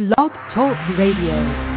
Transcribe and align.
Blog 0.00 0.32
Talk 0.54 0.78
Radio. 0.96 1.69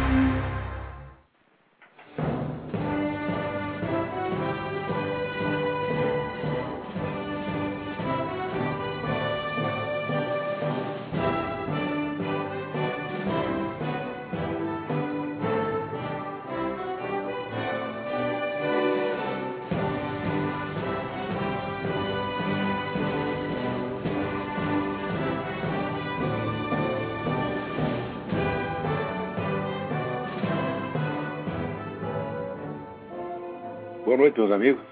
Boa 34.14 34.22
noite, 34.26 34.38
meus 34.38 34.52
amigos. 34.52 34.82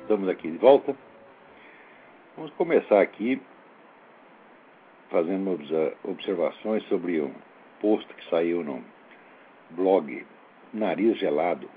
Estamos 0.00 0.28
aqui 0.28 0.50
de 0.50 0.58
volta. 0.58 0.96
Vamos 2.36 2.50
começar 2.54 3.00
aqui 3.00 3.40
fazendo 5.08 5.52
obs- 5.52 5.94
observações 6.02 6.82
sobre 6.88 7.20
um 7.20 7.32
post 7.80 8.12
que 8.12 8.28
saiu 8.28 8.64
no 8.64 8.82
blog 9.70 10.26
Nariz 10.74 11.16
Gelado. 11.16 11.70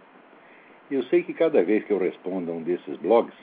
Eu 0.90 1.04
sei 1.04 1.22
que 1.22 1.32
cada 1.36 1.64
vez 1.64 1.86
que 1.86 1.94
eu 1.94 2.00
respondo 2.00 2.52
a 2.52 2.56
um 2.56 2.64
desses 2.64 2.98
blogs, 2.98 3.38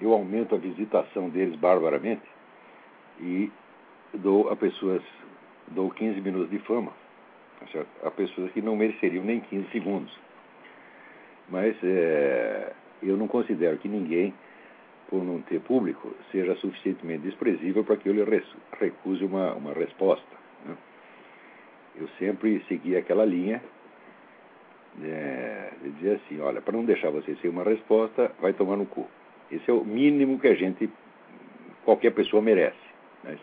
eu 0.00 0.12
aumento 0.12 0.56
a 0.56 0.58
visitação 0.58 1.30
deles 1.30 1.54
barbaramente 1.54 2.26
e 3.20 3.52
dou 4.14 4.50
a 4.50 4.56
pessoas, 4.56 5.00
dou 5.68 5.92
15 5.92 6.20
minutos 6.20 6.50
de 6.50 6.58
fama 6.58 6.92
tá 7.72 7.84
a 8.04 8.10
pessoas 8.10 8.50
que 8.50 8.60
não 8.60 8.74
mereceriam 8.74 9.22
nem 9.24 9.38
15 9.38 9.70
segundos. 9.70 10.31
Mas 11.48 11.76
é, 11.82 12.72
eu 13.02 13.16
não 13.16 13.28
considero 13.28 13.76
que 13.78 13.88
ninguém, 13.88 14.32
por 15.08 15.22
não 15.22 15.40
ter 15.42 15.60
público, 15.60 16.14
seja 16.30 16.54
suficientemente 16.56 17.22
desprezível 17.24 17.84
para 17.84 17.96
que 17.96 18.08
eu 18.08 18.14
lhe 18.14 18.42
recuse 18.80 19.24
uma, 19.24 19.52
uma 19.54 19.72
resposta. 19.72 20.24
né? 20.64 20.76
Eu 21.96 22.08
sempre 22.18 22.64
segui 22.68 22.96
aquela 22.96 23.24
linha 23.24 23.62
é, 25.02 25.72
de 25.82 25.90
dizer 25.90 26.20
assim, 26.24 26.40
olha, 26.40 26.60
para 26.60 26.76
não 26.76 26.84
deixar 26.84 27.10
você 27.10 27.34
sem 27.36 27.50
uma 27.50 27.64
resposta, 27.64 28.32
vai 28.40 28.52
tomar 28.52 28.76
no 28.76 28.86
cu. 28.86 29.06
Esse 29.50 29.70
é 29.70 29.74
o 29.74 29.84
mínimo 29.84 30.38
que 30.38 30.48
a 30.48 30.54
gente, 30.54 30.88
qualquer 31.84 32.12
pessoa 32.12 32.42
merece. 32.42 32.76
né? 33.22 33.38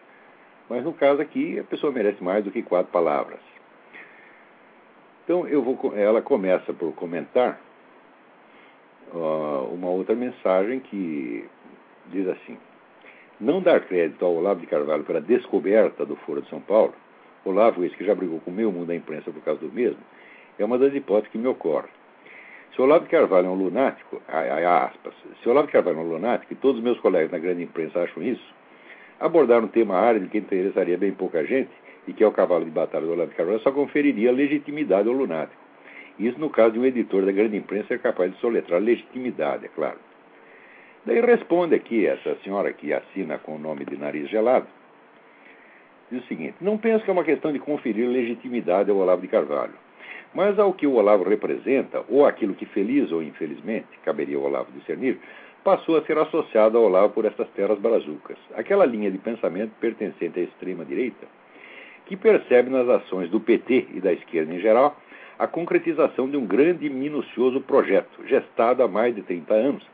Mas 0.69 0.83
no 0.83 0.93
caso 0.93 1.21
aqui, 1.21 1.59
a 1.59 1.63
pessoa 1.63 1.91
merece 1.91 2.23
mais 2.23 2.43
do 2.43 2.51
que 2.51 2.61
quatro 2.61 2.91
palavras. 2.91 3.39
Então 5.23 5.47
eu 5.47 5.61
vou, 5.61 5.95
ela 5.95 6.21
começa 6.21 6.73
por 6.73 6.93
comentar 6.93 7.59
ó, 9.13 9.65
uma 9.71 9.89
outra 9.89 10.15
mensagem 10.15 10.79
que 10.79 11.45
diz 12.07 12.27
assim: 12.27 12.57
Não 13.39 13.61
dar 13.61 13.81
crédito 13.81 14.23
ao 14.25 14.35
Olavo 14.35 14.59
de 14.61 14.67
Carvalho 14.67 15.03
pela 15.03 15.21
descoberta 15.21 16.05
do 16.05 16.15
Foro 16.17 16.41
de 16.41 16.49
São 16.49 16.61
Paulo, 16.61 16.93
Olavo, 17.45 17.83
esse 17.83 17.95
que 17.95 18.05
já 18.05 18.13
brigou 18.13 18.39
com 18.39 18.51
o 18.51 18.53
meio 18.53 18.71
mundo 18.71 18.87
da 18.87 18.95
imprensa 18.95 19.31
por 19.31 19.41
causa 19.43 19.61
do 19.61 19.71
mesmo, 19.71 19.99
é 20.57 20.65
uma 20.65 20.77
das 20.77 20.93
hipóteses 20.93 21.31
que 21.31 21.37
me 21.37 21.47
ocorre. 21.47 21.87
Se 22.75 22.81
Olavo 22.81 23.05
de 23.05 23.11
Carvalho 23.11 23.47
é 23.47 23.49
um 23.49 23.55
lunático, 23.55 24.21
aspas, 24.27 25.13
se 25.41 25.49
Olavo 25.49 25.67
de 25.67 25.73
Carvalho 25.73 25.97
é 25.97 26.01
um 26.01 26.09
lunático, 26.09 26.53
e 26.53 26.55
todos 26.55 26.77
os 26.77 26.83
meus 26.83 26.99
colegas 26.99 27.31
na 27.31 27.39
grande 27.39 27.63
imprensa 27.63 28.01
acham 28.01 28.21
isso, 28.21 28.53
abordar 29.19 29.63
um 29.63 29.67
tema 29.67 29.95
árido 29.95 30.29
que 30.29 30.37
interessaria 30.37 30.97
bem 30.97 31.11
pouca 31.11 31.43
gente, 31.45 31.71
e 32.07 32.13
que 32.13 32.23
é 32.23 32.27
o 32.27 32.31
cavalo 32.31 32.65
de 32.65 32.71
batalha 32.71 33.05
do 33.05 33.11
Olavo 33.11 33.31
de 33.31 33.35
Carvalho, 33.35 33.59
só 33.59 33.71
conferiria 33.71 34.31
legitimidade 34.31 35.07
ao 35.07 35.13
lunático. 35.13 35.68
Isso 36.19 36.37
no 36.37 36.49
caso 36.49 36.73
de 36.73 36.79
um 36.79 36.85
editor 36.85 37.25
da 37.25 37.31
grande 37.31 37.55
imprensa 37.55 37.87
ser 37.87 37.99
capaz 37.99 38.31
de 38.33 38.39
soletrar 38.39 38.81
legitimidade, 38.81 39.65
é 39.65 39.69
claro. 39.69 39.97
Daí 41.05 41.21
responde 41.21 41.73
aqui 41.73 42.05
essa 42.05 42.35
senhora 42.43 42.73
que 42.73 42.93
assina 42.93 43.37
com 43.37 43.55
o 43.55 43.59
nome 43.59 43.85
de 43.85 43.95
nariz 43.97 44.29
gelado. 44.29 44.67
Diz 46.11 46.21
o 46.23 46.27
seguinte: 46.27 46.55
Não 46.59 46.77
penso 46.77 47.05
que 47.05 47.09
é 47.09 47.13
uma 47.13 47.23
questão 47.23 47.53
de 47.53 47.59
conferir 47.59 48.07
legitimidade 48.07 48.91
ao 48.91 48.97
Olavo 48.97 49.21
de 49.21 49.29
Carvalho. 49.29 49.73
Mas 50.33 50.59
ao 50.59 50.73
que 50.73 50.85
o 50.85 50.93
Olavo 50.93 51.23
representa, 51.23 52.03
ou 52.09 52.25
aquilo 52.25 52.53
que 52.53 52.65
feliz 52.65 53.11
ou 53.11 53.23
infelizmente, 53.23 53.87
caberia 54.03 54.37
ao 54.37 54.43
Olavo 54.43 54.71
discernir, 54.73 55.17
passou 55.63 55.97
a 55.97 56.03
ser 56.03 56.17
associado 56.17 56.77
ao 56.77 56.83
Olavo 56.83 57.13
por 57.13 57.25
estas 57.25 57.47
terras 57.51 57.79
brazucas. 57.79 58.37
Aquela 58.55 58.85
linha 58.85 59.09
de 59.09 59.17
pensamento 59.17 59.71
pertencente 59.79 60.39
à 60.39 60.43
extrema-direita, 60.43 61.25
que 62.05 62.17
percebe 62.17 62.69
nas 62.69 62.87
ações 62.89 63.29
do 63.29 63.39
PT 63.39 63.87
e 63.93 64.01
da 64.01 64.11
esquerda 64.11 64.53
em 64.53 64.59
geral 64.59 64.95
a 65.39 65.47
concretização 65.47 66.29
de 66.29 66.35
um 66.35 66.45
grande 66.45 66.85
e 66.85 66.89
minucioso 66.89 67.61
projeto, 67.61 68.27
gestado 68.27 68.83
há 68.83 68.87
mais 68.89 69.15
de 69.15 69.21
30 69.21 69.53
anos, 69.53 69.87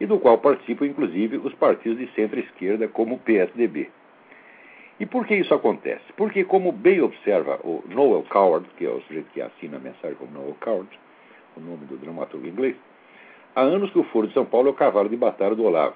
e 0.00 0.04
do 0.04 0.18
qual 0.18 0.38
participam 0.38 0.84
inclusive 0.86 1.36
os 1.36 1.54
partidos 1.54 1.98
de 1.98 2.12
centro-esquerda, 2.12 2.88
como 2.88 3.14
o 3.14 3.18
PSDB. 3.18 3.88
E 4.98 5.06
por 5.06 5.26
que 5.26 5.36
isso 5.36 5.54
acontece? 5.54 6.04
Porque, 6.16 6.44
como 6.44 6.72
bem 6.72 7.00
observa 7.00 7.60
o 7.62 7.84
Noel 7.88 8.24
Coward, 8.28 8.68
que 8.76 8.84
é 8.84 8.90
o 8.90 9.00
sujeito 9.02 9.30
que 9.32 9.40
assina 9.40 9.76
a 9.76 9.80
mensagem 9.80 10.16
como 10.16 10.32
Noel 10.32 10.56
Coward, 10.60 10.90
o 11.56 11.60
nome 11.60 11.86
do 11.86 11.96
dramaturgo 11.96 12.46
inglês, 12.46 12.74
há 13.54 13.60
anos 13.60 13.90
que 13.92 13.98
o 13.98 14.04
Foro 14.04 14.26
de 14.26 14.34
São 14.34 14.44
Paulo 14.44 14.68
é 14.68 14.70
o 14.72 14.74
cavalo 14.74 15.08
de 15.08 15.16
batalha 15.16 15.54
do 15.54 15.64
Olavo, 15.64 15.94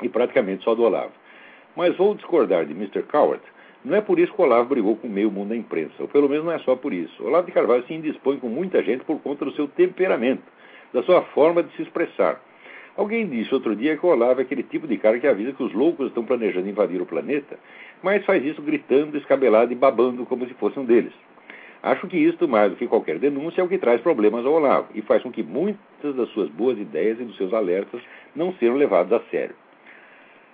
e 0.00 0.08
praticamente 0.08 0.62
só 0.62 0.74
do 0.74 0.84
Olavo. 0.84 1.12
Mas 1.74 1.96
vou 1.96 2.14
discordar 2.14 2.64
de 2.64 2.72
Mr. 2.72 3.02
Coward, 3.02 3.42
não 3.84 3.96
é 3.96 4.00
por 4.00 4.18
isso 4.18 4.32
que 4.32 4.42
Olavo 4.42 4.68
brigou 4.68 4.96
com 4.96 5.08
o 5.08 5.10
meio 5.10 5.30
mundo 5.30 5.50
da 5.50 5.56
imprensa, 5.56 5.94
ou 5.98 6.08
pelo 6.08 6.28
menos 6.28 6.44
não 6.44 6.52
é 6.52 6.58
só 6.58 6.76
por 6.76 6.92
isso. 6.92 7.24
Olavo 7.24 7.46
de 7.46 7.52
Carvalho 7.52 7.84
se 7.86 7.94
indispõe 7.94 8.38
com 8.38 8.48
muita 8.48 8.82
gente 8.82 9.04
por 9.04 9.18
conta 9.20 9.44
do 9.44 9.52
seu 9.52 9.68
temperamento, 9.68 10.42
da 10.92 11.02
sua 11.02 11.22
forma 11.22 11.62
de 11.62 11.74
se 11.76 11.82
expressar. 11.82 12.40
Alguém 12.96 13.26
disse 13.26 13.54
outro 13.54 13.74
dia 13.74 13.96
que 13.96 14.04
o 14.04 14.10
Olavo 14.10 14.40
é 14.40 14.42
aquele 14.42 14.62
tipo 14.62 14.86
de 14.86 14.98
cara 14.98 15.18
que 15.18 15.26
avisa 15.26 15.52
que 15.52 15.62
os 15.62 15.72
loucos 15.72 16.08
estão 16.08 16.24
planejando 16.24 16.68
invadir 16.68 17.00
o 17.00 17.06
planeta, 17.06 17.58
mas 18.02 18.24
faz 18.26 18.44
isso 18.44 18.60
gritando, 18.60 19.16
escabelado 19.16 19.72
e 19.72 19.76
babando 19.76 20.26
como 20.26 20.46
se 20.46 20.52
fosse 20.54 20.78
um 20.78 20.84
deles. 20.84 21.12
Acho 21.82 22.06
que 22.06 22.18
isto, 22.18 22.46
mais 22.46 22.70
do 22.70 22.76
que 22.76 22.86
qualquer 22.86 23.18
denúncia, 23.18 23.62
é 23.62 23.64
o 23.64 23.68
que 23.68 23.78
traz 23.78 24.02
problemas 24.02 24.44
ao 24.44 24.52
Olavo 24.52 24.88
e 24.94 25.00
faz 25.00 25.22
com 25.22 25.32
que 25.32 25.42
muitas 25.42 26.14
das 26.14 26.28
suas 26.30 26.50
boas 26.50 26.78
ideias 26.78 27.18
e 27.18 27.24
dos 27.24 27.36
seus 27.38 27.54
alertas 27.54 28.02
não 28.36 28.52
sejam 28.54 28.76
levados 28.76 29.12
a 29.14 29.20
sério. 29.30 29.54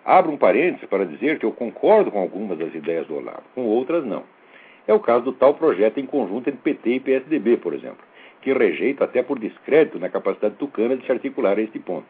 Abro 0.06 0.30
um 0.30 0.36
parênteses 0.36 0.88
para 0.88 1.04
dizer 1.04 1.40
que 1.40 1.44
eu 1.44 1.50
concordo 1.50 2.12
com 2.12 2.20
algumas 2.20 2.56
das 2.56 2.72
ideias 2.72 3.08
do 3.08 3.16
Olavo, 3.16 3.42
com 3.56 3.62
outras 3.62 4.06
não. 4.06 4.22
É 4.86 4.94
o 4.94 5.00
caso 5.00 5.24
do 5.24 5.32
tal 5.32 5.54
projeto 5.54 5.98
em 5.98 6.06
conjunto 6.06 6.48
entre 6.48 6.60
PT 6.62 6.90
e 6.90 7.00
PSDB, 7.00 7.56
por 7.56 7.74
exemplo, 7.74 7.98
que 8.40 8.52
rejeito 8.52 9.02
até 9.02 9.20
por 9.20 9.36
descrédito 9.36 9.98
na 9.98 10.08
capacidade 10.08 10.54
tucana 10.54 10.96
de 10.96 11.04
se 11.04 11.10
articular 11.10 11.58
a 11.58 11.60
este 11.60 11.80
ponto. 11.80 12.06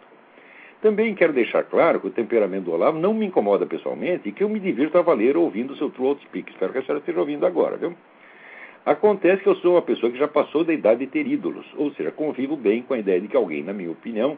Também 0.82 1.14
quero 1.14 1.32
deixar 1.32 1.64
claro 1.64 1.98
que 1.98 2.08
o 2.08 2.10
temperamento 2.10 2.64
do 2.64 2.72
Olavo 2.72 2.98
não 2.98 3.14
me 3.14 3.24
incomoda 3.24 3.64
pessoalmente 3.64 4.28
e 4.28 4.32
que 4.32 4.44
eu 4.44 4.48
me 4.50 4.60
divirto 4.60 4.98
a 4.98 5.02
valer 5.02 5.34
ouvindo 5.34 5.72
o 5.72 5.76
seu 5.78 5.88
True 5.88 6.18
Speak. 6.20 6.52
Espero 6.52 6.72
que 6.72 6.80
a 6.80 6.82
senhora 6.82 6.98
esteja 6.98 7.18
ouvindo 7.18 7.46
agora, 7.46 7.78
viu? 7.78 7.94
Acontece 8.84 9.42
que 9.42 9.48
eu 9.48 9.56
sou 9.56 9.72
uma 9.72 9.82
pessoa 9.82 10.12
que 10.12 10.18
já 10.18 10.28
passou 10.28 10.64
da 10.64 10.72
idade 10.74 11.00
de 11.00 11.06
ter 11.06 11.26
ídolos, 11.26 11.66
ou 11.76 11.90
seja, 11.92 12.12
convivo 12.12 12.56
bem 12.56 12.82
com 12.82 12.92
a 12.92 12.98
ideia 12.98 13.20
de 13.20 13.26
que 13.26 13.36
alguém, 13.36 13.64
na 13.64 13.72
minha 13.72 13.90
opinião, 13.90 14.36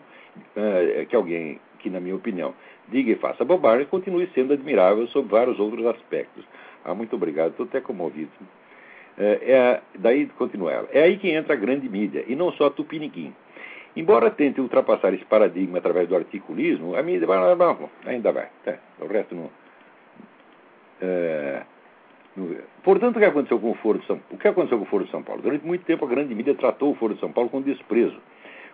eh, 0.56 1.06
que 1.08 1.16
alguém 1.16 1.58
que, 1.78 1.88
na 1.88 2.00
minha 2.00 2.14
opinião, 2.14 2.54
diga 2.91 3.12
e 3.12 3.16
faça 3.16 3.44
bobagem, 3.44 3.87
continue 3.87 4.28
sendo 4.34 4.53
admirável 4.53 5.06
sob 5.09 5.28
vários 5.28 5.59
outros 5.59 5.84
aspectos. 5.87 6.44
Ah, 6.84 6.94
muito 6.94 7.15
obrigado, 7.16 7.50
estou 7.50 7.66
até 7.66 7.81
comovido. 7.81 8.31
É, 9.16 9.25
é, 9.25 9.81
daí 9.99 10.26
continua 10.26 10.72
ela. 10.72 10.88
É 10.93 11.03
aí 11.03 11.19
que 11.19 11.28
entra 11.28 11.54
a 11.54 11.56
grande 11.56 11.88
mídia, 11.88 12.25
e 12.26 12.37
não 12.37 12.53
só 12.53 12.66
a 12.66 12.71
Tupiniquim. 12.71 13.34
Embora 13.97 14.31
tente 14.31 14.60
ultrapassar 14.60 15.12
esse 15.12 15.25
paradigma 15.25 15.78
através 15.78 16.09
do 16.09 16.15
articulismo, 16.15 16.94
a 16.94 17.03
mídia 17.03 17.26
vai, 17.26 17.38
ainda 18.06 18.32
vai. 18.32 18.49
Tá, 18.65 18.78
o 19.00 19.06
resto 19.06 19.34
não. 19.34 19.50
É, 21.00 21.62
Portanto, 22.82 23.16
o 23.16 23.19
que 23.19 23.25
aconteceu 23.25 23.59
com 23.59 23.70
o 23.70 23.75
Foro 23.75 23.99
de 23.99 24.06
São 24.06 24.20
O 24.31 24.38
que 24.38 24.49
aconteceu 24.49 24.79
com 24.79 24.85
o 24.85 24.87
Foro 24.87 25.05
de 25.05 25.11
São 25.11 25.23
Paulo? 25.23 25.43
Durante 25.43 25.67
muito 25.67 25.85
tempo, 25.85 26.05
a 26.05 26.08
grande 26.08 26.35
mídia 26.35 26.55
tratou 26.55 26.93
o 26.93 26.94
Foro 26.94 27.14
de 27.14 27.20
São 27.20 27.32
Paulo 27.32 27.50
com 27.50 27.61
desprezo, 27.61 28.17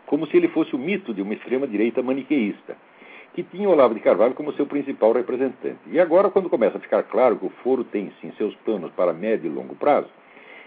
como 0.06 0.26
se 0.26 0.36
ele 0.36 0.48
fosse 0.48 0.74
o 0.74 0.78
mito 0.78 1.14
de 1.14 1.22
uma 1.22 1.34
extrema-direita 1.34 2.02
maniqueísta, 2.02 2.76
que 3.34 3.42
tinha 3.42 3.68
Olavo 3.68 3.94
de 3.94 4.00
Carvalho 4.00 4.34
como 4.34 4.52
seu 4.52 4.64
principal 4.64 5.12
representante. 5.12 5.80
E 5.88 5.98
agora, 5.98 6.30
quando 6.30 6.48
começa 6.48 6.78
a 6.78 6.80
ficar 6.80 7.02
claro 7.02 7.36
que 7.36 7.46
o 7.46 7.52
Foro 7.62 7.82
tem 7.82 8.12
sim 8.20 8.32
seus 8.38 8.54
planos 8.56 8.92
para 8.92 9.12
médio 9.12 9.50
e 9.50 9.54
longo 9.54 9.74
prazo, 9.74 10.08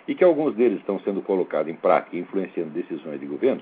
e 0.08 0.14
que 0.14 0.24
alguns 0.24 0.54
deles 0.56 0.80
estão 0.80 1.00
sendo 1.00 1.22
colocados 1.22 1.72
em 1.72 1.76
prática 1.76 2.16
e 2.16 2.20
influenciando 2.20 2.70
decisões 2.72 3.20
de 3.20 3.26
governo, 3.26 3.62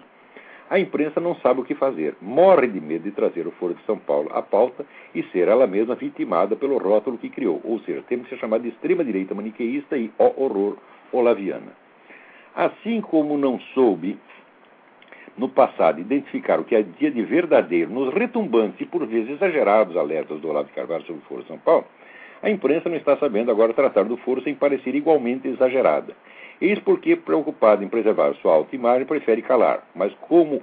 a 0.68 0.80
imprensa 0.80 1.19
não 1.19 1.36
sabe 1.36 1.62
o 1.62 1.63
que 1.63 1.75
fazer, 1.75 2.16
morre 2.19 2.68
de 2.68 2.81
medo 2.81 3.04
de 3.04 3.12
trazer 3.12 3.46
o 3.46 3.52
Foro 3.52 3.75
de 3.75 3.84
São 3.86 4.00
Paulo 4.00 4.30
à 4.34 4.42
pauta 4.42 4.84
e 5.13 5.22
ser 5.25 5.48
ela 5.48 5.68
mesma 5.68 5.94
vitimada 5.94 6.56
pelo 6.56 6.80
rótulo 6.80 7.19
que 7.19 7.30
criou, 7.30 7.62
ou 7.63 7.80
seja, 7.81 8.04
temos 8.08 8.25
que 8.25 8.34
ser 8.34 8.40
chamado 8.40 8.63
de 8.63 8.69
extrema-direita 8.69 9.36
maniqueísta 9.36 9.96
e, 9.96 10.12
ó 10.18 10.31
horror, 10.36 10.78
olaviana. 11.12 11.74
Assim 12.56 13.01
como 13.01 13.38
não 13.38 13.60
soube, 13.75 14.18
no 15.38 15.50
passado, 15.50 16.00
identificar 16.00 16.60
o 16.60 16.64
que 16.64 16.76
havia 16.76 17.12
de 17.12 17.22
verdadeiro 17.24 17.92
nos 17.92 18.14
retumbantes 18.14 18.80
e 18.80 18.86
por 18.86 19.06
vezes 19.06 19.32
exagerados 19.32 19.98
alertas 19.98 20.40
do 20.40 20.50
Olavo 20.50 20.68
de 20.68 20.74
Carvalho 20.74 21.06
sobre 21.06 21.22
o 21.22 21.26
Foro 21.26 21.46
São 21.46 21.58
Paulo, 21.58 21.86
A 22.42 22.50
imprensa 22.50 22.90
não 22.90 22.96
está 22.96 23.18
sabendo 23.18 23.50
agora 23.50 23.74
tratar 23.74 24.04
do 24.04 24.18
foro 24.18 24.42
sem 24.44 24.54
parecer 24.54 24.94
igualmente 24.94 25.48
exagerada. 25.48 26.16
Eis 26.62 26.80
porque, 26.80 27.16
preocupado 27.16 27.84
em 27.84 27.88
preservar 27.88 28.34
sua 28.36 28.54
autoimagem, 28.54 29.06
prefere 29.06 29.42
calar. 29.42 29.84
Mas, 29.96 30.14
como 30.22 30.62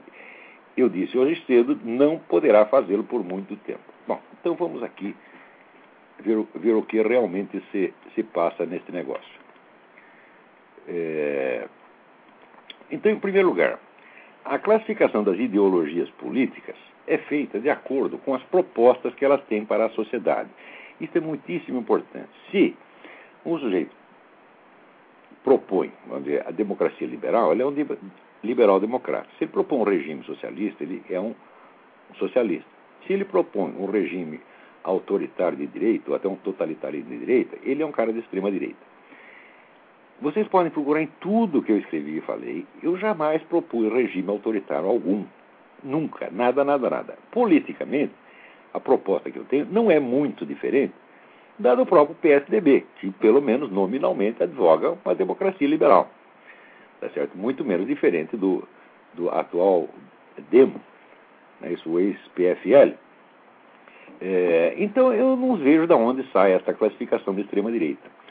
eu 0.77 0.89
disse 0.89 1.19
hoje 1.19 1.43
cedo, 1.47 1.79
não 1.85 2.19
poderá 2.19 2.65
fazê-lo 2.67 3.05
por 3.05 3.25
muito 3.25 3.57
tempo. 3.57 3.81
Bom, 4.07 4.21
então 4.41 4.55
vamos 4.55 4.83
aqui 4.83 5.15
ver, 6.21 6.45
ver 6.55 6.75
o 6.75 6.83
que 6.83 7.03
realmente 7.03 7.61
se, 7.73 7.93
se 8.15 8.23
passa 8.23 8.65
neste 8.65 8.93
negócio. 8.93 9.41
É... 10.87 11.67
Então, 12.91 13.11
em 13.11 13.19
primeiro 13.19 13.49
lugar, 13.49 13.79
a 14.45 14.59
classificação 14.59 15.23
das 15.23 15.39
ideologias 15.39 16.11
políticas 16.11 16.77
é 17.07 17.19
feita 17.19 17.61
de 17.61 17.71
acordo 17.71 18.19
com 18.19 18.35
as 18.35 18.43
propostas 18.45 19.15
que 19.15 19.25
elas 19.25 19.43
têm 19.45 19.65
para 19.65 19.87
a 19.87 19.91
sociedade. 19.91 20.49
Isso 21.01 21.17
é 21.17 21.21
muitíssimo 21.21 21.79
importante. 21.79 22.29
Se 22.51 22.77
um 23.45 23.59
sujeito 23.59 23.95
propõe, 25.43 25.93
vamos 26.07 26.25
dizer, 26.25 26.47
a 26.47 26.51
democracia 26.51 27.07
liberal, 27.07 27.53
ele 27.53 27.63
é 27.63 27.67
um 27.67 27.75
liberal 28.43 28.79
democrata. 28.79 29.29
Se 29.39 29.45
ele 29.45 29.53
propõe 29.53 29.81
um 29.81 29.85
regime 29.85 30.23
socialista, 30.25 30.85
ele 30.85 31.03
é 31.11 31.19
um 31.19 31.35
socialista. 32.19 32.71
Se 33.07 33.13
ele 33.13 33.25
propõe 33.25 33.75
um 33.79 33.87
regime 33.87 34.41
autoritário 34.85 35.57
de 35.57 35.67
direita, 35.67 36.11
ou 36.11 36.17
até 36.17 36.29
um 36.29 36.37
totalitarismo 36.37 37.11
de 37.11 37.19
direita, 37.19 37.57
ele 37.63 37.83
é 37.83 37.87
um 37.87 37.93
cara 37.93 38.13
de 38.13 38.21
extrema 38.21 38.51
direita. 38.51 38.92
Vocês 40.23 40.47
podem 40.47 40.71
procurar 40.71 41.03
em 41.03 41.09
tudo 41.21 41.63
que 41.63 41.73
eu 41.73 41.79
escrevi 41.79 42.19
e 42.19 42.21
falei. 42.21 42.65
Eu 42.81 42.97
jamais 42.97 43.43
propus 43.43 43.93
regime 43.93 44.31
autoritário 44.31 44.89
algum. 44.89 45.25
Nunca. 45.83 46.29
Nada, 46.31 46.65
nada, 46.65 46.89
nada. 46.89 47.19
Politicamente, 47.33 48.13
a 48.73 48.79
proposta 48.79 49.33
que 49.33 49.39
eu 49.39 49.45
tenho 49.45 49.67
não 49.67 49.91
é 49.91 49.99
muito 49.99 50.47
diferente 50.47 50.95
da 51.59 51.75
do 51.75 51.85
próprio 51.85 52.17
PSDB, 52.17 52.87
que 53.01 53.11
pelo 53.11 53.43
menos 53.43 53.71
nominalmente 53.71 54.41
advoga 54.41 54.97
uma 55.05 55.15
democracia 55.15 55.67
liberal. 55.67 56.09
Tá 57.01 57.09
certo? 57.11 57.37
Muito 57.37 57.65
menos 57.65 57.87
diferente 57.87 58.37
do, 58.37 58.67
do 59.15 59.29
atual 59.29 59.89
Demo, 60.51 60.81
né, 61.61 61.73
isso 61.73 61.91
o 61.91 61.99
ex-PFL. 61.99 62.95
É, 64.21 64.75
então 64.79 65.13
eu 65.13 65.37
não 65.37 65.57
vejo 65.57 65.87
de 65.87 65.95
onde 65.95 66.25
sai 66.33 66.53
essa 66.53 66.73
classificação 66.73 67.35
de 67.35 67.41
extrema-direita. 67.41 68.22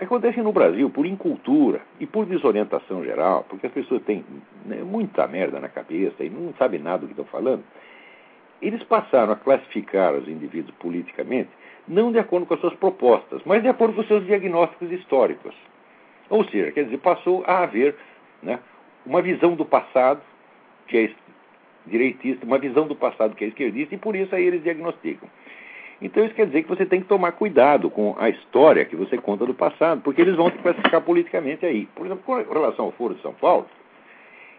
Acontece 0.00 0.42
no 0.42 0.52
Brasil 0.52 0.90
por 0.90 1.06
incultura 1.06 1.80
e 1.98 2.06
por 2.06 2.26
desorientação 2.26 3.02
geral, 3.04 3.46
porque 3.48 3.66
as 3.66 3.72
pessoas 3.72 4.02
têm 4.02 4.24
né, 4.64 4.82
muita 4.82 5.26
merda 5.26 5.58
na 5.58 5.68
cabeça 5.68 6.22
e 6.22 6.28
não 6.28 6.52
sabem 6.54 6.80
nada 6.80 6.98
do 6.98 7.06
que 7.06 7.12
estão 7.12 7.24
falando. 7.24 7.64
Eles 8.60 8.82
passaram 8.82 9.32
a 9.32 9.36
classificar 9.36 10.14
os 10.14 10.28
indivíduos 10.28 10.74
politicamente 10.78 11.50
não 11.88 12.10
de 12.10 12.18
acordo 12.18 12.46
com 12.46 12.54
as 12.54 12.60
suas 12.60 12.74
propostas, 12.74 13.40
mas 13.44 13.62
de 13.62 13.68
acordo 13.68 13.94
com 13.94 14.00
os 14.00 14.08
seus 14.08 14.24
diagnósticos 14.26 14.90
históricos. 14.90 15.54
Ou 16.28 16.44
seja, 16.46 16.72
quer 16.72 16.84
dizer, 16.84 16.98
passou 16.98 17.44
a 17.46 17.62
haver 17.62 17.94
né, 18.42 18.58
uma 19.04 19.22
visão 19.22 19.54
do 19.54 19.64
passado 19.64 20.20
que 20.88 20.98
é 20.98 21.10
direitista, 21.86 22.44
uma 22.44 22.58
visão 22.58 22.86
do 22.88 22.96
passado 22.96 23.36
que 23.36 23.44
é 23.44 23.48
esquerdista, 23.48 23.94
e 23.94 23.98
por 23.98 24.16
isso 24.16 24.34
aí 24.34 24.44
eles 24.44 24.62
diagnosticam. 24.62 25.28
Então 26.00 26.24
isso 26.24 26.34
quer 26.34 26.46
dizer 26.46 26.62
que 26.62 26.68
você 26.68 26.84
tem 26.84 27.00
que 27.00 27.08
tomar 27.08 27.32
cuidado 27.32 27.88
com 27.88 28.14
a 28.18 28.28
história 28.28 28.84
que 28.84 28.94
você 28.94 29.16
conta 29.16 29.46
do 29.46 29.54
passado, 29.54 30.02
porque 30.02 30.20
eles 30.20 30.36
vão 30.36 30.50
te 30.50 30.58
classificar 30.58 31.00
politicamente 31.00 31.64
aí. 31.64 31.86
Por 31.94 32.06
exemplo, 32.06 32.22
com 32.24 32.34
relação 32.52 32.84
ao 32.84 32.92
Foro 32.92 33.14
de 33.14 33.22
São 33.22 33.32
Paulo, 33.32 33.66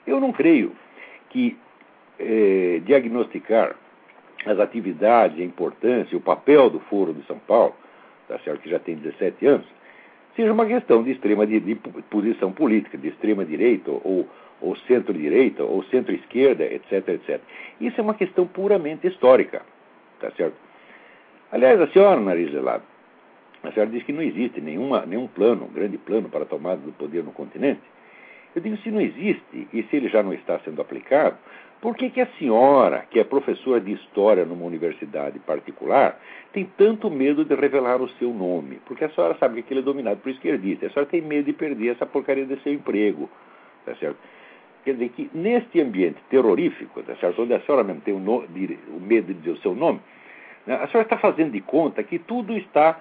eu 0.06 0.20
não 0.20 0.32
creio 0.32 0.72
que 1.30 1.56
eh, 2.20 2.82
diagnosticar 2.86 3.76
as 4.46 4.60
atividades, 4.60 5.40
a 5.40 5.44
importância, 5.44 6.18
o 6.18 6.22
papel 6.22 6.70
do 6.70 6.80
Foro 6.80 7.14
de 7.14 7.26
São 7.28 7.38
Paulo, 7.38 7.76
tá 8.28 8.40
certo 8.40 8.62
que 8.62 8.70
já 8.70 8.80
tem 8.80 8.96
17 8.96 9.46
anos, 9.46 9.68
seja 10.36 10.52
uma 10.54 10.66
questão 10.66 11.04
de 11.04 11.12
extrema 11.12 11.46
de, 11.46 11.60
de 11.60 11.76
posição 12.10 12.52
política, 12.52 12.98
de 12.98 13.10
extrema 13.10 13.44
direita 13.44 13.92
ou, 13.92 14.28
ou 14.62 14.76
centro-direita 14.88 15.64
ou 15.64 15.84
centro-esquerda, 15.86 16.64
etc, 16.64 17.10
etc. 17.10 17.42
Isso 17.82 18.00
é 18.00 18.04
uma 18.04 18.14
questão 18.14 18.48
puramente 18.48 19.08
histórica, 19.08 19.62
tá 20.20 20.32
certo? 20.32 20.67
Aliás, 21.52 21.80
a 21.80 21.88
senhora 21.88 22.20
Nariz 22.20 22.52
Gelado, 22.52 22.84
a 23.64 23.72
senhora 23.72 23.90
diz 23.90 24.04
que 24.04 24.12
não 24.12 24.22
existe 24.22 24.60
nenhuma, 24.60 25.06
nenhum 25.06 25.28
plano, 25.28 25.66
um 25.66 25.74
grande 25.74 25.98
plano 25.98 26.28
para 26.30 26.44
a 26.44 26.46
tomada 26.46 26.82
do 26.82 26.92
poder 26.92 27.24
no 27.24 27.32
continente. 27.32 27.82
Eu 28.54 28.62
digo, 28.62 28.76
se 28.78 28.92
não 28.92 29.00
existe 29.00 29.68
e 29.72 29.84
se 29.84 29.96
ele 29.96 30.10
já 30.10 30.22
não 30.22 30.34
está 30.34 30.60
sendo 30.60 30.82
aplicado, 30.82 31.38
por 31.80 31.96
que, 31.96 32.10
que 32.10 32.20
a 32.20 32.28
senhora, 32.40 33.06
que 33.10 33.20
é 33.20 33.24
professora 33.24 33.80
de 33.80 33.94
história 33.94 34.44
numa 34.46 34.66
universidade 34.66 35.38
particular, 35.40 36.20
tem 36.52 36.66
tanto 36.76 37.10
medo 37.10 37.46
de 37.46 37.54
revelar 37.54 38.02
o 38.02 38.10
seu 38.18 38.34
nome? 38.34 38.82
Porque 38.86 39.06
a 39.06 39.10
senhora 39.10 39.38
sabe 39.40 39.56
que 39.56 39.60
aquilo 39.62 39.82
é 39.82 39.84
dominado 39.84 40.20
por 40.20 40.32
esquerdista. 40.32 40.88
A 40.88 40.90
senhora 40.90 41.10
tem 41.10 41.22
medo 41.22 41.46
de 41.46 41.54
perder 41.54 41.90
essa 41.90 42.06
porcaria 42.06 42.46
de 42.46 42.60
seu 42.64 42.74
emprego. 42.74 43.30
Tá 43.86 43.96
certo? 43.96 44.18
Quer 44.84 44.94
dizer 44.94 45.10
que 45.10 45.30
neste 45.34 45.80
ambiente 45.80 46.18
terrorífico, 46.30 47.04
tá 47.04 47.16
certo? 47.18 47.42
onde 47.42 47.54
a 47.54 47.60
senhora 47.62 47.84
mesmo 47.84 48.02
tem 48.02 48.14
o, 48.14 48.20
no, 48.20 48.40
o 48.40 49.00
medo 49.00 49.28
de 49.28 49.36
dizer 49.36 49.52
o 49.52 49.58
seu 49.58 49.76
nome? 49.76 50.02
A 50.68 50.88
senhora 50.88 51.04
está 51.04 51.18
fazendo 51.18 51.52
de 51.52 51.62
conta 51.62 52.04
que 52.04 52.20
tudo 52.20 52.58
está 52.58 53.00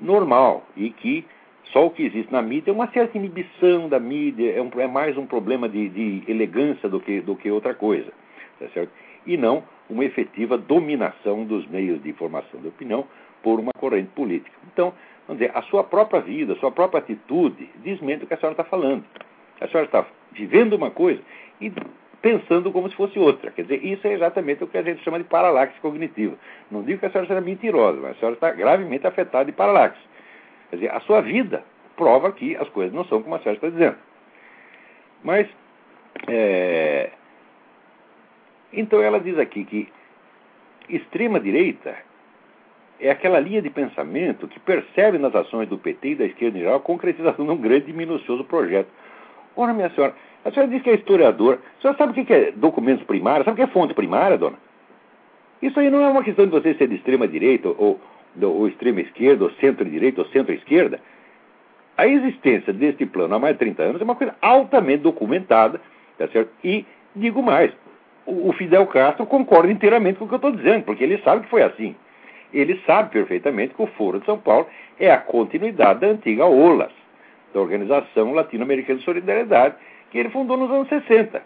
normal 0.00 0.64
e 0.76 0.90
que 0.90 1.26
só 1.72 1.86
o 1.86 1.90
que 1.90 2.04
existe 2.04 2.32
na 2.32 2.40
mídia 2.40 2.70
é 2.70 2.74
uma 2.74 2.88
certa 2.92 3.18
inibição 3.18 3.88
da 3.88 3.98
mídia, 3.98 4.52
é, 4.52 4.62
um, 4.62 4.70
é 4.78 4.86
mais 4.86 5.18
um 5.18 5.26
problema 5.26 5.68
de, 5.68 5.88
de, 5.88 6.30
elegância 6.30 6.88
do 6.88 7.00
que, 7.00 7.20
do 7.20 7.36
que 7.36 7.50
outra 7.50 7.74
coisa, 7.74 8.10
tá 8.58 8.68
certo? 8.68 8.90
E 9.26 9.36
não 9.36 9.62
uma 9.90 10.04
efetiva 10.04 10.56
dominação 10.56 11.44
dos 11.44 11.66
meios 11.66 12.02
de 12.02 12.08
informação 12.08 12.60
de 12.60 12.68
opinião 12.68 13.04
por 13.42 13.58
uma 13.58 13.72
corrente 13.78 14.08
política. 14.14 14.56
Então, 14.72 14.94
vamos 15.26 15.40
dizer, 15.40 15.56
a 15.56 15.62
sua 15.62 15.84
própria 15.84 16.20
vida, 16.20 16.54
a 16.54 16.56
sua 16.56 16.70
própria 16.70 17.00
atitude 17.00 17.68
desmente 17.76 18.24
o 18.24 18.26
que 18.26 18.34
a 18.34 18.36
senhora 18.36 18.54
está 18.54 18.64
falando. 18.64 19.04
A 19.60 19.66
senhora 19.66 19.86
está 19.86 20.06
vivendo 20.32 20.74
uma 20.74 20.90
coisa 20.90 21.20
e 21.60 21.72
pensando 22.20 22.72
como 22.72 22.88
se 22.90 22.96
fosse 22.96 23.18
outra. 23.18 23.50
Quer 23.50 23.62
dizer, 23.62 23.84
isso 23.84 24.06
é 24.06 24.12
exatamente 24.12 24.64
o 24.64 24.66
que 24.66 24.78
a 24.78 24.82
gente 24.82 25.02
chama 25.02 25.18
de 25.18 25.24
paralaxe 25.24 25.78
cognitiva. 25.80 26.36
Não 26.70 26.82
digo 26.82 26.98
que 26.98 27.06
a 27.06 27.10
senhora 27.10 27.28
seja 27.28 27.40
mentirosa, 27.40 27.98
mas 28.00 28.12
a 28.12 28.14
senhora 28.14 28.34
está 28.34 28.50
gravemente 28.50 29.06
afetada 29.06 29.44
de 29.44 29.52
paralaxe. 29.52 30.00
Quer 30.70 30.76
dizer, 30.76 30.90
a 30.92 31.00
sua 31.00 31.20
vida 31.20 31.62
prova 31.96 32.32
que 32.32 32.56
as 32.56 32.68
coisas 32.70 32.92
não 32.92 33.04
são 33.04 33.22
como 33.22 33.34
a 33.34 33.38
senhora 33.38 33.56
está 33.56 33.68
dizendo. 33.68 33.96
Mas, 35.22 35.48
é... 36.28 37.10
então 38.72 39.00
ela 39.02 39.20
diz 39.20 39.38
aqui 39.38 39.64
que 39.64 39.88
extrema-direita 40.88 41.96
é 43.00 43.10
aquela 43.10 43.38
linha 43.38 43.62
de 43.62 43.70
pensamento 43.70 44.48
que 44.48 44.58
percebe 44.58 45.18
nas 45.18 45.34
ações 45.34 45.68
do 45.68 45.78
PT 45.78 46.08
e 46.08 46.14
da 46.16 46.24
esquerda 46.24 46.58
em 46.58 46.62
geral 46.62 46.76
a 46.76 46.80
concretização 46.80 47.44
de 47.44 47.50
um 47.52 47.56
grande 47.56 47.90
e 47.90 47.92
minucioso 47.92 48.44
projeto. 48.44 48.88
Ora, 49.54 49.72
minha 49.72 49.90
senhora, 49.90 50.14
a 50.44 50.50
senhora 50.50 50.70
diz 50.70 50.82
que 50.82 50.90
é 50.90 50.94
historiador. 50.94 51.58
A 51.78 51.80
senhora 51.82 51.98
sabe 51.98 52.20
o 52.20 52.24
que 52.24 52.32
é 52.32 52.52
documentos 52.52 53.04
primários? 53.04 53.44
Sabe 53.44 53.60
o 53.60 53.64
que 53.64 53.70
é 53.70 53.72
fonte 53.72 53.94
primária, 53.94 54.38
dona? 54.38 54.56
Isso 55.60 55.78
aí 55.80 55.90
não 55.90 56.02
é 56.02 56.08
uma 56.08 56.22
questão 56.22 56.44
de 56.46 56.52
você 56.52 56.74
ser 56.74 56.88
de 56.88 56.96
extrema 56.96 57.26
direita 57.26 57.68
ou, 57.68 58.00
ou 58.40 58.68
extrema 58.68 59.00
esquerda, 59.00 59.44
ou 59.44 59.50
centro-direita, 59.52 60.20
ou 60.20 60.28
centro-esquerda. 60.28 61.00
A 61.96 62.06
existência 62.06 62.72
deste 62.72 63.04
plano 63.04 63.34
há 63.34 63.38
mais 63.38 63.54
de 63.54 63.58
30 63.58 63.82
anos 63.82 64.00
é 64.00 64.04
uma 64.04 64.14
coisa 64.14 64.34
altamente 64.40 65.02
documentada, 65.02 65.80
tá 66.16 66.28
certo? 66.28 66.50
E 66.62 66.86
digo 67.14 67.42
mais, 67.42 67.72
o 68.24 68.52
Fidel 68.52 68.86
Castro 68.86 69.26
concorda 69.26 69.72
inteiramente 69.72 70.18
com 70.18 70.26
o 70.26 70.28
que 70.28 70.34
eu 70.34 70.36
estou 70.36 70.52
dizendo, 70.52 70.84
porque 70.84 71.02
ele 71.02 71.18
sabe 71.24 71.42
que 71.42 71.50
foi 71.50 71.62
assim. 71.62 71.96
Ele 72.52 72.80
sabe 72.86 73.10
perfeitamente 73.10 73.74
que 73.74 73.82
o 73.82 73.86
Foro 73.86 74.20
de 74.20 74.26
São 74.26 74.38
Paulo 74.38 74.66
é 74.98 75.10
a 75.10 75.18
continuidade 75.18 76.00
da 76.00 76.06
antiga 76.06 76.46
OLAS, 76.46 76.92
da 77.52 77.60
Organização 77.60 78.32
Latino-Americana 78.32 78.98
de 78.98 79.04
Solidariedade, 79.04 79.74
que 80.10 80.18
ele 80.18 80.30
fundou 80.30 80.56
nos 80.56 80.70
anos 80.70 80.88
60. 80.88 81.42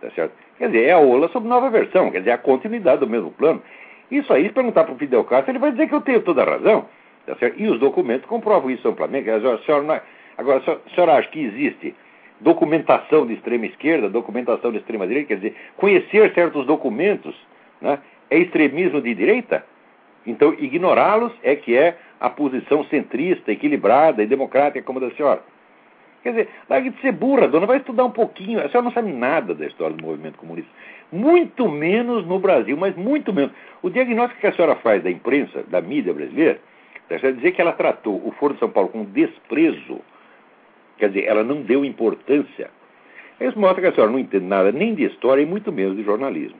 Tá 0.00 0.10
certo? 0.10 0.32
Quer 0.58 0.66
dizer, 0.68 0.84
é 0.84 0.92
a 0.92 0.98
OLA 0.98 1.28
sob 1.28 1.48
nova 1.48 1.70
versão, 1.70 2.10
quer 2.10 2.18
dizer, 2.18 2.32
a 2.32 2.38
continuidade 2.38 3.00
do 3.00 3.08
mesmo 3.08 3.30
plano. 3.30 3.62
Isso 4.10 4.32
aí, 4.32 4.46
se 4.46 4.52
perguntar 4.52 4.84
para 4.84 4.94
o 4.94 4.98
Fidel 4.98 5.24
Castro, 5.24 5.50
ele 5.50 5.58
vai 5.58 5.72
dizer 5.72 5.88
que 5.88 5.94
eu 5.94 6.00
tenho 6.00 6.20
toda 6.20 6.42
a 6.42 6.44
razão. 6.44 6.86
Tá 7.26 7.34
certo? 7.36 7.60
E 7.60 7.66
os 7.66 7.80
documentos 7.80 8.26
comprovam 8.26 8.70
isso 8.70 8.86
amplamente. 8.86 9.30
A 9.30 9.40
senhora, 9.58 10.02
agora, 10.36 10.58
a 10.58 10.94
senhora 10.94 11.14
acha 11.14 11.28
que 11.28 11.42
existe 11.42 11.94
documentação 12.40 13.26
de 13.26 13.34
extrema 13.34 13.66
esquerda, 13.66 14.08
documentação 14.08 14.70
de 14.70 14.78
extrema 14.78 15.06
direita? 15.06 15.28
Quer 15.28 15.36
dizer, 15.36 15.56
conhecer 15.76 16.32
certos 16.34 16.66
documentos 16.66 17.34
né, 17.80 17.98
é 18.30 18.38
extremismo 18.38 19.00
de 19.00 19.14
direita? 19.14 19.64
Então, 20.26 20.54
ignorá-los 20.58 21.32
é 21.42 21.54
que 21.56 21.76
é 21.76 21.96
a 22.20 22.30
posição 22.30 22.84
centrista, 22.84 23.52
equilibrada 23.52 24.22
e 24.22 24.26
democrática 24.26 24.82
como 24.82 25.00
da 25.00 25.10
senhora. 25.12 25.42
Quer 26.24 26.30
dizer, 26.30 26.48
largue 26.70 26.88
de 26.88 27.00
ser 27.02 27.12
burra, 27.12 27.46
dona, 27.46 27.66
vai 27.66 27.76
estudar 27.76 28.02
um 28.06 28.10
pouquinho. 28.10 28.58
A 28.58 28.68
senhora 28.70 28.82
não 28.86 28.92
sabe 28.92 29.12
nada 29.12 29.54
da 29.54 29.66
história 29.66 29.94
do 29.94 30.02
movimento 30.02 30.38
comunista. 30.38 30.70
Muito 31.12 31.68
menos 31.68 32.26
no 32.26 32.38
Brasil, 32.38 32.74
mas 32.78 32.96
muito 32.96 33.30
menos. 33.30 33.52
O 33.82 33.90
diagnóstico 33.90 34.40
que 34.40 34.46
a 34.46 34.52
senhora 34.54 34.74
faz 34.76 35.02
da 35.02 35.10
imprensa, 35.10 35.62
da 35.68 35.82
mídia 35.82 36.14
brasileira, 36.14 36.58
é 37.10 37.30
dizer 37.30 37.52
que 37.52 37.60
ela 37.60 37.72
tratou 37.72 38.26
o 38.26 38.32
Foro 38.32 38.54
de 38.54 38.60
São 38.60 38.70
Paulo 38.70 38.88
com 38.88 39.04
desprezo, 39.04 40.00
quer 40.96 41.10
dizer, 41.10 41.26
ela 41.26 41.44
não 41.44 41.60
deu 41.60 41.84
importância. 41.84 42.70
Isso 43.38 43.58
mostra 43.58 43.82
que 43.82 43.88
a 43.88 43.92
senhora 43.92 44.10
não 44.10 44.18
entende 44.18 44.46
nada 44.46 44.72
nem 44.72 44.94
de 44.94 45.04
história 45.04 45.42
e 45.42 45.46
muito 45.46 45.70
menos 45.70 45.94
de 45.94 46.02
jornalismo. 46.02 46.58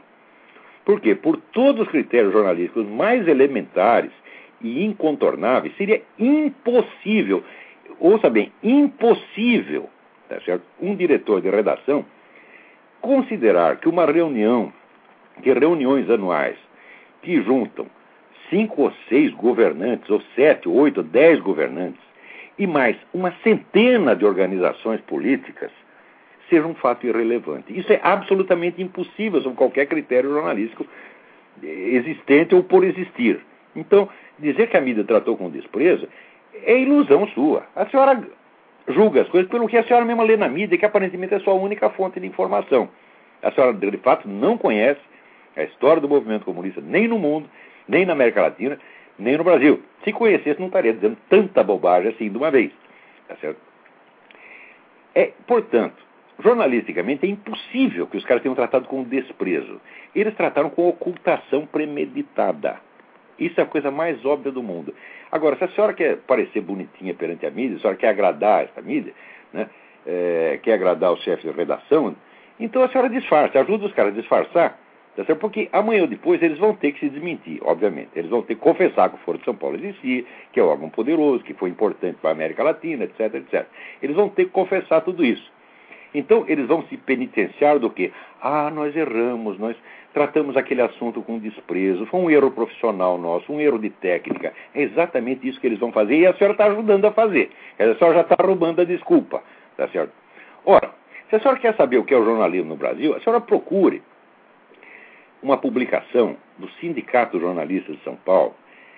Por 0.84 1.00
quê? 1.00 1.14
Por 1.14 1.38
todos 1.38 1.86
os 1.86 1.88
critérios 1.88 2.34
jornalísticos 2.34 2.86
mais 2.86 3.26
elementares 3.26 4.12
e 4.60 4.84
incontornáveis, 4.84 5.74
seria 5.78 6.02
impossível, 6.18 7.42
ouça 7.98 8.30
bem, 8.30 8.52
impossível, 8.62 9.88
tá 10.28 10.40
certo? 10.40 10.64
um 10.80 10.94
diretor 10.94 11.40
de 11.40 11.50
redação 11.50 12.04
considerar 13.00 13.76
que 13.76 13.88
uma 13.88 14.06
reunião, 14.06 14.72
que 15.42 15.52
reuniões 15.52 16.08
anuais 16.08 16.56
que 17.22 17.42
juntam 17.42 17.86
cinco 18.48 18.82
ou 18.82 18.92
seis 19.08 19.32
governantes, 19.32 20.08
ou 20.10 20.22
sete, 20.34 20.68
oito, 20.68 21.02
dez 21.02 21.40
governantes, 21.40 22.00
e 22.58 22.66
mais 22.66 22.96
uma 23.12 23.32
centena 23.42 24.14
de 24.14 24.24
organizações 24.24 25.00
políticas, 25.02 25.70
seja 26.48 26.66
um 26.66 26.74
fato 26.74 27.06
irrelevante. 27.06 27.76
Isso 27.76 27.92
é 27.92 28.00
absolutamente 28.02 28.80
impossível 28.80 29.40
sob 29.42 29.56
qualquer 29.56 29.86
critério 29.86 30.30
jornalístico 30.30 30.86
existente 31.62 32.54
ou 32.54 32.62
por 32.62 32.84
existir. 32.84 33.40
Então, 33.74 34.08
dizer 34.38 34.68
que 34.68 34.76
a 34.76 34.80
mídia 34.80 35.04
tratou 35.04 35.36
com 35.36 35.50
desprezo 35.50 36.08
é 36.62 36.78
ilusão 36.78 37.26
sua. 37.28 37.64
A 37.74 37.86
senhora 37.86 38.22
julga 38.88 39.22
as 39.22 39.28
coisas 39.28 39.50
pelo 39.50 39.66
que 39.66 39.76
a 39.76 39.84
senhora 39.84 40.04
mesma 40.04 40.22
lê 40.22 40.36
na 40.36 40.48
mídia, 40.48 40.78
que 40.78 40.84
aparentemente 40.84 41.34
é 41.34 41.40
sua 41.40 41.54
única 41.54 41.90
fonte 41.90 42.20
de 42.20 42.26
informação. 42.26 42.88
A 43.42 43.50
senhora, 43.52 43.72
de 43.72 43.96
fato, 43.98 44.28
não 44.28 44.56
conhece 44.56 45.00
a 45.56 45.62
história 45.62 46.00
do 46.00 46.08
movimento 46.08 46.44
comunista 46.44 46.80
nem 46.80 47.06
no 47.08 47.18
mundo, 47.18 47.48
nem 47.86 48.04
na 48.04 48.12
América 48.12 48.42
Latina, 48.42 48.78
nem 49.18 49.36
no 49.36 49.44
Brasil. 49.44 49.82
Se 50.02 50.12
conhecesse, 50.12 50.58
não 50.58 50.66
estaria 50.66 50.92
dizendo 50.92 51.16
tanta 51.28 51.62
bobagem 51.62 52.10
assim 52.10 52.30
de 52.30 52.36
uma 52.36 52.50
vez. 52.50 52.72
Tá 53.28 53.36
certo? 53.36 53.60
É, 55.14 55.32
portanto, 55.46 55.96
jornalisticamente 56.42 57.24
é 57.24 57.28
impossível 57.28 58.06
que 58.06 58.16
os 58.16 58.24
caras 58.24 58.42
tenham 58.42 58.54
tratado 58.54 58.88
com 58.88 59.04
desprezo. 59.04 59.80
Eles 60.14 60.34
trataram 60.34 60.70
com 60.70 60.88
ocultação 60.88 61.66
premeditada. 61.66 62.80
Isso 63.38 63.60
é 63.60 63.62
a 63.64 63.66
coisa 63.66 63.90
mais 63.90 64.24
óbvia 64.24 64.52
do 64.52 64.62
mundo. 64.62 64.94
Agora, 65.34 65.56
se 65.56 65.64
a 65.64 65.68
senhora 65.68 65.92
quer 65.92 66.18
parecer 66.18 66.60
bonitinha 66.60 67.12
perante 67.12 67.44
a 67.44 67.50
mídia, 67.50 67.76
a 67.76 67.80
senhora 67.80 67.96
quer 67.96 68.08
agradar 68.08 68.64
essa 68.64 68.80
mídia, 68.80 69.12
né, 69.52 69.68
é, 70.06 70.60
quer 70.62 70.74
agradar 70.74 71.12
o 71.12 71.16
chefe 71.16 71.46
de 71.46 71.54
redação, 71.54 72.14
então 72.58 72.84
a 72.84 72.88
senhora 72.88 73.10
disfarça, 73.10 73.58
ajuda 73.58 73.86
os 73.86 73.92
caras 73.92 74.16
a 74.16 74.20
disfarçar 74.20 74.78
Tá? 75.16 75.34
Porque 75.36 75.68
amanhã 75.72 76.02
ou 76.02 76.08
depois 76.08 76.42
eles 76.42 76.58
vão 76.58 76.74
ter 76.74 76.92
que 76.92 77.00
se 77.00 77.08
desmentir, 77.08 77.60
obviamente. 77.62 78.10
Eles 78.16 78.30
vão 78.30 78.42
ter 78.42 78.56
que 78.56 78.60
confessar 78.60 79.08
que 79.08 79.14
o 79.14 79.18
Foro 79.18 79.38
de 79.38 79.44
São 79.44 79.54
Paulo 79.54 79.76
existia, 79.76 80.24
que 80.52 80.58
é 80.58 80.62
um 80.62 80.66
órgão 80.66 80.90
poderoso, 80.90 81.44
que 81.44 81.54
foi 81.54 81.70
importante 81.70 82.18
para 82.20 82.30
a 82.30 82.32
América 82.32 82.64
Latina, 82.64 83.04
etc, 83.04 83.34
etc. 83.34 83.66
Eles 84.02 84.16
vão 84.16 84.28
ter 84.28 84.46
que 84.46 84.50
confessar 84.50 85.02
tudo 85.02 85.24
isso. 85.24 85.52
Então, 86.14 86.44
eles 86.46 86.66
vão 86.66 86.84
se 86.84 86.96
penitenciar 86.96 87.78
do 87.78 87.90
que? 87.90 88.12
Ah, 88.40 88.70
nós 88.70 88.94
erramos, 88.94 89.58
nós 89.58 89.76
tratamos 90.14 90.56
aquele 90.56 90.80
assunto 90.80 91.20
com 91.22 91.40
desprezo, 91.40 92.06
foi 92.06 92.20
um 92.20 92.30
erro 92.30 92.52
profissional 92.52 93.18
nosso, 93.18 93.52
um 93.52 93.60
erro 93.60 93.78
de 93.80 93.90
técnica. 93.90 94.52
É 94.72 94.82
exatamente 94.82 95.46
isso 95.46 95.60
que 95.60 95.66
eles 95.66 95.80
vão 95.80 95.90
fazer 95.90 96.16
e 96.16 96.26
a 96.26 96.32
senhora 96.34 96.54
está 96.54 96.66
ajudando 96.66 97.04
a 97.04 97.10
fazer. 97.10 97.50
A 97.78 97.94
senhora 97.96 98.14
já 98.14 98.20
está 98.20 98.36
roubando 98.40 98.80
a 98.80 98.84
desculpa, 98.84 99.42
tá 99.76 99.88
certo? 99.88 100.12
Ora, 100.64 100.94
se 101.28 101.34
a 101.34 101.40
senhora 101.40 101.58
quer 101.58 101.74
saber 101.74 101.98
o 101.98 102.04
que 102.04 102.14
é 102.14 102.16
o 102.16 102.24
jornalismo 102.24 102.68
no 102.68 102.76
Brasil, 102.76 103.14
a 103.14 103.20
senhora 103.20 103.40
procure 103.40 104.00
uma 105.42 105.58
publicação 105.58 106.36
do 106.58 106.68
Sindicato 106.80 107.40
Jornalista 107.40 107.92
de 107.92 107.98
São 108.04 108.14
Paulo 108.14 108.54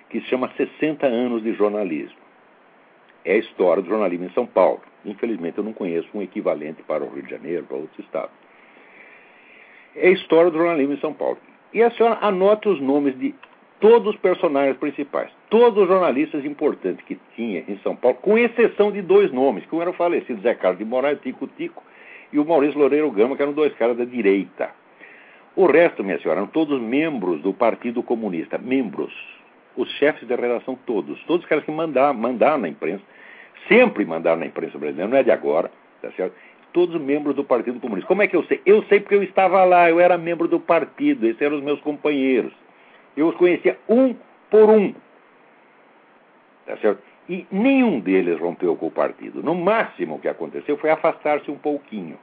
que 0.09 0.21
se 0.21 0.27
chama 0.27 0.51
60 0.55 1.05
anos 1.05 1.43
de 1.43 1.53
jornalismo. 1.53 2.26
É 3.27 3.33
a 3.33 3.37
história 3.39 3.83
do 3.83 3.89
jornalismo 3.89 4.25
em 4.25 4.29
São 4.29 4.45
Paulo. 4.45 4.79
Infelizmente 5.03 5.57
eu 5.57 5.63
não 5.65 5.73
conheço 5.73 6.07
um 6.13 6.21
equivalente 6.21 6.81
para 6.83 7.03
o 7.03 7.09
Rio 7.09 7.23
de 7.23 7.29
Janeiro, 7.29 7.65
para 7.65 7.75
outros 7.75 7.99
estados. 7.99 8.31
É 9.93 10.07
a 10.07 10.11
história 10.11 10.49
do 10.49 10.57
jornalismo 10.57 10.93
em 10.93 10.99
São 11.01 11.13
Paulo. 11.13 11.37
E 11.73 11.83
a 11.83 11.91
senhora 11.91 12.19
anota 12.21 12.69
os 12.69 12.79
nomes 12.79 13.19
de 13.19 13.35
todos 13.81 14.15
os 14.15 14.19
personagens 14.21 14.77
principais, 14.77 15.29
todos 15.49 15.83
os 15.83 15.89
jornalistas 15.89 16.45
importantes 16.45 17.03
que 17.05 17.19
tinha 17.35 17.65
em 17.67 17.77
São 17.79 17.97
Paulo, 17.97 18.17
com 18.21 18.37
exceção 18.37 18.93
de 18.93 19.01
dois 19.01 19.29
nomes, 19.33 19.65
que 19.65 19.75
um 19.75 19.81
era 19.81 19.89
o 19.89 19.93
falecido 19.93 20.41
Zé 20.41 20.55
Carlos 20.55 20.79
de 20.79 20.85
Moraes, 20.85 21.19
Tico 21.19 21.47
Tico, 21.47 21.83
e 22.31 22.39
o 22.39 22.45
Maurício 22.45 22.79
Loureiro 22.79 23.11
Gama, 23.11 23.35
que 23.35 23.41
eram 23.41 23.51
dois 23.51 23.73
caras 23.73 23.97
da 23.97 24.05
direita. 24.05 24.71
O 25.53 25.65
resto, 25.65 26.01
minha 26.01 26.17
senhora, 26.19 26.39
eram 26.39 26.47
todos 26.47 26.79
membros 26.81 27.41
do 27.41 27.53
Partido 27.53 28.01
Comunista. 28.01 28.57
Membros. 28.57 29.13
Os 29.75 29.89
chefes 29.97 30.25
da 30.27 30.35
redação, 30.35 30.77
todos. 30.85 31.21
Todos 31.25 31.43
os 31.43 31.49
caras 31.49 31.65
que 31.65 31.71
mandaram, 31.71 32.13
mandaram 32.13 32.59
na 32.59 32.69
imprensa. 32.69 33.03
Sempre 33.67 34.05
mandaram 34.05 34.39
na 34.39 34.45
imprensa 34.45 34.77
brasileira, 34.77 35.09
não 35.09 35.17
é 35.17 35.23
de 35.23 35.31
agora, 35.31 35.71
tá 36.01 36.11
certo? 36.11 36.33
Todos 36.73 36.99
membros 37.01 37.35
do 37.35 37.43
Partido 37.43 37.79
Comunista. 37.79 38.07
Como 38.07 38.21
é 38.21 38.27
que 38.27 38.35
eu 38.35 38.43
sei? 38.43 38.61
Eu 38.65 38.83
sei 38.83 38.99
porque 38.99 39.15
eu 39.15 39.23
estava 39.23 39.63
lá, 39.63 39.89
eu 39.89 39.99
era 39.99 40.17
membro 40.17 40.47
do 40.47 40.59
partido, 40.59 41.25
esses 41.25 41.41
eram 41.41 41.57
os 41.57 41.63
meus 41.63 41.79
companheiros. 41.81 42.53
Eu 43.15 43.29
os 43.29 43.35
conhecia 43.35 43.77
um 43.89 44.15
por 44.49 44.69
um. 44.69 44.93
Tá 46.65 46.77
certo? 46.77 47.01
E 47.29 47.45
nenhum 47.51 47.99
deles 47.99 48.39
rompeu 48.39 48.75
com 48.75 48.87
o 48.87 48.91
partido. 48.91 49.43
No 49.43 49.55
máximo 49.55 50.15
o 50.15 50.19
que 50.19 50.27
aconteceu 50.27 50.77
foi 50.77 50.89
afastar-se 50.89 51.49
um 51.51 51.57
pouquinho. 51.57 52.17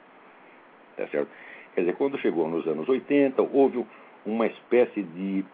Tá 0.96 1.06
certo? 1.08 1.28
Quer 1.74 1.80
dizer, 1.80 1.96
quando 1.96 2.18
chegou 2.18 2.48
nos 2.48 2.66
anos 2.66 2.88
80, 2.88 3.42
houve 3.42 3.84
uma 4.24 4.46
espécie 4.46 5.02
de 5.02 5.44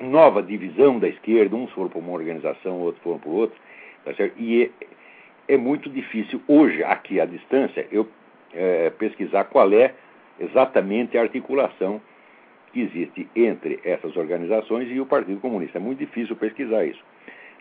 nova 0.00 0.42
divisão 0.42 0.98
da 0.98 1.08
esquerda, 1.08 1.56
uns 1.56 1.70
foram 1.72 1.88
para 1.88 1.98
uma 1.98 2.12
organização, 2.12 2.80
outros 2.80 3.02
foram 3.02 3.18
para 3.18 3.30
outra, 3.30 3.58
tá 4.04 4.12
e 4.38 4.70
é, 5.48 5.56
muito 5.56 5.88
difícil 5.88 6.40
hoje, 6.46 6.82
aqui 6.84 7.20
à 7.20 7.26
distância, 7.26 7.86
eu 7.90 8.08
é, 8.52 8.90
pesquisar 8.90 9.44
qual 9.44 9.72
é 9.72 9.94
exatamente 10.38 11.16
a 11.16 11.22
articulação 11.22 12.00
que 12.72 12.80
existe 12.80 13.28
entre 13.34 13.80
essas 13.84 14.16
organizações 14.16 14.90
e 14.90 15.00
o 15.00 15.06
Partido 15.06 15.40
Comunista. 15.40 15.78
É 15.78 15.80
muito 15.80 15.98
difícil 15.98 16.36
pesquisar 16.36 16.84
isso. 16.84 17.02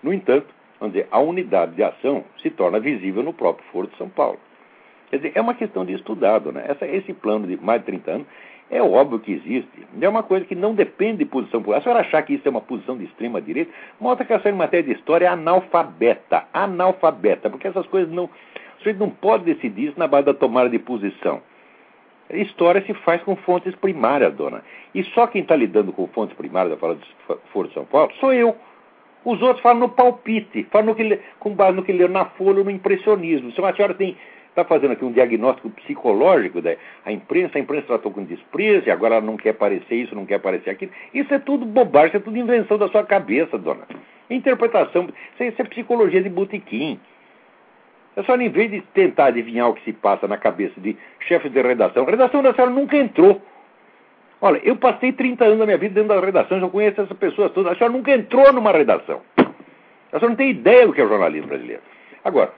No 0.04 0.14
entanto, 0.14 0.48
vamos 0.80 0.94
dizer, 0.94 1.08
a 1.12 1.20
unidade 1.20 1.76
de 1.76 1.84
ação 1.84 2.24
se 2.42 2.50
torna 2.50 2.80
visível 2.80 3.24
no 3.24 3.34
próprio 3.34 3.66
Foro 3.72 3.88
de 3.88 3.98
São 3.98 4.10
Paulo. 4.10 4.40
Quer 5.10 5.18
dizer, 5.18 5.32
é 5.36 5.42
uma 5.42 5.54
questão 5.54 5.86
de 5.86 5.94
estudado, 5.94 6.52
né? 6.52 6.66
Essa, 6.68 6.88
esse 6.88 7.14
plano 7.14 7.48
de 7.48 7.58
mais 7.58 7.80
de 7.82 7.86
30 7.86 8.12
anos 8.12 8.28
é 8.70 8.82
óbvio 8.82 9.20
que 9.20 9.32
existe. 9.32 9.88
É 10.02 10.10
uma 10.10 10.24
coisa 10.24 10.46
que 10.46 10.56
não 10.56 10.74
depende 10.74 11.20
de 11.20 11.26
posição 11.26 11.62
política. 11.62 11.78
A 11.78 11.82
senhora 11.84 12.08
achar 12.08 12.22
que 12.24 12.34
isso 12.34 12.48
é 12.48 12.52
uma 12.52 12.62
posição 12.62 12.98
de 12.98 13.06
extrema 13.06 13.40
direita, 13.40 13.72
mostra 14.00 14.26
que 14.26 14.34
a 14.34 14.40
senhora 14.40 14.56
em 14.56 14.60
matéria 14.60 14.84
de 14.84 15.00
história 15.00 15.26
é 15.26 15.30
analfabeta. 15.30 16.46
Analfabeta, 16.54 17.50
porque 17.50 17.68
essas 17.68 17.86
coisas 17.88 18.12
não. 18.12 18.26
O 18.26 18.78
sujeito 18.80 19.00
não 19.00 19.10
pode 19.10 19.44
decidir 19.44 19.90
isso 19.90 20.00
na 20.00 20.08
base 20.08 20.26
da 20.26 20.34
tomada 20.34 20.70
de 20.70 20.80
posição. 20.80 21.42
A 22.30 22.38
história 22.38 22.84
se 22.86 22.94
faz 22.96 23.22
com 23.22 23.36
fontes 23.36 23.76
primárias, 23.76 24.34
dona. 24.34 24.64
E 24.94 25.04
só 25.06 25.28
quem 25.28 25.42
está 25.42 25.56
lidando 25.56 25.94
com 25.94 26.08
fontes 26.08 26.36
primárias 26.36 26.72
da 26.72 26.78
fala 26.78 26.96
de 26.96 27.06
Foro 27.54 27.68
de 27.68 27.74
São 27.74 27.86
Paulo 27.86 28.12
sou 28.20 28.34
eu. 28.34 28.56
Os 29.24 29.42
outros 29.42 29.62
falam 29.62 29.80
no 29.80 29.90
palpite, 29.90 30.68
falam 30.72 30.88
no 30.88 30.96
que, 30.96 31.20
com 31.40 31.52
base 31.56 31.76
no 31.76 31.84
que 31.84 31.92
leram 31.92 32.14
na 32.14 32.26
folha 32.26 32.64
no 32.64 32.70
impressionismo. 32.70 33.52
Se 33.52 33.62
a 33.62 33.74
senhora 33.74 33.94
tem 33.94 34.16
está 34.56 34.64
fazendo 34.64 34.94
aqui 34.94 35.04
um 35.04 35.12
diagnóstico 35.12 35.70
psicológico 35.70 36.62
da 36.62 36.76
a 37.06 37.12
imprensa, 37.12 37.58
a 37.58 37.62
imprensa 37.62 37.88
tratou 37.88 38.12
com 38.12 38.24
desprezo 38.24 38.88
e 38.88 38.92
agora 38.92 39.16
ela 39.16 39.26
não 39.26 39.36
quer 39.36 39.50
aparecer 39.50 39.96
isso, 39.96 40.16
não 40.16 40.26
quer 40.26 40.36
aparecer 40.36 40.70
aquilo. 40.70 40.92
Isso 41.14 41.34
é 41.34 41.40
tudo 41.40 41.66
bobagem, 41.66 42.08
isso 42.08 42.18
é 42.18 42.20
tudo 42.22 42.38
invenção 42.38 42.78
da 42.78 42.88
sua 42.88 43.04
cabeça, 43.04 43.58
dona. 43.58 43.86
Interpretação, 44.30 45.10
isso 45.34 45.44
é, 45.44 45.48
isso 45.50 45.62
é 45.62 45.66
psicologia 45.66 46.24
de 46.24 46.30
botequim. 46.30 46.98
É 48.16 48.24
só 48.24 48.38
em 48.38 48.48
vez 48.48 48.72
de 48.72 48.80
tentar 48.94 49.26
adivinhar 49.26 49.70
o 49.70 49.74
que 49.74 49.84
se 49.84 49.92
passa 49.92 50.26
na 50.26 50.38
cabeça 50.38 50.80
de 50.80 50.96
chefe 51.20 51.50
de 51.50 51.62
redação, 51.62 52.08
a 52.08 52.10
redação 52.10 52.42
da 52.42 52.54
senhora 52.54 52.72
nunca 52.72 52.96
entrou. 52.96 53.42
Olha, 54.40 54.62
eu 54.64 54.78
passei 54.78 55.12
30 55.12 55.44
anos 55.44 55.60
da 55.60 55.66
minha 55.66 55.78
vida 55.78 55.96
dentro 55.96 56.16
das 56.16 56.24
redações, 56.24 56.62
eu 56.62 56.70
conheço 56.70 57.02
essas 57.02 57.18
pessoas 57.18 57.52
todas. 57.52 57.74
A 57.74 57.76
senhora 57.76 57.94
nunca 57.94 58.12
entrou 58.14 58.54
numa 58.54 58.72
redação. 58.72 59.22
A 59.38 60.20
senhora 60.20 60.30
não 60.30 60.36
tem 60.36 60.52
ideia 60.52 60.88
do 60.88 60.94
que 60.94 61.02
é 61.02 61.04
o 61.04 61.10
jornalismo 61.10 61.48
brasileiro. 61.48 61.82
Agora, 62.24 62.54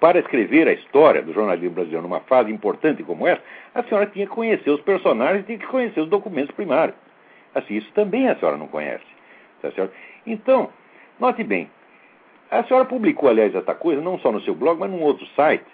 para 0.00 0.18
escrever 0.18 0.68
a 0.68 0.72
história 0.72 1.22
do 1.22 1.32
jornalismo 1.32 1.70
brasileiro 1.70 2.02
numa 2.02 2.20
fase 2.20 2.52
importante 2.52 3.02
como 3.02 3.26
essa, 3.26 3.42
a 3.74 3.82
senhora 3.82 4.06
tinha 4.06 4.26
que 4.26 4.32
conhecer 4.32 4.70
os 4.70 4.80
personagens 4.82 5.42
e 5.42 5.46
tinha 5.46 5.58
que 5.58 5.66
conhecer 5.66 6.00
os 6.00 6.08
documentos 6.08 6.54
primários. 6.54 6.96
Assim, 7.54 7.74
isso 7.74 7.90
também 7.92 8.28
a 8.28 8.36
senhora 8.36 8.56
não 8.56 8.68
conhece. 8.68 9.04
Tá 9.60 9.70
certo? 9.72 9.92
Então, 10.26 10.70
note 11.18 11.42
bem, 11.42 11.68
a 12.50 12.62
senhora 12.64 12.84
publicou, 12.84 13.28
aliás, 13.28 13.54
essa 13.54 13.74
coisa 13.74 14.00
não 14.00 14.18
só 14.18 14.30
no 14.30 14.40
seu 14.42 14.54
blog, 14.54 14.78
mas 14.78 14.90
num 14.90 15.02
outro 15.02 15.26
site, 15.34 15.66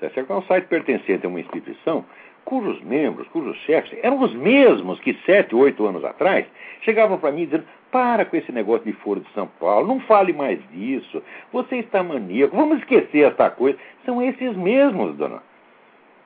tá 0.00 0.08
certo? 0.10 0.32
é 0.32 0.36
um 0.36 0.42
site 0.42 0.66
pertencente 0.66 1.26
a 1.26 1.28
uma 1.28 1.40
instituição 1.40 2.04
cujos 2.44 2.82
membros, 2.82 3.28
cujos 3.28 3.56
chefes 3.58 3.98
eram 4.02 4.20
os 4.20 4.34
mesmos 4.34 4.98
que 5.00 5.14
sete, 5.24 5.54
oito 5.54 5.86
anos 5.86 6.04
atrás 6.04 6.46
chegavam 6.82 7.18
para 7.18 7.32
mim 7.32 7.44
dizendo: 7.44 7.64
para 7.90 8.24
com 8.24 8.36
esse 8.36 8.50
negócio 8.50 8.84
de 8.84 8.92
Foro 8.94 9.20
de 9.20 9.30
São 9.32 9.46
Paulo, 9.60 9.86
não 9.86 10.00
fale 10.00 10.32
mais 10.32 10.58
disso, 10.70 11.22
você 11.52 11.76
está 11.76 12.02
maníaco, 12.02 12.56
vamos 12.56 12.78
esquecer 12.78 13.26
esta 13.28 13.50
coisa. 13.50 13.78
São 14.04 14.22
esses 14.22 14.56
mesmos, 14.56 15.16
dona. 15.16 15.42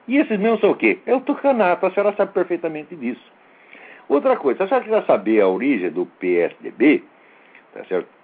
E 0.08 0.16
esses 0.16 0.38
mesmos 0.38 0.60
são 0.60 0.70
o 0.70 0.76
quê? 0.76 0.98
É 1.04 1.14
o 1.14 1.20
tucanato, 1.20 1.84
a 1.84 1.90
senhora 1.90 2.14
sabe 2.16 2.32
perfeitamente 2.32 2.94
disso. 2.94 3.32
Outra 4.08 4.36
coisa, 4.36 4.58
se 4.58 4.62
a 4.62 4.68
senhora 4.68 4.84
quiser 4.84 5.04
saber 5.04 5.40
a 5.40 5.48
origem 5.48 5.90
do 5.90 6.06
PSDB, 6.06 7.02
tá 7.74 7.84
certo? 7.84 8.16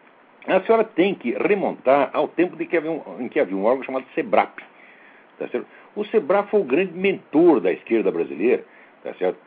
a 0.47 0.61
senhora 0.63 0.85
tem 0.85 1.15
que 1.15 1.33
remontar 1.33 2.11
ao 2.13 2.27
tempo 2.29 2.57
que 2.57 2.77
havia 2.77 2.91
um, 2.91 3.21
em 3.21 3.29
que 3.29 3.39
havia 3.39 3.57
um 3.57 3.65
órgão 3.65 3.85
chamado 3.85 4.07
SEBRAP. 4.15 4.59
Tá 5.39 5.49
certo? 5.49 5.67
O 5.95 6.05
SEBRAP 6.07 6.51
foi 6.51 6.61
o 6.61 6.65
grande 6.65 6.93
mentor 6.93 7.61
da 7.61 7.73
esquerda 7.73 8.11
brasileira, 8.11 8.65
tá 9.03 9.13
certo? 9.15 9.39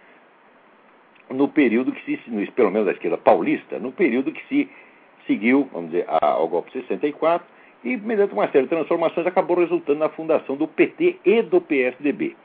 no 1.30 1.48
período 1.48 1.92
que 1.92 2.04
se, 2.06 2.52
pelo 2.52 2.72
menos 2.72 2.86
da 2.86 2.92
esquerda 2.92 3.18
paulista, 3.18 3.80
no 3.80 3.92
período 3.92 4.32
que 4.32 4.44
se 4.48 4.70
seguiu, 5.26 5.68
vamos 5.72 5.92
dizer, 5.92 6.06
ao 6.08 6.48
golpe 6.48 6.72
64 6.72 7.46
e, 7.84 7.98
mediante 7.98 8.34
uma 8.34 8.48
série 8.50 8.64
de 8.64 8.70
transformações, 8.70 9.26
acabou 9.26 9.58
resultando 9.58 10.00
na 10.00 10.10
fundação 10.10 10.56
do 10.56 10.68
PT 10.68 11.18
e 11.26 11.42
do 11.42 11.60
PSDB. 11.62 12.36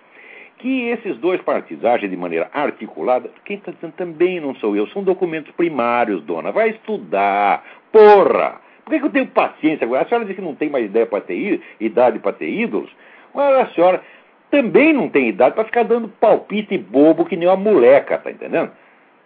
Que 0.59 0.89
esses 0.89 1.17
dois 1.19 1.41
partidos 1.41 1.85
agem 1.85 2.09
de 2.09 2.17
maneira 2.17 2.51
articulada, 2.53 3.31
quem 3.45 3.57
está 3.57 3.73
dizendo 3.73 3.93
também 3.93 4.41
não 4.41 4.55
sou 4.57 4.77
eu, 4.77 4.87
são 4.89 5.03
documentos 5.03 5.51
primários, 5.53 6.23
dona. 6.23 6.53
Vai 6.53 6.71
estudar, 6.71 7.65
porra! 7.91 8.61
Por 8.85 8.93
que, 8.93 9.01
que 9.01 9.07
eu 9.07 9.11
tenho 9.11 9.27
paciência 9.29 9.85
agora? 9.85 10.03
A 10.03 10.07
senhora 10.07 10.27
diz 10.27 10.35
que 10.35 10.43
não 10.43 10.55
tem 10.55 10.69
mais 10.69 10.85
ideia 10.85 11.07
para 11.07 11.21
ter 11.21 11.63
idade 11.79 12.19
para 12.19 12.33
ter 12.33 12.49
ídolos, 12.51 12.91
mas 13.35 13.55
a 13.57 13.67
senhora 13.75 14.03
também 14.51 14.93
não 14.93 15.09
tem 15.09 15.29
idade 15.29 15.55
para 15.55 15.65
ficar 15.65 15.85
dando 15.85 16.09
palpite 16.09 16.77
bobo 16.77 17.25
que 17.25 17.37
nem 17.37 17.49
uma 17.49 17.57
moleca, 17.57 18.19
tá 18.19 18.31
entendendo? 18.31 18.71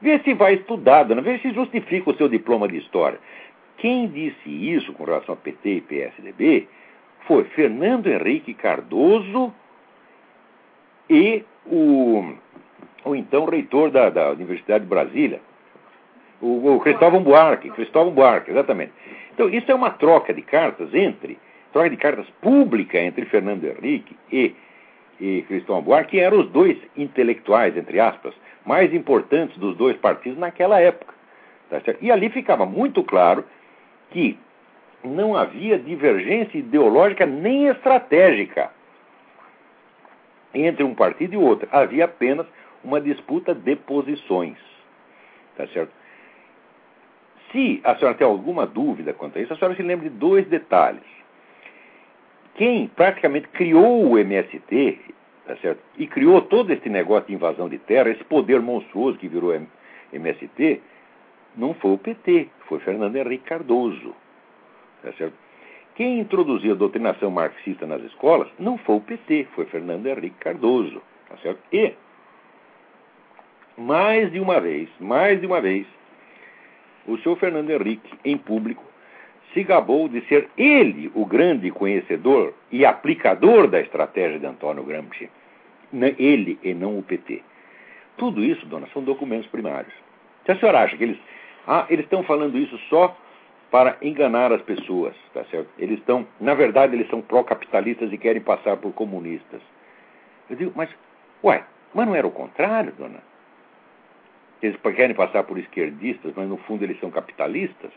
Vê 0.00 0.18
se 0.18 0.34
vai 0.34 0.54
estudar, 0.54 1.04
dona, 1.04 1.22
vê 1.22 1.38
se 1.38 1.50
justifica 1.52 2.10
o 2.10 2.16
seu 2.16 2.28
diploma 2.28 2.68
de 2.68 2.76
história. 2.76 3.18
Quem 3.78 4.06
disse 4.06 4.48
isso 4.48 4.92
com 4.92 5.04
relação 5.04 5.34
a 5.34 5.36
PT 5.36 5.70
e 5.70 5.80
PSDB 5.80 6.68
foi 7.26 7.44
Fernando 7.44 8.06
Henrique 8.06 8.52
Cardoso 8.54 9.52
e 11.08 11.44
o, 11.66 12.34
o 13.04 13.14
então 13.14 13.46
reitor 13.46 13.90
da, 13.90 14.10
da 14.10 14.30
Universidade 14.30 14.84
de 14.84 14.90
Brasília, 14.90 15.40
o, 16.40 16.74
o 16.74 16.80
Cristóvão 16.80 17.22
Buarque. 17.22 17.70
Cristóvão 17.70 18.12
Buarque, 18.12 18.50
exatamente. 18.50 18.92
Então, 19.32 19.48
isso 19.48 19.70
é 19.70 19.74
uma 19.74 19.90
troca 19.90 20.32
de 20.32 20.42
cartas 20.42 20.92
entre, 20.94 21.38
troca 21.74 21.90
de 21.90 21.96
cartas 21.96 22.26
pública 22.40 22.98
entre 22.98 23.26
Fernando 23.26 23.64
Henrique 23.64 24.16
e, 24.30 24.54
e 25.20 25.42
Cristóvão 25.42 25.82
Buarque, 25.82 26.12
que 26.12 26.20
eram 26.20 26.38
os 26.38 26.48
dois 26.50 26.78
intelectuais, 26.96 27.76
entre 27.76 27.98
aspas, 27.98 28.32
mais 28.64 28.94
importantes 28.94 29.58
dos 29.58 29.76
dois 29.76 29.96
partidos 29.96 30.38
naquela 30.38 30.80
época. 30.80 31.12
Tá 31.68 31.80
e 32.00 32.12
ali 32.12 32.30
ficava 32.30 32.64
muito 32.64 33.02
claro 33.02 33.44
que 34.10 34.38
não 35.02 35.36
havia 35.36 35.76
divergência 35.76 36.56
ideológica 36.56 37.26
nem 37.26 37.66
estratégica 37.66 38.70
entre 40.54 40.84
um 40.84 40.94
partido 40.94 41.34
e 41.34 41.36
outro. 41.36 41.68
Havia 41.72 42.04
apenas 42.04 42.46
uma 42.84 43.00
disputa 43.00 43.52
de 43.52 43.74
posições. 43.74 44.58
Tá 45.56 45.66
certo? 45.66 45.92
Se 47.50 47.80
a 47.82 47.96
senhora 47.96 48.16
tem 48.16 48.26
alguma 48.26 48.64
dúvida 48.64 49.12
quanto 49.12 49.38
a 49.38 49.42
isso, 49.42 49.52
a 49.52 49.56
senhora 49.56 49.76
se 49.76 49.82
lembra 49.82 50.08
de 50.08 50.14
dois 50.14 50.46
detalhes. 50.46 51.23
Quem 52.54 52.86
praticamente 52.88 53.48
criou 53.48 54.10
o 54.10 54.18
MST, 54.18 54.98
tá 55.46 55.56
certo? 55.56 55.80
E 55.98 56.06
criou 56.06 56.40
todo 56.42 56.72
esse 56.72 56.88
negócio 56.88 57.26
de 57.28 57.34
invasão 57.34 57.68
de 57.68 57.78
terra, 57.78 58.10
esse 58.10 58.24
poder 58.24 58.60
monstruoso 58.60 59.18
que 59.18 59.28
virou 59.28 59.52
MST, 60.12 60.80
não 61.56 61.74
foi 61.74 61.92
o 61.92 61.98
PT, 61.98 62.48
foi 62.66 62.78
Fernando 62.80 63.16
Henrique 63.16 63.44
Cardoso. 63.44 64.14
Tá 65.02 65.12
certo? 65.12 65.34
Quem 65.94 66.18
introduziu 66.20 66.72
a 66.72 66.76
doutrinação 66.76 67.30
marxista 67.30 67.86
nas 67.86 68.02
escolas 68.02 68.48
não 68.58 68.78
foi 68.78 68.96
o 68.96 69.00
PT, 69.00 69.48
foi 69.54 69.64
Fernando 69.66 70.06
Henrique 70.06 70.36
Cardoso. 70.38 71.02
Tá 71.28 71.36
certo? 71.38 71.60
E, 71.72 71.92
mais 73.76 74.30
de 74.32 74.40
uma 74.40 74.60
vez, 74.60 74.88
mais 75.00 75.40
de 75.40 75.46
uma 75.46 75.60
vez, 75.60 75.86
o 77.06 77.18
senhor 77.18 77.36
Fernando 77.36 77.70
Henrique, 77.70 78.12
em 78.24 78.36
público, 78.36 78.84
se 79.54 79.62
gabou 79.62 80.08
de 80.08 80.20
ser 80.26 80.50
ele 80.58 81.10
o 81.14 81.24
grande 81.24 81.70
conhecedor 81.70 82.52
e 82.70 82.84
aplicador 82.84 83.68
da 83.68 83.80
estratégia 83.80 84.38
de 84.38 84.46
Antônio 84.46 84.82
Gramsci. 84.84 85.30
Ele 86.18 86.58
e 86.62 86.74
não 86.74 86.98
o 86.98 87.02
PT. 87.02 87.40
Tudo 88.16 88.44
isso, 88.44 88.66
dona, 88.66 88.88
são 88.92 89.02
documentos 89.02 89.46
primários. 89.48 89.94
Se 90.44 90.52
a 90.52 90.56
senhora 90.56 90.80
acha 90.80 90.96
que 90.96 91.04
eles 91.04 91.18
ah, 91.66 91.86
eles 91.88 92.04
estão 92.04 92.22
falando 92.22 92.58
isso 92.58 92.76
só 92.90 93.16
para 93.70 93.96
enganar 94.02 94.52
as 94.52 94.62
pessoas, 94.62 95.14
tá 95.32 95.44
certo? 95.46 95.68
Eles 95.78 95.98
estão, 95.98 96.26
na 96.40 96.54
verdade, 96.54 96.94
eles 96.94 97.08
são 97.08 97.22
pró-capitalistas 97.22 98.12
e 98.12 98.18
querem 98.18 98.42
passar 98.42 98.76
por 98.76 98.92
comunistas. 98.92 99.60
Eu 100.48 100.56
digo, 100.56 100.72
mas, 100.74 100.90
ué, 101.42 101.64
mas 101.92 102.06
não 102.06 102.14
era 102.14 102.26
o 102.26 102.30
contrário, 102.30 102.92
dona? 102.92 103.20
Eles 104.62 104.78
querem 104.94 105.16
passar 105.16 105.42
por 105.44 105.58
esquerdistas, 105.58 106.32
mas 106.36 106.48
no 106.48 106.56
fundo 106.58 106.84
eles 106.84 107.00
são 107.00 107.10
capitalistas? 107.10 107.90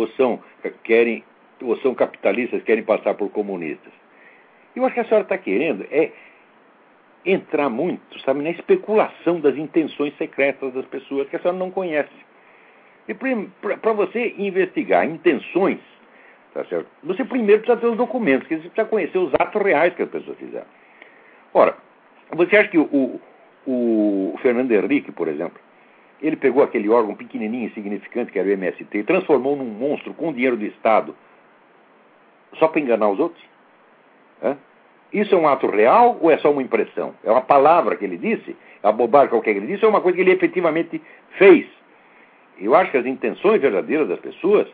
Ou 0.00 0.08
são, 0.08 0.40
querem, 0.82 1.22
ou 1.62 1.76
são 1.78 1.94
capitalistas 1.94 2.62
querem 2.62 2.82
passar 2.82 3.14
por 3.14 3.28
comunistas? 3.30 3.92
Eu 4.74 4.84
acho 4.86 4.94
que 4.94 5.00
a 5.00 5.04
senhora 5.04 5.24
está 5.24 5.36
querendo 5.36 5.86
é 5.90 6.10
entrar 7.26 7.68
muito, 7.68 8.18
sabe, 8.20 8.42
na 8.42 8.50
especulação 8.50 9.40
das 9.40 9.54
intenções 9.58 10.16
secretas 10.16 10.72
das 10.72 10.86
pessoas 10.86 11.28
que 11.28 11.36
a 11.36 11.38
senhora 11.38 11.58
não 11.58 11.70
conhece. 11.70 12.08
E 13.06 13.12
para 13.12 13.92
você 13.92 14.34
investigar 14.38 15.06
intenções, 15.06 15.80
tá 16.54 16.64
certo? 16.64 16.88
Você 17.02 17.22
primeiro 17.24 17.60
precisa 17.60 17.78
ter 17.78 17.88
os 17.88 17.96
documentos, 17.98 18.48
você 18.48 18.56
precisa 18.56 18.84
conhecer 18.86 19.18
os 19.18 19.34
atos 19.34 19.60
reais 19.60 19.94
que 19.94 20.02
as 20.02 20.08
pessoas 20.08 20.38
fizeram. 20.38 20.66
Ora, 21.52 21.76
você 22.32 22.56
acha 22.56 22.70
que 22.70 22.78
o, 22.78 23.20
o 23.66 24.38
Fernando 24.40 24.72
Henrique, 24.72 25.12
por 25.12 25.28
exemplo, 25.28 25.60
ele 26.20 26.36
pegou 26.36 26.62
aquele 26.62 26.88
órgão 26.88 27.14
pequenininho 27.14 27.66
insignificante 27.66 28.30
que 28.30 28.38
era 28.38 28.48
o 28.48 28.52
MST 28.52 28.98
e 28.98 29.02
transformou 29.02 29.56
num 29.56 29.64
monstro 29.64 30.12
com 30.14 30.32
dinheiro 30.32 30.56
do 30.56 30.64
Estado 30.64 31.14
só 32.54 32.68
para 32.68 32.80
enganar 32.80 33.08
os 33.08 33.18
outros? 33.18 33.42
Isso 35.12 35.34
é 35.34 35.38
um 35.38 35.48
ato 35.48 35.66
real 35.66 36.18
ou 36.20 36.30
é 36.30 36.38
só 36.38 36.50
uma 36.50 36.62
impressão? 36.62 37.14
É 37.24 37.30
uma 37.30 37.40
palavra 37.40 37.96
que 37.96 38.04
ele 38.04 38.16
disse? 38.16 38.56
É 38.82 38.86
uma 38.86 38.92
bobagem 38.92 39.30
qualquer 39.30 39.52
que 39.52 39.58
ele 39.58 39.66
disse 39.66 39.84
é 39.84 39.88
uma 39.88 40.00
coisa 40.00 40.16
que 40.16 40.22
ele 40.22 40.32
efetivamente 40.32 41.02
fez? 41.36 41.66
Eu 42.58 42.74
acho 42.74 42.90
que 42.90 42.98
as 42.98 43.06
intenções 43.06 43.60
verdadeiras 43.60 44.08
das 44.08 44.20
pessoas 44.20 44.68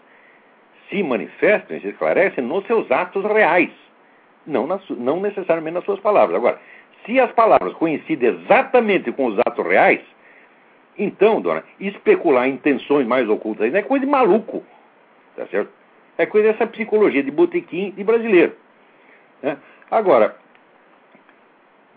se 0.91 1.03
manifestam 1.03 1.77
e 1.77 1.81
se 1.81 1.89
esclarecem 1.89 2.45
nos 2.45 2.67
seus 2.67 2.91
atos 2.91 3.25
reais, 3.25 3.71
não, 4.47 4.67
nas, 4.67 4.83
não 4.91 5.21
necessariamente 5.21 5.75
nas 5.75 5.85
suas 5.85 6.01
palavras. 6.01 6.37
Agora, 6.37 6.61
se 7.05 7.19
as 7.19 7.33
palavras 7.33 7.73
coincidem 7.75 8.31
exatamente 8.31 9.11
com 9.13 9.27
os 9.27 9.39
atos 9.39 9.65
reais, 9.67 10.01
então, 10.99 11.41
dona, 11.41 11.63
especular 11.79 12.49
intenções 12.49 13.07
mais 13.07 13.29
ocultas 13.29 13.71
não 13.71 13.79
é 13.79 13.83
coisa 13.83 14.05
de 14.05 14.11
maluco, 14.11 14.65
tá 15.37 15.47
certo? 15.47 15.71
É 16.19 16.25
coisa 16.25 16.53
dessa 16.53 16.67
psicologia 16.67 17.23
de 17.23 17.31
botequim 17.31 17.91
de 17.91 18.03
brasileiro. 18.03 18.55
Né? 19.43 19.59
Agora, 19.91 20.37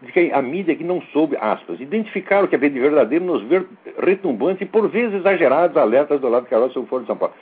de 0.02 0.12
que 0.12 0.32
a 0.32 0.42
mídia 0.42 0.76
que 0.76 0.84
não 0.84 1.02
soube, 1.14 1.38
aspas, 1.40 1.80
identificar 1.80 2.44
o 2.44 2.48
que 2.48 2.56
havia 2.56 2.70
de 2.70 2.80
verdadeiro 2.80 3.26
nos 3.26 3.44
ver 3.44 3.66
retumbantes 4.02 4.62
e 4.62 4.66
por 4.66 4.88
vezes 4.90 5.20
exagerados 5.20 5.76
alertas 5.78 6.20
do 6.22 6.30
lado 6.30 6.44
de 6.44 6.50
Carol 6.50 6.70
sobre 6.70 6.88
o 6.88 6.90
Foro 6.90 7.02
de 7.04 7.08
São 7.08 7.18
Paulo. 7.18 7.34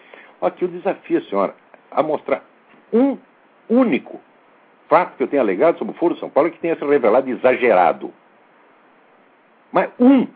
Aqui 0.41 0.63
eu 0.63 0.67
desafio 0.67 1.20
a 1.20 1.22
senhora 1.22 1.56
a 1.91 2.04
mostrar 2.04 2.43
um 2.93 3.17
único 3.70 4.20
fato 4.88 5.17
que 5.17 5.24
eu 5.24 5.28
tenho 5.28 5.41
alegado 5.41 5.78
sobre 5.78 5.93
o 5.93 5.98
Foro 5.98 6.13
de 6.13 6.20
São 6.20 6.30
Paulo 6.30 6.50
que 6.50 6.60
tenha 6.60 6.76
se 6.76 6.86
revelado 6.86 7.30
exagerado. 7.30 8.13
Mas 9.72 9.89
um. 10.00 10.28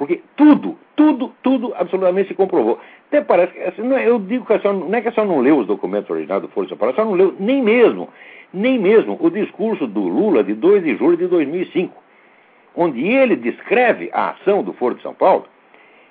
Porque 0.00 0.22
tudo, 0.34 0.78
tudo, 0.96 1.30
tudo 1.42 1.74
absolutamente 1.76 2.28
se 2.28 2.34
comprovou. 2.34 2.80
Até 3.08 3.20
parece 3.20 3.52
que, 3.52 3.60
assim, 3.60 3.92
é, 3.92 4.08
eu 4.08 4.18
digo 4.18 4.46
que 4.46 4.54
a 4.54 4.58
senhora, 4.58 4.78
não 4.78 4.94
é 4.94 5.02
que 5.02 5.08
a 5.08 5.12
senhora 5.12 5.30
não 5.30 5.40
leu 5.40 5.58
os 5.58 5.66
documentos 5.66 6.08
originais 6.08 6.40
do 6.40 6.48
Foro 6.48 6.64
de 6.64 6.70
São 6.70 6.78
Paulo, 6.78 6.92
a 6.92 6.94
senhora 6.94 7.10
não 7.10 7.18
leu 7.18 7.36
nem 7.38 7.62
mesmo 7.62 8.08
nem 8.50 8.78
mesmo 8.78 9.18
o 9.20 9.30
discurso 9.30 9.86
do 9.86 10.00
Lula 10.00 10.42
de 10.42 10.54
2 10.54 10.84
de 10.84 10.96
julho 10.96 11.18
de 11.18 11.26
2005, 11.26 11.94
onde 12.74 13.06
ele 13.06 13.36
descreve 13.36 14.08
a 14.10 14.30
ação 14.30 14.62
do 14.62 14.72
Foro 14.72 14.94
de 14.94 15.02
São 15.02 15.12
Paulo 15.12 15.44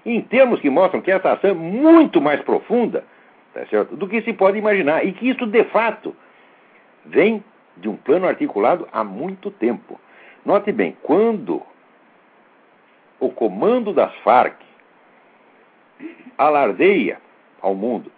em 0.06 0.22
termos 0.22 0.60
que 0.60 0.70
mostram 0.70 1.02
que 1.02 1.12
essa 1.12 1.34
ação 1.34 1.50
é 1.50 1.54
muito 1.56 2.22
mais 2.22 2.40
profunda 2.42 3.04
tá 3.56 3.66
certo, 3.66 3.96
do 3.96 4.08
que 4.08 4.22
se 4.22 4.34
pode 4.34 4.60
imaginar 4.60 5.04
e 5.04 5.14
que 5.14 5.28
isso, 5.28 5.48
de 5.48 5.64
fato, 5.66 6.16
vem 7.04 7.44
de 7.76 7.90
um 7.90 7.96
plano 7.96 8.28
articulado 8.28 8.88
há 8.92 9.04
muito 9.04 9.50
tempo. 9.50 10.00
Note 10.46 10.72
bem, 10.72 10.96
quando 11.02 11.64
o 13.20 13.30
comando 13.30 13.94
das 13.94 14.14
Farc 14.18 14.56
alardeia 16.38 17.20
ao 17.62 17.76
mundo 17.76 18.12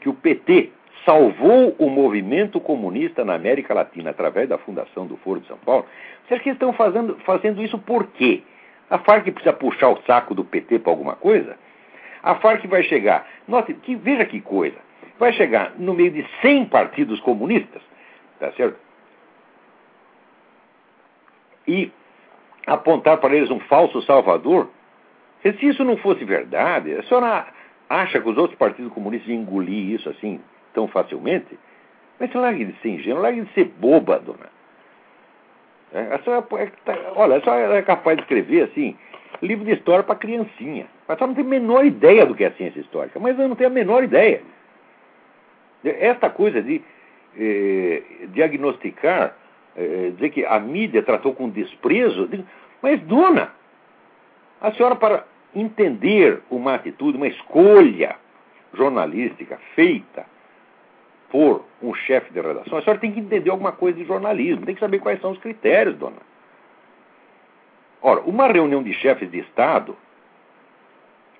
que 0.00 0.08
o 0.08 0.14
PT 0.14 0.70
salvou 1.04 1.74
o 1.78 1.88
movimento 1.88 2.60
comunista 2.60 3.24
na 3.24 3.34
América 3.34 3.72
Latina 3.72 4.10
através 4.10 4.48
da 4.48 4.58
fundação 4.58 5.06
do 5.06 5.16
Foro 5.18 5.40
de 5.40 5.46
São 5.46 5.56
Paulo, 5.58 5.86
vocês 6.26 6.42
que 6.42 6.50
estão 6.50 6.72
fazendo, 6.72 7.16
fazendo 7.24 7.62
isso 7.62 7.78
por 7.78 8.06
quê? 8.08 8.42
A 8.90 8.98
Farc 8.98 9.24
precisa 9.24 9.52
puxar 9.52 9.88
o 9.88 10.02
saco 10.02 10.34
do 10.34 10.44
PT 10.44 10.80
para 10.80 10.92
alguma 10.92 11.16
coisa? 11.16 11.56
A 12.22 12.34
Farc 12.36 12.66
vai 12.66 12.82
chegar, 12.82 13.26
note, 13.46 13.74
que, 13.74 13.94
veja 13.94 14.24
que 14.24 14.40
coisa, 14.40 14.76
vai 15.18 15.32
chegar 15.32 15.72
no 15.78 15.94
meio 15.94 16.10
de 16.10 16.26
100 16.40 16.66
partidos 16.66 17.20
comunistas, 17.20 17.82
tá 18.38 18.52
certo? 18.52 18.78
E 21.66 21.90
apontar 22.66 23.18
para 23.18 23.34
eles 23.34 23.50
um 23.50 23.60
falso 23.60 24.02
salvador. 24.02 24.68
Se 25.42 25.66
isso 25.66 25.84
não 25.84 25.96
fosse 25.98 26.24
verdade, 26.24 26.92
a 26.94 27.02
senhora 27.04 27.46
acha 27.88 28.20
que 28.20 28.28
os 28.28 28.36
outros 28.36 28.58
partidos 28.58 28.92
comunistas 28.92 29.28
iam 29.28 29.42
engolir 29.42 29.94
isso 29.94 30.08
assim, 30.08 30.40
tão 30.74 30.88
facilmente, 30.88 31.58
mas 32.18 32.32
largue 32.34 32.64
de 32.64 32.80
ser 32.80 32.88
ingênuo, 32.88 33.22
largue 33.22 33.42
de 33.42 33.52
ser 33.52 33.66
boba, 33.78 34.18
dona. 34.18 34.50
É, 35.92 36.14
a 36.14 36.18
senhora, 36.18 36.44
é, 36.58 36.66
tá, 36.84 36.98
olha, 37.14 37.36
a 37.36 37.40
senhora 37.40 37.76
é 37.76 37.82
capaz 37.82 38.16
de 38.16 38.22
escrever 38.24 38.64
assim, 38.64 38.96
livro 39.40 39.64
de 39.64 39.72
história 39.72 40.02
para 40.02 40.16
criancinha. 40.16 40.86
Mas 41.06 41.18
só 41.18 41.26
não 41.26 41.34
tem 41.34 41.44
a 41.44 41.48
menor 41.48 41.84
ideia 41.84 42.26
do 42.26 42.34
que 42.34 42.44
é 42.44 42.50
ciência 42.52 42.80
histórica. 42.80 43.20
Mas 43.20 43.38
eu 43.38 43.48
não 43.48 43.56
tenho 43.56 43.70
a 43.70 43.72
menor 43.72 44.02
ideia. 44.02 44.42
Esta 45.84 46.28
coisa 46.30 46.60
de 46.60 46.82
eh, 47.38 48.02
diagnosticar, 48.28 49.36
eh, 49.76 50.12
dizer 50.14 50.30
que 50.30 50.44
a 50.44 50.58
mídia 50.58 51.02
tratou 51.02 51.34
com 51.34 51.48
desprezo, 51.48 52.28
mas, 52.82 53.00
dona, 53.02 53.52
a 54.60 54.72
senhora, 54.72 54.96
para 54.96 55.24
entender 55.54 56.40
uma 56.50 56.74
atitude, 56.74 57.16
uma 57.16 57.28
escolha 57.28 58.16
jornalística 58.72 59.58
feita 59.74 60.26
por 61.30 61.64
um 61.82 61.92
chefe 61.94 62.32
de 62.32 62.40
redação, 62.40 62.78
a 62.78 62.82
senhora 62.82 63.00
tem 63.00 63.12
que 63.12 63.20
entender 63.20 63.50
alguma 63.50 63.72
coisa 63.72 63.98
de 63.98 64.04
jornalismo, 64.04 64.64
tem 64.64 64.74
que 64.74 64.80
saber 64.80 64.98
quais 65.00 65.20
são 65.20 65.32
os 65.32 65.38
critérios, 65.38 65.96
dona. 65.96 66.16
Ora, 68.00 68.20
uma 68.20 68.46
reunião 68.46 68.82
de 68.82 68.92
chefes 68.94 69.30
de 69.30 69.40
Estado 69.40 69.96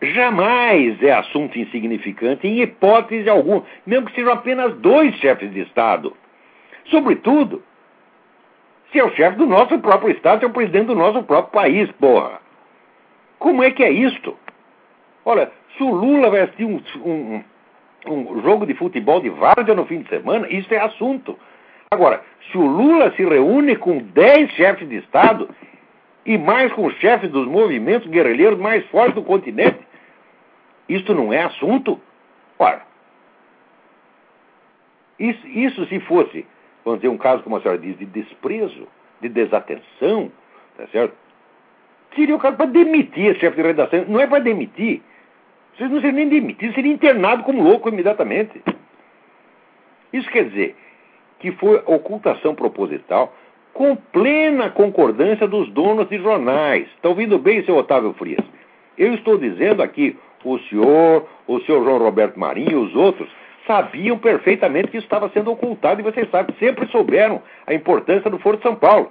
jamais 0.03 1.03
é 1.03 1.13
assunto 1.13 1.59
insignificante, 1.59 2.47
em 2.47 2.61
hipótese 2.61 3.29
alguma, 3.29 3.65
mesmo 3.87 4.07
que 4.07 4.15
sejam 4.15 4.33
apenas 4.33 4.75
dois 4.79 5.15
chefes 5.17 5.53
de 5.53 5.61
Estado. 5.61 6.17
Sobretudo, 6.87 7.63
se 8.91 8.99
é 8.99 9.05
o 9.05 9.15
chefe 9.15 9.37
do 9.37 9.47
nosso 9.47 9.79
próprio 9.79 10.13
Estado, 10.13 10.41
se 10.41 10.45
é 10.45 10.49
o 10.49 10.53
presidente 10.53 10.87
do 10.87 10.95
nosso 10.95 11.23
próprio 11.23 11.53
país, 11.53 11.91
porra. 11.93 12.41
Como 13.39 13.63
é 13.63 13.71
que 13.71 13.83
é 13.83 13.91
isto? 13.91 14.37
Olha, 15.25 15.51
se 15.77 15.83
o 15.83 15.91
Lula 15.91 16.31
vai 16.31 16.41
assistir 16.43 16.65
um, 16.65 16.81
um, 17.05 17.45
um 18.09 18.43
jogo 18.43 18.67
de 18.67 18.75
futebol 18.75 19.21
de 19.21 19.29
várzea 19.29 19.75
no 19.75 19.87
fim 19.87 20.03
de 20.03 20.09
semana, 20.09 20.49
isso 20.49 20.73
é 20.73 20.79
assunto. 20.79 21.39
Agora, 21.91 22.23
se 22.51 22.59
o 22.59 22.67
Lula 22.67 23.13
se 23.13 23.25
reúne 23.25 23.77
com 23.77 23.99
dez 23.99 24.51
chefes 24.53 24.89
de 24.89 24.97
Estado 24.97 25.49
e 26.25 26.37
mais 26.39 26.73
com 26.73 26.91
chefes 26.91 27.31
dos 27.31 27.47
movimentos 27.47 28.09
guerrilheiros 28.09 28.59
mais 28.59 28.85
fortes 28.87 29.15
do 29.15 29.23
continente, 29.23 29.79
isto 30.89 31.15
não 31.15 31.33
é 31.33 31.43
assunto? 31.43 32.01
Ora, 32.59 32.83
isso, 35.19 35.47
isso 35.47 35.87
se 35.87 36.01
fosse, 36.01 36.47
vamos 36.87 37.01
dizer, 37.01 37.13
um 37.13 37.19
caso, 37.19 37.43
como 37.43 37.57
a 37.57 37.61
senhora 37.61 37.81
diz, 37.81 37.99
de 37.99 38.07
desprezo, 38.07 38.87
de 39.21 39.29
desatenção, 39.29 40.31
tá 40.79 40.87
certo? 40.87 41.15
Seria 42.15 42.37
o 42.37 42.39
caso 42.39 42.57
para 42.57 42.67
demitir 42.67 43.27
esse 43.27 43.41
chefe 43.41 43.57
de 43.57 43.63
redação. 43.63 44.05
Não 44.07 44.21
é 44.21 44.27
para 44.27 44.39
demitir. 44.39 45.03
Vocês 45.77 45.91
não 45.91 46.01
seriam 46.01 46.17
nem 46.17 46.29
demitidos, 46.29 46.75
seria 46.77 46.93
internado 46.93 47.43
como 47.43 47.63
louco 47.63 47.89
imediatamente. 47.89 48.63
Isso 50.13 50.31
quer 50.31 50.49
dizer 50.49 50.77
que 51.41 51.51
foi 51.53 51.83
ocultação 51.85 52.55
proposital 52.55 53.35
com 53.75 53.97
plena 53.97 54.71
concordância 54.71 55.47
dos 55.47 55.69
donos 55.71 56.09
de 56.09 56.19
jornais. 56.19 56.87
Está 56.95 57.09
ouvindo 57.09 57.37
bem, 57.39 57.65
seu 57.65 57.77
Otávio 57.77 58.15
Frias? 58.15 58.47
Eu 58.97 59.13
estou 59.13 59.37
dizendo 59.37 59.83
aqui, 59.83 60.17
o 60.45 60.59
senhor, 60.61 61.29
o 61.47 61.61
senhor 61.63 61.85
João 61.85 61.99
Roberto 61.99 62.39
Marinho 62.39 62.71
e 62.71 62.75
os 62.77 62.95
outros 62.95 63.29
sabiam 63.67 64.19
perfeitamente 64.19 64.89
que 64.89 64.97
isso 64.97 65.07
estava 65.07 65.29
sendo 65.31 65.51
ocultado 65.51 66.01
e 66.01 66.05
vocês 66.05 66.31
sabem, 66.31 66.55
sempre 66.59 66.87
souberam 66.89 67.43
a 67.67 67.75
importância 67.75 68.31
do 68.31 68.39
Foro 68.39 68.57
de 68.57 68.63
São 68.63 68.77
Paulo. 68.77 69.11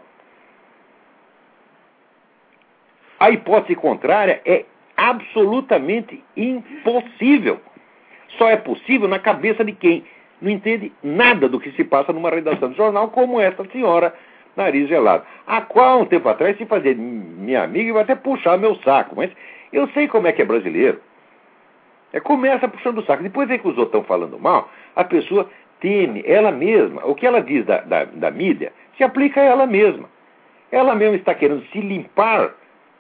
A 3.20 3.32
hipótese 3.32 3.76
contrária 3.76 4.42
é 4.46 4.66
absolutamente 4.96 6.24
impossível. 6.36 7.60
Só 8.38 8.50
é 8.50 8.58
possível 8.58 9.08
na 9.08 9.20
cabeça 9.20 9.64
de 9.64 9.72
quem 9.72 10.06
não 10.42 10.52
entende 10.52 10.92
nada 11.02 11.48
do 11.48 11.60
que 11.60 11.72
se 11.72 11.84
passa 11.84 12.12
numa 12.12 12.30
redação 12.30 12.70
de 12.70 12.78
jornal, 12.78 13.10
como 13.10 13.40
esta 13.40 13.66
senhora, 13.72 14.14
nariz 14.56 14.88
gelado. 14.88 15.26
A 15.48 15.62
qual, 15.62 16.02
um 16.02 16.06
tempo 16.06 16.28
atrás, 16.28 16.58
se 16.58 16.66
fazia 16.66 16.94
minha 16.94 17.64
amiga 17.64 17.90
e 17.90 17.94
vai 17.94 18.04
até 18.04 18.16
puxar 18.16 18.58
meu 18.58 18.76
saco. 18.78 19.16
Mas 19.16 19.32
eu 19.72 19.88
sei 19.90 20.08
como 20.08 20.28
é 20.28 20.32
que 20.32 20.42
é 20.42 20.46
brasileiro. 20.46 21.00
É, 22.14 22.20
começa 22.20 22.68
puxando 22.68 23.00
o 23.00 23.06
saco. 23.06 23.24
Depois 23.24 23.48
vem 23.48 23.60
que 23.60 23.68
os 23.68 23.78
outros 23.78 23.88
estão 23.88 24.04
falando 24.04 24.40
mal, 24.40 24.70
a 24.96 25.04
pessoa 25.04 25.50
teme, 25.80 26.24
ela 26.26 26.52
mesma. 26.52 27.06
O 27.06 27.16
que 27.16 27.26
ela 27.26 27.42
diz 27.42 27.66
da, 27.66 27.82
da, 27.82 28.06
da 28.06 28.32
mídia 28.32 28.72
se 28.98 29.04
aplica 29.04 29.42
a 29.42 29.44
ela 29.44 29.66
mesma. 29.66 30.10
Ela 30.72 30.96
mesma 30.96 31.16
está 31.16 31.34
querendo 31.34 31.64
se 31.72 31.80
limpar 31.80 32.54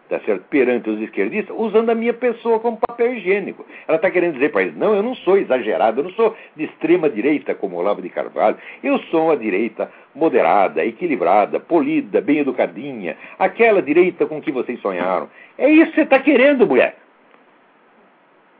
tá 0.09 0.19
certo? 0.19 0.43
perante 0.49 0.89
os 0.89 1.01
esquerdistas, 1.01 1.55
usando 1.57 1.89
a 1.89 1.95
minha 1.95 2.13
pessoa 2.13 2.59
como 2.59 2.77
papel 2.77 3.13
higiênico. 3.13 3.65
Ela 3.87 3.97
está 3.97 4.09
querendo 4.11 4.33
dizer 4.33 4.51
para 4.51 4.61
eles, 4.63 4.77
não, 4.77 4.93
eu 4.93 5.01
não 5.01 5.15
sou 5.15 5.37
exagerado, 5.37 5.99
eu 5.99 6.05
não 6.05 6.11
sou 6.11 6.35
de 6.55 6.65
extrema 6.65 7.09
direita 7.09 7.55
como 7.55 7.77
Olavo 7.77 8.01
de 8.01 8.09
Carvalho, 8.09 8.57
eu 8.83 8.99
sou 9.09 9.25
uma 9.25 9.37
direita 9.37 9.91
moderada, 10.13 10.85
equilibrada, 10.85 11.59
polida, 11.59 12.21
bem 12.21 12.39
educadinha, 12.39 13.17
aquela 13.39 13.81
direita 13.81 14.25
com 14.25 14.41
que 14.41 14.51
vocês 14.51 14.79
sonharam. 14.79 15.29
É 15.57 15.69
isso 15.69 15.91
que 15.91 15.95
você 15.95 16.01
está 16.01 16.19
querendo, 16.19 16.67
mulher. 16.67 16.97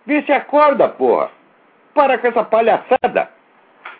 Vê 0.06 0.22
se 0.24 0.32
acorda, 0.32 0.90
porra. 0.90 1.32
Para 1.94 2.18
com 2.18 2.28
essa 2.28 2.44
palhaçada. 2.44 3.30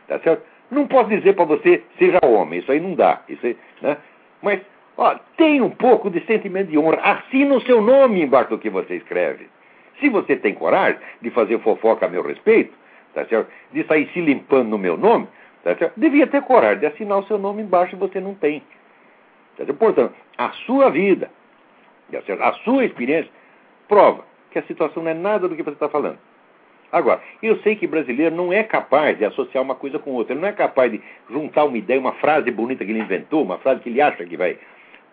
Tá 0.08 0.20
certo? 0.20 0.44
Não 0.70 0.88
posso 0.88 1.10
dizer 1.10 1.34
para 1.34 1.46
você, 1.46 1.84
seja 1.98 2.20
homem, 2.26 2.60
isso 2.60 2.72
aí 2.72 2.80
não 2.80 2.94
dá. 2.96 3.22
Isso 3.30 3.46
aí, 3.46 3.58
né? 3.82 3.98
Mas 4.42 4.62
Ó, 4.98 5.16
tem 5.36 5.62
um 5.62 5.70
pouco 5.70 6.10
de 6.10 6.26
sentimento 6.26 6.70
de 6.70 6.78
honra. 6.78 7.02
Assina 7.02 7.54
o 7.56 7.62
seu 7.62 7.82
nome 7.82 8.22
embaixo 8.22 8.52
do 8.52 8.58
que 8.60 8.70
você 8.70 8.96
escreve. 8.96 9.50
Se 10.00 10.10
você 10.10 10.36
tem 10.36 10.54
coragem 10.54 11.00
de 11.22 11.30
fazer 11.32 11.60
fofoca 11.60 12.06
a 12.06 12.10
meu 12.10 12.22
respeito, 12.22 12.74
tá 13.14 13.26
certo? 13.26 13.50
de 13.72 13.84
sair 13.86 14.10
se 14.14 14.22
limpando 14.22 14.70
no 14.70 14.78
meu 14.78 14.98
nome, 14.98 15.28
tá 15.64 15.76
certo? 15.76 15.94
devia 15.98 16.28
ter 16.28 16.42
coragem 16.44 16.80
de 16.80 16.86
assinar 16.86 17.20
o 17.20 17.28
seu 17.28 17.38
nome 17.38 17.62
embaixo 17.62 17.96
e 17.96 18.00
você 18.00 18.20
não 18.20 18.34
tem. 18.36 18.62
Tá 19.58 19.66
certo? 19.66 19.74
Portanto, 19.74 20.14
a 20.38 20.50
sua 20.66 20.90
vida, 20.90 21.30
tá 22.12 22.22
certo? 22.22 22.42
a 22.42 22.54
sua 22.64 22.86
experiência, 22.86 23.32
prova 23.88 24.24
que 24.56 24.60
a 24.60 24.64
situação 24.64 25.04
não 25.04 25.12
é 25.12 25.14
nada 25.14 25.50
do 25.50 25.56
que 25.56 25.62
você 25.62 25.72
está 25.72 25.90
falando. 25.90 26.18
Agora, 26.90 27.20
eu 27.44 27.58
sei 27.58 27.76
que 27.76 27.86
brasileiro 27.86 28.34
não 28.34 28.54
é 28.54 28.64
capaz 28.64 29.18
de 29.18 29.26
associar 29.26 29.62
uma 29.62 29.76
coisa 29.76 30.00
com 30.00 30.12
outra. 30.12 30.34
Ele 30.34 30.40
não 30.40 30.48
é 30.48 30.54
capaz 30.54 30.90
de 30.90 31.02
juntar 31.30 31.66
uma 31.66 31.78
ideia, 31.78 32.00
uma 32.00 32.14
frase 32.14 32.50
bonita 32.52 32.86
que 32.86 32.92
ele 32.92 33.02
inventou, 33.02 33.44
uma 33.44 33.58
frase 33.58 33.82
que 33.82 33.90
ele 33.90 34.00
acha 34.00 34.24
que 34.24 34.38
vai 34.38 34.58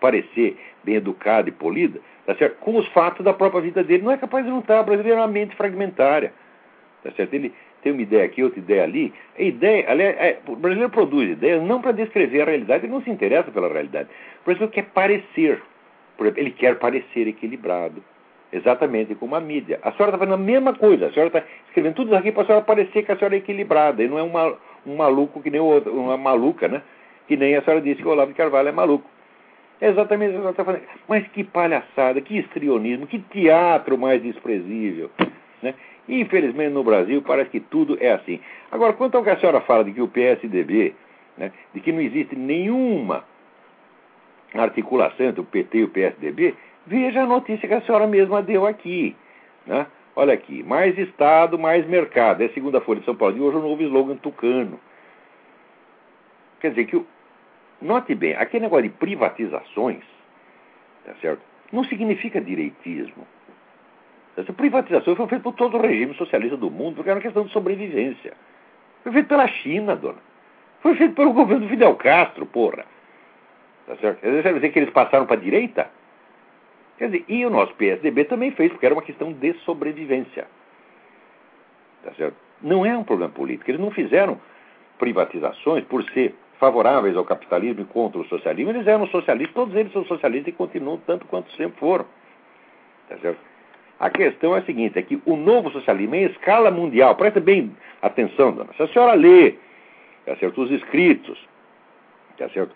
parecer 0.01 0.57
bem 0.85 0.95
educada 0.95 1.49
e 1.49 1.53
polida, 1.53 2.01
tá 2.25 2.37
certo? 2.37 2.59
com 2.61 2.77
os 2.77 2.87
fatos 2.89 3.25
da 3.25 3.33
própria 3.33 3.61
vida 3.61 3.83
dele. 3.83 4.05
Não 4.05 4.13
é 4.13 4.17
capaz 4.17 4.45
de 4.45 4.51
juntar. 4.53 4.83
O 4.83 4.85
brasileiro 4.85 5.19
é 5.19 5.23
uma 5.23 5.29
mente 5.29 5.57
fragmentária. 5.57 6.33
Tá 7.03 7.11
certo? 7.11 7.35
Ele 7.35 7.53
tem 7.83 7.91
uma 7.91 8.03
ideia 8.03 8.25
aqui, 8.25 8.45
outra 8.45 8.61
ideia 8.61 8.85
ali. 8.85 9.13
A 9.37 9.43
ideia, 9.43 9.91
aliás, 9.91 10.17
é, 10.19 10.39
o 10.47 10.55
brasileiro 10.55 10.93
produz 10.93 11.31
ideias 11.31 11.61
não 11.65 11.83
para 11.83 11.91
descrever 11.91 12.43
a 12.43 12.45
realidade, 12.45 12.85
ele 12.85 12.93
não 12.93 13.03
se 13.03 13.11
interessa 13.11 13.51
pela 13.51 13.69
realidade. 13.69 14.09
O 14.43 14.45
brasileiro 14.45 14.73
quer 14.73 14.85
parecer. 14.85 15.61
Por 16.17 16.27
exemplo, 16.27 16.41
ele 16.41 16.53
quer 16.53 16.79
parecer 16.79 17.27
equilibrado. 17.27 18.05
Exatamente 18.53 19.15
como 19.15 19.35
a 19.35 19.41
mídia. 19.41 19.79
A 19.83 19.93
senhora 19.93 20.11
está 20.11 20.19
fazendo 20.19 20.35
a 20.35 20.45
mesma 20.45 20.75
coisa. 20.75 21.07
A 21.07 21.13
senhora 21.13 21.29
está 21.29 21.43
escrevendo 21.69 21.95
tudo 21.95 22.09
isso 22.09 22.17
aqui 22.17 22.31
para 22.31 22.43
a 22.43 22.47
senhora 22.47 22.65
parecer 22.65 23.03
que 23.03 23.11
a 23.11 23.17
senhora 23.17 23.35
é 23.35 23.39
equilibrada. 23.39 24.03
E 24.03 24.09
não 24.09 24.19
é 24.19 24.23
uma, 24.23 24.59
um 24.87 24.95
maluco 24.95 25.41
que 25.41 25.51
nem 25.51 25.61
o 25.61 25.65
outro, 25.65 25.93
uma 25.93 26.19
maluca, 26.19 26.69
né? 26.69 26.83
Que 27.27 27.35
nem 27.37 27.57
a 27.57 27.63
senhora 27.63 27.81
disse 27.81 28.03
que 28.03 28.07
o 28.07 28.11
Olavo 28.11 28.31
de 28.31 28.37
Carvalho 28.37 28.69
é 28.69 28.73
maluco. 28.73 29.09
É 29.81 29.89
exatamente 29.89 30.31
o 30.31 30.35
que 30.35 30.41
ela 30.41 30.51
está 30.51 30.65
fazendo. 30.65 30.85
Mas 31.09 31.27
que 31.29 31.43
palhaçada, 31.43 32.21
que 32.21 32.39
estrionismo, 32.39 33.07
que 33.07 33.19
teatro 33.19 33.97
mais 33.97 34.23
desprezível. 34.23 35.11
Né? 35.63 35.75
Infelizmente 36.09 36.73
no 36.73 36.85
Brasil 36.85 37.23
parece 37.23 37.51
que 37.51 37.61
tudo 37.61 37.97
é 38.01 38.13
assim. 38.13 38.41
Agora, 38.71 38.93
quanto 38.93 39.17
ao 39.17 39.25
que 39.25 39.31
a 39.31 39.37
senhora 39.39 39.61
fala 39.63 39.85
de 39.85 39.93
que 39.93 40.03
o 40.03 40.09
PSDB, 40.09 40.95
né, 41.39 41.53
de 41.73 41.81
que 41.81 41.93
não 41.93 42.01
existe 42.01 42.37
nenhuma 42.37 43.25
articulação 44.55 45.27
entre 45.27 45.41
o 45.41 45.45
PT 45.45 45.79
e 45.79 45.85
o 45.85 45.89
PSDB, 45.89 46.55
veja 46.87 47.23
a 47.23 47.27
notícia 47.27 47.69
que 47.69 47.75
a 47.75 47.83
senhora 47.83 48.07
mesma 48.07 48.43
deu 48.43 48.67
aqui. 48.67 49.17
Né? 49.67 49.87
Olha 50.15 50.35
aqui, 50.35 50.63
mais 50.63 50.97
Estado, 50.99 51.59
mais 51.59 51.87
mercado. 51.87 52.43
É 52.43 52.49
segunda 52.49 52.81
Folha 52.81 53.01
de 53.01 53.07
São 53.07 53.17
Paulo 53.17 53.35
de 53.35 53.41
hoje 53.41 53.57
o 53.57 53.61
novo 53.61 53.83
slogan 53.83 54.17
tucano. 54.17 54.79
Quer 56.61 56.71
dizer 56.71 56.85
que 56.87 57.05
Note 57.83 58.15
bem, 58.15 58.35
aquele 58.37 58.63
negócio 58.63 58.85
de 58.85 58.91
privatizações, 58.91 60.05
tá 61.05 61.13
certo? 61.21 61.43
Não 61.73 61.83
significa 61.85 62.41
direitismo. 62.41 63.27
Essa 64.37 64.53
privatização 64.53 65.17
foi 65.17 65.27
feita 65.27 65.43
por 65.43 65.55
todo 65.55 65.77
o 65.77 65.81
regime 65.81 66.15
socialista 66.15 66.57
do 66.57 66.71
mundo, 66.71 66.97
porque 66.97 67.11
era 67.11 67.19
uma 67.19 67.23
questão 67.23 67.45
de 67.45 67.53
sobrevivência. 67.53 68.35
Foi 69.03 69.13
feito 69.13 69.27
pela 69.27 69.49
China, 69.49 69.97
dona. 69.97 70.21
Foi 70.81 70.95
feito 70.95 71.15
pelo 71.15 71.33
governo 71.33 71.69
Fidel 71.69 71.97
Castro, 71.97 72.47
porra. 72.47 72.85
Tá 73.87 73.97
certo? 73.97 74.21
Quer 74.21 74.55
dizer 74.55 74.71
que 74.71 74.79
eles 74.79 74.91
passaram 74.91 75.27
para 75.27 75.37
a 75.37 75.41
direita? 75.41 75.91
Quer 76.99 77.07
dizer, 77.07 77.25
e 77.29 77.45
o 77.45 77.51
nosso 77.51 77.75
PSDB 77.75 78.25
também 78.25 78.51
fez, 78.53 78.71
porque 78.71 78.87
era 78.87 78.95
uma 78.95 79.03
questão 79.03 79.33
de 79.33 79.53
sobrevivência. 79.65 80.47
Tá 82.05 82.13
certo? 82.15 82.37
Não 82.61 82.87
é 82.87 82.97
um 82.97 83.05
problema 83.05 83.33
político. 83.33 83.71
Eles 83.71 83.81
não 83.81 83.91
fizeram 83.91 84.41
privatizações 84.99 85.85
por 85.85 86.05
ser 86.11 86.35
favoráveis 86.63 87.17
ao 87.17 87.25
capitalismo 87.25 87.83
e 87.83 87.85
contra 87.87 88.21
o 88.21 88.25
socialismo, 88.27 88.71
eles 88.71 88.87
eram 88.87 89.05
socialistas, 89.09 89.53
todos 89.53 89.75
eles 89.75 89.93
são 89.93 90.05
socialistas 90.05 90.55
e 90.55 90.57
continuam 90.57 90.97
tanto 90.99 91.27
quanto 91.27 91.51
sempre 91.57 91.77
foram. 91.81 92.07
Tá 93.09 93.19
certo? 93.19 93.41
A 93.99 94.09
questão 94.09 94.55
é 94.55 94.61
a 94.61 94.63
seguinte, 94.63 94.97
é 94.97 95.03
que 95.03 95.21
o 95.27 95.37
novo 95.37 95.73
socialismo 95.73 96.15
em 96.15 96.23
escala 96.23 96.71
mundial, 96.71 97.17
presta 97.17 97.41
bem 97.41 97.77
atenção, 98.01 98.53
dona. 98.53 98.73
Se 98.77 98.83
a 98.85 98.87
senhora 98.87 99.15
lê 99.15 99.57
tá 100.25 100.37
certo, 100.37 100.63
os 100.63 100.71
escritos 100.71 101.37
tá 102.39 102.49
certo, 102.51 102.73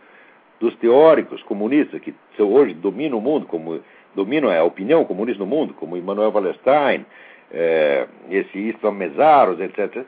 dos 0.59 0.75
teóricos 0.77 1.41
comunistas 1.45 2.01
que 2.01 2.13
hoje 2.43 2.75
dominam 2.75 3.19
o 3.19 3.21
mundo, 3.23 3.47
como 3.47 3.81
dominam 4.17 4.51
a 4.51 4.65
opinião 4.65 5.05
comunista 5.05 5.39
no 5.45 5.49
mundo, 5.49 5.75
como 5.75 5.97
Immanuel 5.97 6.33
Wallerstein, 6.33 7.07
é, 7.53 8.07
esse 8.31 8.59
Islam 8.59 8.95
Mesaros, 8.95 9.61
etc. 9.61 10.05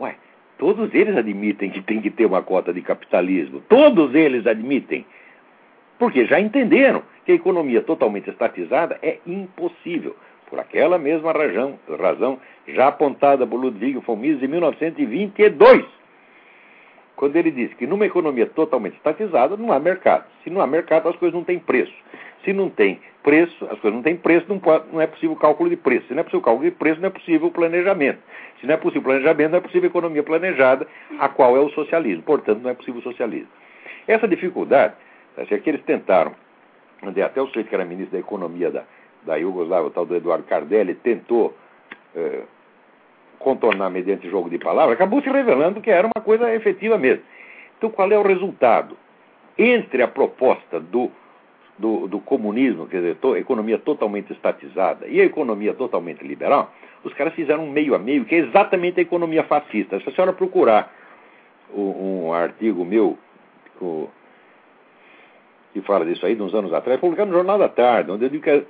Ué, 0.00 0.16
todos 0.58 0.92
eles 0.92 1.16
admitem 1.16 1.70
que 1.70 1.80
tem 1.80 2.00
que 2.00 2.10
ter 2.10 2.26
uma 2.26 2.42
cota 2.42 2.72
de 2.72 2.82
capitalismo. 2.82 3.62
Todos 3.68 4.14
eles 4.14 4.46
admitem. 4.46 5.06
Porque 5.98 6.26
já 6.26 6.40
entenderam 6.40 7.02
que 7.24 7.32
a 7.32 7.34
economia 7.34 7.80
totalmente 7.80 8.28
estatizada 8.28 8.98
é 9.02 9.18
impossível. 9.26 10.16
Por 10.50 10.58
aquela 10.58 10.98
mesma 10.98 11.32
razão, 11.32 11.78
razão 11.98 12.38
já 12.68 12.88
apontada 12.88 13.46
por 13.46 13.56
Ludwig 13.58 13.98
von 14.00 14.16
Mises 14.16 14.42
em 14.42 14.48
1922 14.48 16.02
quando 17.22 17.36
ele 17.36 17.52
diz 17.52 17.72
que 17.74 17.86
numa 17.86 18.04
economia 18.04 18.46
totalmente 18.46 18.96
estatizada 18.96 19.56
não 19.56 19.70
há 19.72 19.78
mercado. 19.78 20.24
Se 20.42 20.50
não 20.50 20.60
há 20.60 20.66
mercado, 20.66 21.08
as 21.08 21.14
coisas 21.14 21.32
não 21.32 21.44
têm 21.44 21.56
preço. 21.56 21.94
Se 22.44 22.52
não 22.52 22.68
tem 22.68 23.00
preço, 23.22 23.64
as 23.66 23.78
coisas 23.78 23.94
não 23.94 24.02
têm 24.02 24.16
preço, 24.16 24.46
não, 24.48 24.58
pode, 24.58 24.84
não 24.92 25.00
é 25.00 25.06
possível 25.06 25.36
cálculo 25.36 25.70
de 25.70 25.76
preço. 25.76 26.08
Se 26.08 26.14
não 26.14 26.20
é 26.20 26.22
possível 26.24 26.42
cálculo 26.42 26.68
de 26.68 26.76
preço, 26.76 27.00
não 27.00 27.08
é 27.08 27.10
possível 27.10 27.50
planejamento. 27.50 28.18
Se 28.60 28.66
não 28.66 28.74
é 28.74 28.76
possível 28.76 29.02
planejamento, 29.02 29.50
não 29.50 29.58
é 29.58 29.60
possível 29.60 29.88
economia 29.88 30.22
planejada, 30.22 30.86
a 31.18 31.28
qual 31.28 31.56
é 31.56 31.60
o 31.60 31.70
socialismo. 31.70 32.22
Portanto, 32.22 32.60
não 32.62 32.70
é 32.70 32.74
possível 32.74 33.00
socialismo. 33.02 33.48
Essa 34.06 34.26
dificuldade, 34.26 34.94
é 35.36 35.58
que 35.58 35.70
eles 35.70 35.82
tentaram, 35.82 36.34
até 37.24 37.40
o 37.40 37.46
sujeito 37.46 37.68
que 37.68 37.74
era 37.74 37.84
ministro 37.84 38.12
da 38.12 38.20
Economia 38.20 38.70
da, 38.70 38.84
da 39.24 39.36
Iugoslávia, 39.36 39.86
o 39.86 39.90
tal 39.90 40.04
do 40.04 40.16
Eduardo 40.16 40.44
Cardelli, 40.44 40.94
tentou 40.94 41.56
eh, 42.14 42.42
contornar 43.38 43.90
mediante 43.90 44.28
jogo 44.30 44.48
de 44.48 44.58
palavras, 44.58 44.94
acabou 44.94 45.20
se 45.22 45.28
revelando 45.28 45.80
que 45.80 45.90
era 45.90 46.06
uma 46.06 46.22
coisa 46.22 46.52
efetiva 46.54 46.98
mesmo. 46.98 47.22
Então, 47.76 47.90
qual 47.90 48.10
é 48.10 48.18
o 48.18 48.22
resultado? 48.22 48.96
Entre 49.58 50.02
a 50.02 50.08
proposta 50.08 50.80
do, 50.80 51.10
do, 51.78 52.06
do 52.06 52.20
comunismo, 52.20 52.86
quer 52.86 52.98
dizer, 52.98 53.16
to, 53.16 53.36
economia 53.36 53.78
totalmente 53.78 54.32
estatizada, 54.32 55.06
e 55.06 55.20
a 55.20 55.24
economia 55.24 55.74
totalmente 55.74 56.24
liberal, 56.26 56.72
os 57.02 57.12
caras 57.14 57.34
fizeram 57.34 57.64
um 57.64 57.70
meio 57.70 57.94
a 57.94 57.98
meio, 57.98 58.24
que 58.24 58.34
é 58.34 58.38
exatamente 58.38 59.00
a 59.00 59.02
economia 59.02 59.42
fascista. 59.44 59.98
Se 60.00 60.08
a 60.08 60.12
senhora 60.12 60.32
procurar 60.32 60.92
um, 61.74 62.26
um 62.26 62.32
artigo 62.32 62.84
meu, 62.84 63.18
o, 63.80 64.08
que 65.72 65.80
fala 65.82 66.04
disso 66.04 66.24
aí, 66.26 66.34
de 66.34 66.42
uns 66.42 66.54
anos 66.54 66.72
atrás, 66.72 67.00
publicado 67.00 67.30
no 67.30 67.36
Jornal 67.36 67.58
da 67.58 67.68
Tarde, 67.68 68.10
onde 68.10 68.24
eu 68.24 68.28
digo 68.28 68.44
que 68.44 68.64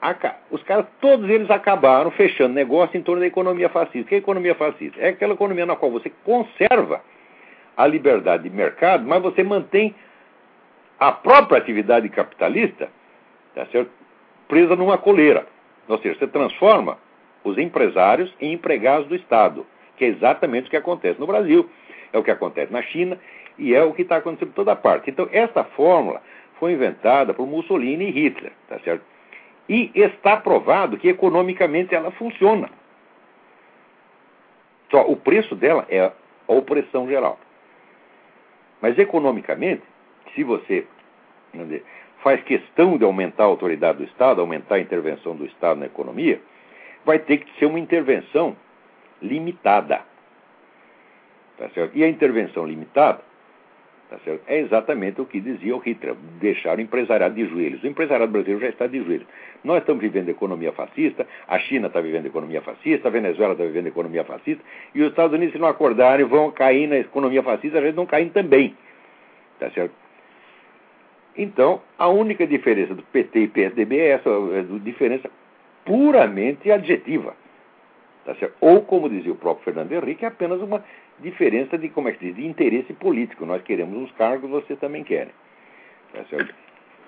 a, 0.00 0.36
os 0.50 0.62
caras, 0.64 0.86
todos 1.00 1.28
eles 1.30 1.50
acabaram 1.50 2.10
fechando 2.10 2.54
negócio 2.54 2.98
em 2.98 3.02
torno 3.02 3.20
da 3.20 3.26
economia 3.26 3.68
fascista. 3.68 4.00
O 4.00 4.04
que 4.04 4.14
é 4.14 4.18
a 4.18 4.20
economia 4.20 4.54
fascista? 4.54 5.00
É 5.00 5.08
aquela 5.08 5.34
economia 5.34 5.64
na 5.64 5.76
qual 5.76 5.90
você 5.90 6.10
conserva 6.24 7.00
a 7.76 7.86
liberdade 7.86 8.42
de 8.42 8.50
mercado, 8.50 9.06
mas 9.06 9.22
você 9.22 9.42
mantém 9.42 9.94
a 10.98 11.12
própria 11.12 11.58
atividade 11.58 12.08
capitalista 12.08 12.88
tá 13.54 13.66
certo? 13.66 13.90
presa 14.46 14.76
numa 14.76 14.96
coleira. 14.96 15.46
Ou 15.88 15.98
seja, 15.98 16.18
você 16.18 16.26
transforma 16.26 16.98
os 17.42 17.58
empresários 17.58 18.32
em 18.40 18.52
empregados 18.52 19.08
do 19.08 19.14
Estado, 19.14 19.66
que 19.96 20.04
é 20.04 20.08
exatamente 20.08 20.68
o 20.68 20.70
que 20.70 20.76
acontece 20.76 21.18
no 21.18 21.26
Brasil, 21.26 21.68
é 22.12 22.18
o 22.18 22.22
que 22.22 22.30
acontece 22.30 22.72
na 22.72 22.82
China 22.82 23.18
e 23.58 23.74
é 23.74 23.82
o 23.82 23.92
que 23.92 24.02
está 24.02 24.16
acontecendo 24.16 24.50
em 24.50 24.52
toda 24.52 24.76
parte. 24.76 25.10
Então, 25.10 25.28
essa 25.32 25.64
fórmula 25.64 26.22
foi 26.58 26.72
inventada 26.72 27.34
por 27.34 27.46
Mussolini 27.46 28.06
e 28.06 28.10
Hitler, 28.10 28.52
tá 28.68 28.78
certo? 28.80 29.04
E 29.68 29.90
está 29.94 30.36
provado 30.36 30.96
que 30.96 31.08
economicamente 31.08 31.94
ela 31.94 32.10
funciona. 32.12 32.70
Só 34.90 35.02
o 35.02 35.16
preço 35.16 35.54
dela 35.54 35.84
é 35.90 36.00
a 36.00 36.12
opressão 36.52 37.06
geral. 37.08 37.38
Mas 38.80 38.98
economicamente, 38.98 39.82
se 40.34 40.44
você 40.44 40.86
faz 42.22 42.42
questão 42.42 42.96
de 42.96 43.04
aumentar 43.04 43.44
a 43.44 43.46
autoridade 43.46 43.98
do 43.98 44.04
Estado, 44.04 44.40
aumentar 44.40 44.76
a 44.76 44.80
intervenção 44.80 45.36
do 45.36 45.46
Estado 45.46 45.80
na 45.80 45.86
economia, 45.86 46.40
vai 47.04 47.18
ter 47.18 47.38
que 47.38 47.58
ser 47.58 47.66
uma 47.66 47.78
intervenção 47.78 48.56
limitada. 49.22 50.02
Tá 51.56 51.68
e 51.94 52.04
a 52.04 52.08
intervenção 52.08 52.66
limitada 52.66 53.20
Tá 54.08 54.16
é 54.46 54.60
exatamente 54.60 55.20
o 55.20 55.26
que 55.26 55.38
dizia 55.38 55.76
o 55.76 55.78
Hitler, 55.78 56.14
deixar 56.40 56.78
o 56.78 56.80
empresariado 56.80 57.34
de 57.34 57.44
joelhos. 57.44 57.82
O 57.82 57.86
empresariado 57.86 58.32
brasileiro 58.32 58.62
já 58.62 58.70
está 58.70 58.86
de 58.86 59.02
joelhos. 59.02 59.26
Nós 59.62 59.80
estamos 59.80 60.00
vivendo 60.00 60.30
economia 60.30 60.72
fascista, 60.72 61.26
a 61.46 61.58
China 61.58 61.88
está 61.88 62.00
vivendo 62.00 62.24
economia 62.24 62.62
fascista, 62.62 63.08
a 63.08 63.10
Venezuela 63.10 63.52
está 63.52 63.64
vivendo 63.64 63.88
economia 63.88 64.24
fascista, 64.24 64.64
e 64.94 65.02
os 65.02 65.10
Estados 65.10 65.34
Unidos, 65.34 65.52
se 65.52 65.60
não 65.60 65.68
acordarem, 65.68 66.24
vão 66.24 66.50
cair 66.50 66.86
na 66.86 66.96
economia 66.96 67.42
fascista, 67.42 67.78
a 67.78 67.82
gente 67.82 67.96
não 67.96 68.06
cair 68.06 68.30
também. 68.30 68.74
Tá 69.60 69.70
certo? 69.72 69.92
Então, 71.38 71.80
a 71.96 72.08
única 72.08 72.44
diferença 72.44 72.96
do 72.96 73.02
PT 73.04 73.38
e 73.38 73.48
PSDB 73.48 73.96
é 73.96 74.08
essa 74.08 74.28
é 74.28 74.62
diferença 74.80 75.30
puramente 75.84 76.68
adjetiva. 76.68 77.32
Tá 78.24 78.34
Ou, 78.60 78.82
como 78.82 79.08
dizia 79.08 79.32
o 79.32 79.36
próprio 79.36 79.64
Fernando 79.64 79.92
Henrique, 79.92 80.24
é 80.24 80.28
apenas 80.28 80.60
uma 80.60 80.84
diferença 81.20 81.78
de, 81.78 81.88
como 81.90 82.08
é 82.08 82.12
que 82.12 82.26
diz, 82.26 82.34
de 82.34 82.44
interesse 82.44 82.92
político. 82.92 83.46
Nós 83.46 83.62
queremos 83.62 84.02
os 84.02 84.12
cargos, 84.16 84.50
você 84.50 84.74
também 84.74 85.04
quer. 85.04 85.28
Tá 86.12 86.24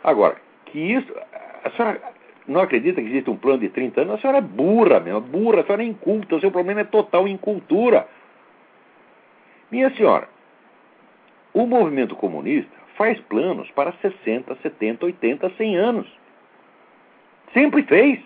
Agora, 0.05 0.37
que 0.66 0.79
isso. 0.79 1.12
A 1.64 1.71
senhora 1.71 2.01
não 2.47 2.61
acredita 2.61 3.03
que 3.03 3.09
existe 3.09 3.29
um 3.29 3.37
plano 3.37 3.59
de 3.59 3.69
30 3.69 4.01
anos? 4.03 4.14
A 4.14 4.19
senhora 4.19 4.38
é 4.38 4.43
burra 4.43 5.01
mesmo, 5.01 5.21
burra, 5.21 5.62
a 5.62 5.64
senhora 5.64 5.83
é 5.83 5.87
inculta, 5.87 6.37
o 6.37 6.40
seu 6.40 6.53
problema 6.53 6.83
é 6.83 6.85
total 6.85 7.27
incultura. 7.27 8.07
Minha 9.73 9.90
senhora, 9.97 10.29
o 11.53 11.66
movimento 11.66 12.14
comunista 12.14 12.80
faz 13.01 13.19
planos 13.21 13.71
para 13.71 13.93
60, 13.93 14.55
70, 14.57 15.07
80, 15.07 15.51
100 15.57 15.77
anos. 15.77 16.07
Sempre 17.55 17.83
fez. 17.85 18.21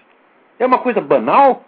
É 0.59 0.67
uma 0.67 0.79
coisa 0.79 1.01
banal. 1.01 1.63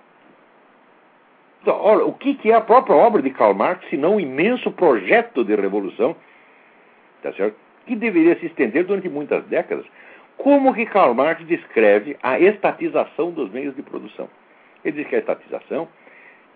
Olha, 1.64 2.05
o 2.05 2.12
que, 2.12 2.35
que 2.35 2.51
é 2.51 2.55
a 2.57 2.61
própria 2.61 2.97
obra 2.97 3.23
de 3.23 3.31
Karl 3.31 3.55
Marx, 3.55 3.88
se 3.88 3.97
não 3.97 4.16
um 4.16 4.21
imenso 4.21 4.73
projeto 4.73 5.45
de 5.45 5.55
revolução, 5.55 6.16
tá 7.23 7.33
certo? 7.35 7.57
que 7.87 7.95
deveria 7.95 8.37
se 8.40 8.47
estender 8.47 8.85
durante 8.85 9.09
muitas 9.09 9.45
décadas? 9.45 9.87
Como 10.37 10.75
que 10.75 10.85
Karl 10.87 11.14
Marx 11.14 11.47
descreve 11.47 12.16
a 12.21 12.40
estatização 12.40 13.31
dos 13.31 13.53
meios 13.53 13.77
de 13.77 13.83
produção? 13.83 14.29
Ele 14.85 14.97
diz 14.97 15.09
que 15.09 15.14
a 15.14 15.21
estatização 15.21 15.88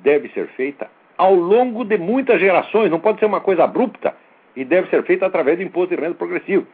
deve 0.01 0.29
ser 0.31 0.49
feita 0.49 0.91
ao 1.17 1.33
longo 1.33 1.85
de 1.85 1.97
muitas 1.97 2.41
gerações, 2.41 2.91
não 2.91 2.99
pode 2.99 3.21
ser 3.21 3.27
uma 3.27 3.41
coisa 3.41 3.63
abrupta, 3.63 4.17
e 4.57 4.65
deve 4.65 4.89
ser 4.89 5.03
feita 5.05 5.27
através 5.27 5.59
do 5.59 5.65
imposto 5.65 5.95
de 5.95 6.01
renda 6.01 6.15
progressivo. 6.15 6.67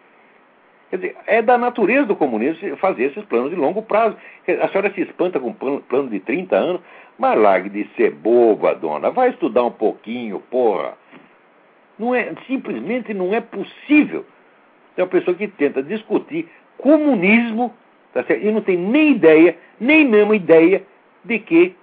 Quer 0.91 0.97
dizer, 0.97 1.17
é 1.27 1.43
da 1.43 1.59
natureza 1.59 2.07
do 2.07 2.15
comunismo 2.15 2.77
fazer 2.77 3.05
esses 3.05 3.25
planos 3.25 3.51
de 3.51 3.57
longo 3.57 3.83
prazo. 3.83 4.17
A 4.63 4.69
senhora 4.69 4.93
se 4.95 5.01
espanta 5.01 5.41
com 5.41 5.49
um 5.49 5.81
plano 5.81 6.09
de 6.09 6.21
30 6.21 6.57
anos. 6.57 6.81
Mas 7.19 7.39
largue 7.39 7.71
de 7.71 7.89
ser 7.97 8.13
boba, 8.13 8.75
dona. 8.75 9.11
Vai 9.11 9.31
estudar 9.31 9.65
um 9.65 9.71
pouquinho, 9.71 10.39
porra. 10.51 10.95
Não 11.99 12.15
é, 12.15 12.33
simplesmente 12.47 13.15
não 13.15 13.35
é 13.35 13.41
possível. 13.41 14.25
Tem 14.95 15.05
uma 15.05 15.11
pessoa 15.11 15.37
que 15.37 15.49
tenta 15.49 15.83
discutir 15.83 16.49
comunismo 16.77 17.75
tá 18.13 18.23
e 18.35 18.51
não 18.51 18.61
tem 18.61 18.77
nem 18.77 19.13
ideia, 19.13 19.57
nem 19.81 20.07
mesmo 20.07 20.35
ideia 20.35 20.83
de 21.25 21.39
que 21.39 21.75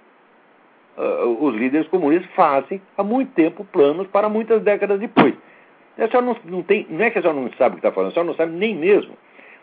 uh, 0.96 1.44
os 1.44 1.54
líderes 1.54 1.88
comunistas 1.88 2.30
fazem 2.34 2.80
há 2.96 3.02
muito 3.02 3.32
tempo 3.32 3.64
planos 3.64 4.06
para 4.06 4.28
muitas 4.28 4.62
décadas 4.62 5.00
depois. 5.00 5.34
A 5.98 6.08
senhora 6.08 6.22
não, 6.22 6.36
não, 6.44 6.62
tem, 6.62 6.86
não 6.90 7.04
é 7.04 7.10
que 7.10 7.18
a 7.18 7.22
senhora 7.22 7.40
não 7.40 7.50
sabe 7.52 7.76
o 7.76 7.78
que 7.80 7.86
está 7.86 7.92
falando, 7.92 8.10
a 8.10 8.12
senhora 8.12 8.28
não 8.28 8.36
sabe 8.36 8.52
nem 8.52 8.74
mesmo, 8.74 9.16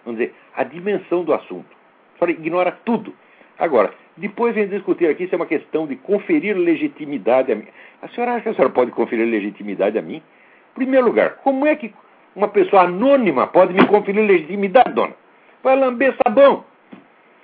vamos 0.06 0.20
dizer, 0.20 0.34
a 0.56 0.63
dimensão 0.63 1.24
do 1.24 1.34
assunto. 1.34 1.67
A 2.15 2.20
senhora 2.20 2.32
ignora 2.32 2.78
tudo. 2.86 3.13
Agora, 3.60 3.94
depois 4.17 4.56
vem 4.56 4.67
discutir 4.67 5.08
aqui 5.08 5.28
se 5.28 5.34
é 5.34 5.38
uma 5.38 5.46
questão 5.46 5.86
de 5.86 5.96
conferir 5.96 6.58
legitimidade 6.58 7.52
a 7.52 7.56
mim. 7.56 7.67
A 8.02 8.08
senhora 8.10 8.34
acha 8.34 8.44
que 8.44 8.50
a 8.50 8.54
senhora 8.54 8.74
pode 8.74 8.91
conferir 8.91 9.28
legitimidade 9.28 9.98
a 9.98 10.02
mim? 10.02 10.17
Em 10.17 10.76
primeiro 10.76 11.06
lugar, 11.06 11.36
como 11.44 11.65
é 11.65 11.76
que 11.76 11.94
uma 12.36 12.48
pessoa 12.48 12.84
anônima 12.84 13.48
pode 13.48 13.74
me 13.74 13.86
conferir 13.88 14.26
legitimidade, 14.26 14.94
dona? 14.94 15.13
Vai 15.62 15.76
lamber 15.76 16.15
sabão. 16.26 16.63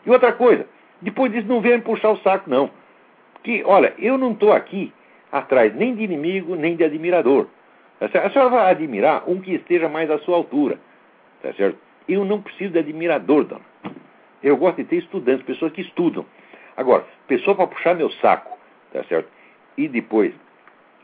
E 0.06 0.10
outra 0.10 0.32
coisa, 0.32 0.66
depois 1.02 1.32
disso 1.32 1.48
não 1.48 1.62
venha 1.62 1.80
puxar 1.80 2.10
o 2.10 2.18
saco, 2.18 2.50
não. 2.50 2.72
Que, 3.44 3.64
olha, 3.66 3.94
eu 4.00 4.18
não 4.18 4.32
estou 4.32 4.54
aqui 4.54 4.92
atrás 5.32 5.76
nem 5.76 5.94
de 5.94 6.04
inimigo, 6.04 6.56
nem 6.56 6.76
de 6.76 6.84
admirador. 6.84 7.48
A 8.00 8.30
senhora 8.30 8.50
vai 8.50 8.72
admirar 8.72 9.24
um 9.28 9.42
que 9.42 9.56
esteja 9.56 9.90
mais 9.90 10.10
à 10.12 10.20
sua 10.20 10.36
altura. 10.36 10.80
Tá 11.42 11.52
certo? 11.54 11.80
Eu 12.08 12.24
não 12.24 12.42
preciso 12.42 12.74
de 12.74 12.80
admirador, 12.80 13.44
dona. 13.44 13.66
Eu 14.42 14.56
gosto 14.56 14.78
de 14.78 14.86
ter 14.86 14.98
estudantes, 14.98 15.46
pessoas 15.46 15.72
que 15.72 15.82
estudam. 15.82 16.26
Agora, 16.76 17.06
pessoa 17.28 17.56
para 17.56 17.68
puxar 17.68 17.96
meu 17.96 18.10
saco, 18.12 18.58
tá 18.94 19.04
certo? 19.06 19.30
E 19.76 19.88
depois 19.88 20.34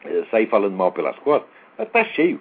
eh, 0.05 0.23
sair 0.29 0.47
falando 0.47 0.75
mal 0.75 0.91
pelas 0.91 1.17
costas, 1.19 1.49
está 1.79 2.03
cheio. 2.05 2.39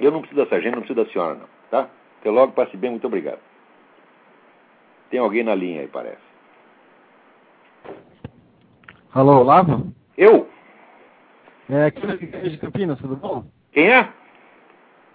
Eu 0.00 0.10
não 0.10 0.20
preciso 0.20 0.42
dessa 0.42 0.60
gente, 0.60 0.74
não 0.74 0.82
preciso 0.82 1.04
da 1.04 1.10
senhora, 1.10 1.34
não. 1.34 1.48
Tá? 1.70 1.88
Até 2.20 2.30
logo, 2.30 2.52
passe 2.52 2.76
bem, 2.76 2.90
muito 2.90 3.06
obrigado. 3.06 3.38
Tem 5.10 5.20
alguém 5.20 5.44
na 5.44 5.54
linha 5.54 5.82
aí, 5.82 5.88
parece. 5.88 6.28
Alô, 9.14 9.40
Olavo? 9.40 9.92
Eu? 10.16 10.48
É, 11.70 11.86
aqui 11.86 12.06
de 12.06 12.58
Campinas, 12.58 12.98
tudo 12.98 13.16
bom? 13.16 13.44
Quem 13.72 13.90
é? 13.90 14.08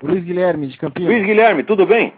Luiz 0.02 0.24
Guilherme 0.24 0.68
de 0.68 0.78
Campinas. 0.78 1.12
Luiz 1.12 1.26
Guilherme, 1.26 1.64
tudo 1.64 1.86
bem? 1.86 2.14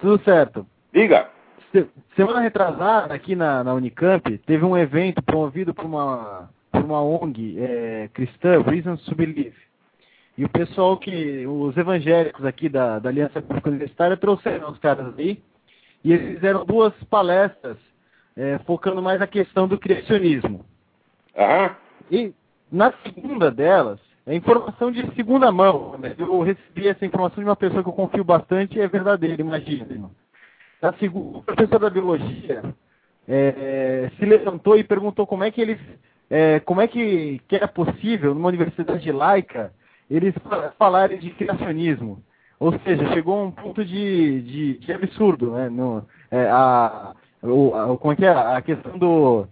Tudo 0.00 0.22
certo. 0.24 0.66
Diga. 0.92 1.28
Se, 1.72 1.86
semana 2.14 2.40
retrasada, 2.40 3.14
aqui 3.14 3.34
na, 3.34 3.64
na, 3.64 3.74
Unicamp, 3.74 4.38
teve 4.38 4.64
um 4.64 4.76
evento 4.76 5.22
promovido 5.22 5.72
por 5.72 5.84
uma, 5.84 6.50
por 6.70 6.82
uma 6.82 7.02
ONG 7.02 7.58
é, 7.58 8.08
cristã, 8.12 8.62
Reasons 8.62 9.04
to 9.04 9.14
Believe. 9.14 9.56
E 10.36 10.44
o 10.44 10.48
pessoal 10.48 10.96
que, 10.96 11.46
os 11.46 11.76
evangélicos 11.76 12.44
aqui 12.44 12.68
da, 12.68 12.98
da 12.98 13.08
Aliança 13.08 13.42
Pública 13.42 13.68
Universitária 13.68 14.16
trouxeram 14.16 14.70
os 14.70 14.78
caras 14.78 15.14
aí, 15.18 15.42
e 16.04 16.12
eles 16.12 16.34
fizeram 16.34 16.64
duas 16.64 16.92
palestras 17.04 17.76
é, 18.36 18.58
focando 18.66 19.02
mais 19.02 19.20
na 19.20 19.26
questão 19.26 19.68
do 19.68 19.78
criacionismo. 19.78 20.64
Aham. 21.36 21.76
E 22.10 22.32
na 22.70 22.92
segunda 23.02 23.50
delas, 23.50 24.00
é 24.26 24.34
informação 24.34 24.90
de 24.90 25.14
segunda 25.14 25.50
mão. 25.50 25.96
Né? 25.98 26.14
Eu 26.18 26.42
recebi 26.42 26.88
essa 26.88 27.04
informação 27.04 27.42
de 27.42 27.48
uma 27.48 27.56
pessoa 27.56 27.82
que 27.82 27.88
eu 27.88 27.94
confio 27.94 28.24
bastante 28.24 28.78
e 28.78 28.80
é 28.80 28.88
verdadeira, 28.88 29.40
imagina. 29.40 30.10
Na 30.80 30.92
segunda, 30.94 31.38
o 31.38 31.78
da 31.78 31.90
biologia 31.90 32.62
é, 33.28 34.10
se 34.18 34.24
levantou 34.24 34.76
e 34.76 34.84
perguntou 34.84 35.26
como 35.26 35.44
é 35.44 35.50
que 35.50 35.60
eles, 35.60 35.78
é, 36.28 36.60
como 36.60 36.80
é 36.80 36.88
que, 36.88 37.40
que 37.48 37.56
era 37.56 37.68
possível 37.68 38.34
numa 38.34 38.48
universidade 38.48 39.10
laica 39.12 39.72
eles 40.10 40.34
falarem 40.78 41.18
de 41.18 41.30
criacionismo. 41.30 42.22
Ou 42.60 42.78
seja, 42.80 43.12
chegou 43.12 43.40
a 43.40 43.44
um 43.44 43.50
ponto 43.50 43.84
de, 43.84 44.42
de, 44.42 44.78
de 44.78 44.92
absurdo, 44.92 45.52
né? 45.52 45.68
No, 45.68 46.06
é, 46.30 46.48
a, 46.48 47.14
o, 47.42 47.74
a, 47.74 47.98
como 47.98 48.12
é 48.12 48.16
que 48.16 48.24
é? 48.24 48.28
A 48.28 48.60
questão 48.62 48.96
do 48.98 49.46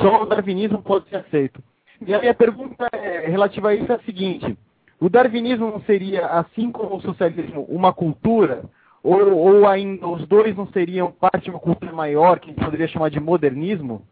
só 0.00 0.22
o 0.22 0.26
darwinismo 0.26 0.82
pode 0.82 1.08
ser 1.08 1.16
aceito. 1.16 1.62
E 2.06 2.14
a 2.14 2.18
minha 2.20 2.34
pergunta 2.34 2.88
é, 2.92 3.26
relativa 3.28 3.70
a 3.70 3.74
isso 3.74 3.90
é 3.90 3.94
a 3.94 4.00
seguinte: 4.00 4.56
o 5.00 5.08
darwinismo 5.08 5.70
não 5.70 5.80
seria, 5.82 6.26
assim 6.26 6.70
como 6.70 6.96
o 6.96 7.02
socialismo, 7.02 7.66
uma 7.68 7.92
cultura? 7.92 8.62
Ou, 9.02 9.32
ou 9.32 9.66
ainda 9.66 10.06
os 10.06 10.26
dois 10.26 10.56
não 10.56 10.66
seriam 10.68 11.12
parte 11.12 11.44
de 11.44 11.50
uma 11.50 11.60
cultura 11.60 11.92
maior 11.92 12.40
que 12.40 12.50
a 12.50 12.52
gente 12.52 12.64
poderia 12.64 12.88
chamar 12.88 13.10
de 13.10 13.20
modernismo? 13.20 14.02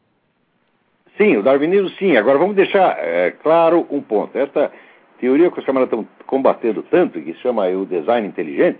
Sim, 1.16 1.36
o 1.36 1.42
darwinismo 1.42 1.88
sim. 1.90 2.16
Agora 2.16 2.38
vamos 2.38 2.54
deixar 2.54 2.96
é, 2.98 3.32
claro 3.32 3.86
um 3.90 4.00
ponto. 4.00 4.36
Esta 4.38 4.70
teoria 5.18 5.50
que 5.50 5.58
os 5.58 5.66
camaradas 5.66 5.98
estão 5.98 6.08
combatendo 6.26 6.82
tanto, 6.84 7.20
que 7.20 7.32
se 7.32 7.40
chama 7.40 7.66
o 7.68 7.84
design 7.84 8.28
inteligente, 8.28 8.78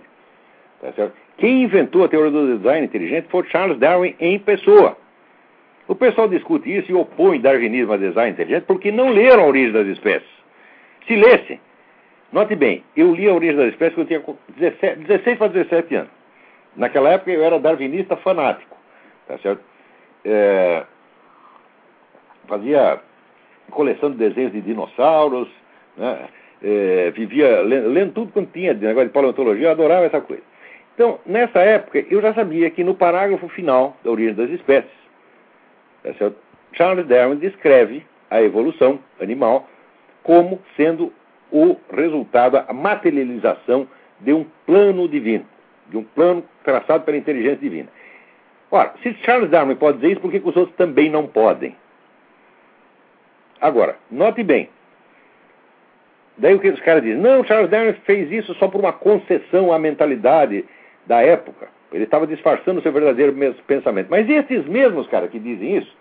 tá 0.81 0.93
certo? 0.93 1.13
quem 1.37 1.63
inventou 1.63 2.03
a 2.03 2.09
teoria 2.09 2.31
do 2.31 2.57
design 2.57 2.85
inteligente 2.85 3.27
foi 3.29 3.43
Charles 3.45 3.77
Darwin 3.79 4.15
em 4.19 4.39
pessoa. 4.39 4.97
O 5.87 5.95
pessoal 5.95 6.27
discute 6.27 6.75
isso 6.75 6.91
e 6.91 6.95
opõe 6.95 7.39
darwinismo 7.39 7.93
a 7.93 7.97
design 7.97 8.31
inteligente 8.31 8.65
porque 8.65 8.91
não 8.91 9.09
leram 9.09 9.43
a 9.43 9.47
origem 9.47 9.71
das 9.71 9.87
espécies. 9.87 10.29
Se 11.07 11.15
lessem, 11.15 11.59
note 12.31 12.55
bem, 12.55 12.83
eu 12.95 13.13
li 13.15 13.27
a 13.27 13.33
origem 13.33 13.55
das 13.55 13.69
espécies 13.69 13.95
quando 13.95 14.11
eu 14.11 14.21
tinha 14.21 14.69
17, 14.71 14.99
16 15.03 15.37
para 15.37 15.47
17 15.47 15.95
anos. 15.95 16.11
Naquela 16.75 17.11
época 17.11 17.31
eu 17.31 17.43
era 17.43 17.59
darwinista 17.59 18.17
fanático. 18.17 18.75
Tá 19.27 19.37
certo? 19.39 19.61
É, 20.25 20.83
fazia 22.47 22.99
coleção 23.71 24.11
de 24.11 24.17
desenhos 24.17 24.51
de 24.51 24.61
dinossauros, 24.61 25.47
né? 25.95 26.27
é, 26.63 27.11
vivia 27.11 27.61
lendo, 27.61 27.89
lendo, 27.89 28.13
tudo 28.13 28.31
quanto 28.31 28.51
tinha 28.51 28.73
de 28.73 28.85
negócio 28.85 29.07
de 29.07 29.13
paleontologia, 29.13 29.67
eu 29.67 29.71
adorava 29.71 30.05
essa 30.05 30.21
coisa. 30.21 30.43
Então, 30.93 31.19
nessa 31.25 31.59
época, 31.59 32.03
eu 32.09 32.21
já 32.21 32.33
sabia 32.33 32.69
que 32.69 32.83
no 32.83 32.95
parágrafo 32.95 33.47
final 33.49 33.95
da 34.03 34.11
origem 34.11 34.33
das 34.33 34.49
espécies, 34.49 35.06
Charles 36.73 37.07
Darwin 37.07 37.37
descreve 37.37 38.05
a 38.29 38.41
evolução 38.41 38.99
animal 39.19 39.67
como 40.23 40.61
sendo 40.75 41.11
o 41.51 41.77
resultado, 41.91 42.57
a 42.57 42.73
materialização 42.73 43.87
de 44.19 44.33
um 44.33 44.45
plano 44.65 45.07
divino, 45.07 45.45
de 45.89 45.97
um 45.97 46.03
plano 46.03 46.43
traçado 46.63 47.03
pela 47.05 47.17
inteligência 47.17 47.57
divina. 47.57 47.89
Ora, 48.69 48.93
se 49.01 49.13
Charles 49.23 49.49
Darwin 49.49 49.75
pode 49.75 49.97
dizer 49.97 50.11
isso, 50.11 50.21
por 50.21 50.29
que 50.29 50.41
os 50.43 50.55
outros 50.55 50.75
também 50.75 51.09
não 51.09 51.25
podem? 51.25 51.75
Agora, 53.61 53.97
note 54.11 54.43
bem, 54.43 54.69
Daí 56.37 56.53
o 56.53 56.59
que 56.59 56.69
os 56.69 56.79
caras 56.81 57.01
dizem? 57.01 57.19
Não, 57.19 57.43
Charles 57.43 57.69
Darwin 57.69 57.93
fez 58.05 58.31
isso 58.31 58.53
só 58.55 58.67
por 58.67 58.79
uma 58.79 58.93
concessão 58.93 59.73
à 59.73 59.79
mentalidade 59.79 60.65
da 61.05 61.21
época. 61.21 61.67
Ele 61.91 62.03
estava 62.03 62.27
disfarçando 62.27 62.79
o 62.79 62.83
seu 62.83 62.91
verdadeiro 62.91 63.33
pensamento. 63.65 64.07
Mas 64.09 64.29
esses 64.29 64.65
mesmos 64.65 65.07
caras 65.07 65.29
que 65.29 65.39
dizem 65.39 65.77
isso, 65.77 65.95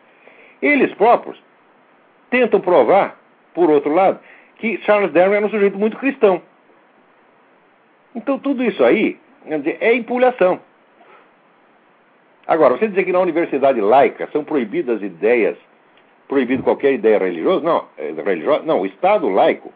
eles 0.60 0.92
próprios 0.94 1.40
tentam 2.30 2.60
provar, 2.60 3.18
por 3.54 3.70
outro 3.70 3.92
lado, 3.92 4.18
que 4.56 4.78
Charles 4.78 5.12
Darwin 5.12 5.36
era 5.36 5.46
um 5.46 5.50
sujeito 5.50 5.78
muito 5.78 5.96
cristão. 5.96 6.42
Então 8.14 8.38
tudo 8.38 8.64
isso 8.64 8.82
aí 8.82 9.18
é 9.80 9.94
empulhação. 9.94 10.60
Agora, 12.46 12.76
você 12.76 12.88
dizer 12.88 13.04
que 13.04 13.12
na 13.12 13.20
universidade 13.20 13.80
laica 13.80 14.28
são 14.32 14.44
proibidas 14.44 15.02
ideias, 15.02 15.56
proibido 16.28 16.62
qualquer 16.62 16.92
ideia 16.92 17.18
religiosa, 17.18 17.64
não, 17.64 17.84
é, 17.98 18.12
religiosa, 18.12 18.62
não, 18.64 18.80
o 18.80 18.86
Estado 18.86 19.28
laico 19.28 19.72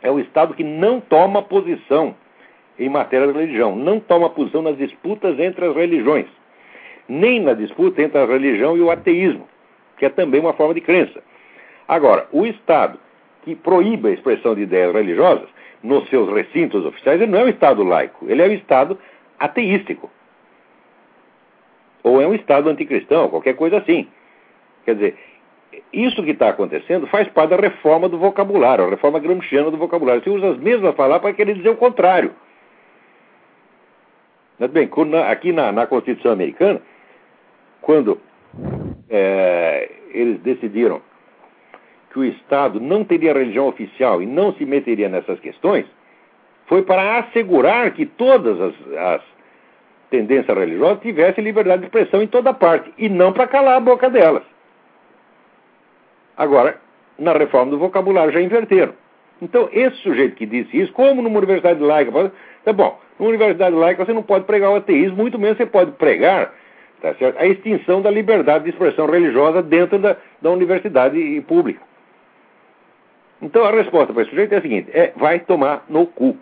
é 0.00 0.10
o 0.10 0.18
Estado 0.18 0.54
que 0.54 0.64
não 0.64 1.00
toma 1.00 1.42
posição 1.42 2.14
em 2.84 2.88
matéria 2.88 3.26
de 3.26 3.32
religião, 3.32 3.76
não 3.76 4.00
toma 4.00 4.30
posição 4.30 4.62
nas 4.62 4.76
disputas 4.76 5.38
entre 5.38 5.64
as 5.66 5.74
religiões, 5.74 6.26
nem 7.08 7.40
na 7.40 7.54
disputa 7.54 8.02
entre 8.02 8.18
a 8.18 8.26
religião 8.26 8.76
e 8.76 8.80
o 8.80 8.90
ateísmo, 8.90 9.48
que 9.96 10.04
é 10.04 10.08
também 10.08 10.40
uma 10.40 10.52
forma 10.52 10.74
de 10.74 10.80
crença. 10.80 11.22
Agora, 11.86 12.26
o 12.32 12.46
Estado 12.46 12.98
que 13.44 13.54
proíbe 13.54 14.08
a 14.08 14.12
expressão 14.12 14.54
de 14.54 14.62
ideias 14.62 14.94
religiosas 14.94 15.48
nos 15.82 16.08
seus 16.08 16.32
recintos 16.32 16.84
oficiais, 16.86 17.20
ele 17.20 17.30
não 17.30 17.40
é 17.40 17.44
um 17.44 17.48
Estado 17.48 17.82
laico, 17.82 18.26
ele 18.28 18.40
é 18.40 18.46
um 18.46 18.52
Estado 18.52 18.98
ateístico. 19.38 20.10
Ou 22.04 22.20
é 22.20 22.26
um 22.26 22.34
Estado 22.34 22.68
anticristão, 22.68 23.28
qualquer 23.28 23.54
coisa 23.54 23.78
assim. 23.78 24.08
Quer 24.84 24.94
dizer, 24.94 25.18
isso 25.92 26.22
que 26.22 26.30
está 26.30 26.48
acontecendo 26.48 27.06
faz 27.06 27.28
parte 27.28 27.50
da 27.50 27.56
reforma 27.56 28.08
do 28.08 28.18
vocabulário, 28.18 28.84
a 28.84 28.90
reforma 28.90 29.18
gramsciana 29.18 29.70
do 29.70 29.76
vocabulário. 29.76 30.22
Você 30.22 30.30
usa 30.30 30.50
as 30.50 30.58
mesmas 30.58 30.94
palavras 30.94 31.22
para 31.22 31.34
querer 31.34 31.54
dizer 31.54 31.70
o 31.70 31.76
contrário. 31.76 32.32
Bem, 34.68 34.88
aqui 35.28 35.52
na, 35.52 35.72
na 35.72 35.86
Constituição 35.86 36.32
Americana, 36.32 36.80
quando 37.80 38.20
é, 39.10 39.90
eles 40.12 40.40
decidiram 40.40 41.00
que 42.12 42.18
o 42.18 42.24
Estado 42.24 42.78
não 42.78 43.04
teria 43.04 43.32
religião 43.32 43.66
oficial 43.66 44.22
e 44.22 44.26
não 44.26 44.52
se 44.54 44.64
meteria 44.64 45.08
nessas 45.08 45.40
questões, 45.40 45.86
foi 46.66 46.82
para 46.82 47.18
assegurar 47.18 47.90
que 47.92 48.06
todas 48.06 48.60
as, 48.60 48.74
as 48.96 49.22
tendências 50.10 50.56
religiosas 50.56 51.02
tivessem 51.02 51.42
liberdade 51.42 51.80
de 51.80 51.86
expressão 51.86 52.22
em 52.22 52.26
toda 52.26 52.52
parte, 52.52 52.92
e 52.98 53.08
não 53.08 53.32
para 53.32 53.46
calar 53.46 53.76
a 53.76 53.80
boca 53.80 54.10
delas. 54.10 54.42
Agora, 56.36 56.78
na 57.18 57.32
reforma 57.32 57.70
do 57.70 57.78
vocabulário 57.78 58.32
já 58.32 58.40
inverteram. 58.40 58.94
Então, 59.40 59.68
esse 59.72 59.96
sujeito 59.96 60.36
que 60.36 60.46
disse 60.46 60.78
isso, 60.78 60.92
como 60.92 61.20
numa 61.20 61.38
universidade 61.38 61.80
laica, 61.80 62.32
tá 62.64 62.72
bom, 62.72 62.98
numa 63.18 63.30
universidade 63.30 63.74
laica 63.74 64.04
você 64.04 64.12
não 64.12 64.22
pode 64.22 64.44
pregar 64.44 64.70
o 64.70 64.76
ateísmo, 64.76 65.16
muito 65.16 65.38
menos 65.38 65.56
você 65.56 65.66
pode 65.66 65.92
pregar 65.92 66.52
tá 67.00 67.14
certo? 67.14 67.38
a 67.38 67.46
extinção 67.46 68.00
da 68.00 68.10
liberdade 68.10 68.64
de 68.64 68.70
expressão 68.70 69.06
religiosa 69.06 69.62
dentro 69.62 69.98
da, 69.98 70.16
da 70.40 70.50
universidade 70.50 71.40
pública. 71.48 71.82
Então, 73.42 73.64
a 73.64 73.72
resposta 73.72 74.12
para 74.12 74.22
esse 74.22 74.30
sujeito 74.30 74.54
é 74.54 74.58
a 74.58 74.62
seguinte: 74.62 74.88
é, 74.92 75.12
vai 75.16 75.40
tomar 75.40 75.84
no 75.88 76.06
cu. 76.06 76.38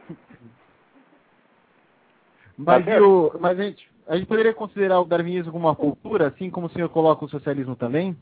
Mas, 2.58 2.84
tá 2.84 3.02
o, 3.02 3.32
mas 3.40 3.58
a, 3.58 3.62
gente, 3.62 3.88
a 4.06 4.16
gente 4.16 4.26
poderia 4.26 4.52
considerar 4.52 5.00
o 5.00 5.06
darwinismo 5.06 5.50
como 5.50 5.66
uma 5.66 5.74
cultura, 5.74 6.26
assim 6.26 6.50
como 6.50 6.66
o 6.66 6.70
senhor 6.70 6.90
coloca 6.90 7.24
o 7.24 7.28
socialismo 7.28 7.74
também? 7.74 8.14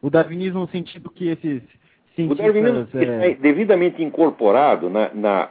O 0.00 0.08
darwinismo 0.08 0.60
no 0.60 0.68
sentido 0.68 1.10
que 1.10 1.28
esses 1.28 1.62
cientistas... 2.14 2.30
O 2.30 2.34
darwinismo 2.42 2.88
é... 2.94 3.28
está 3.28 3.42
devidamente 3.42 4.02
incorporado 4.02 4.88
na, 4.88 5.12
na 5.12 5.50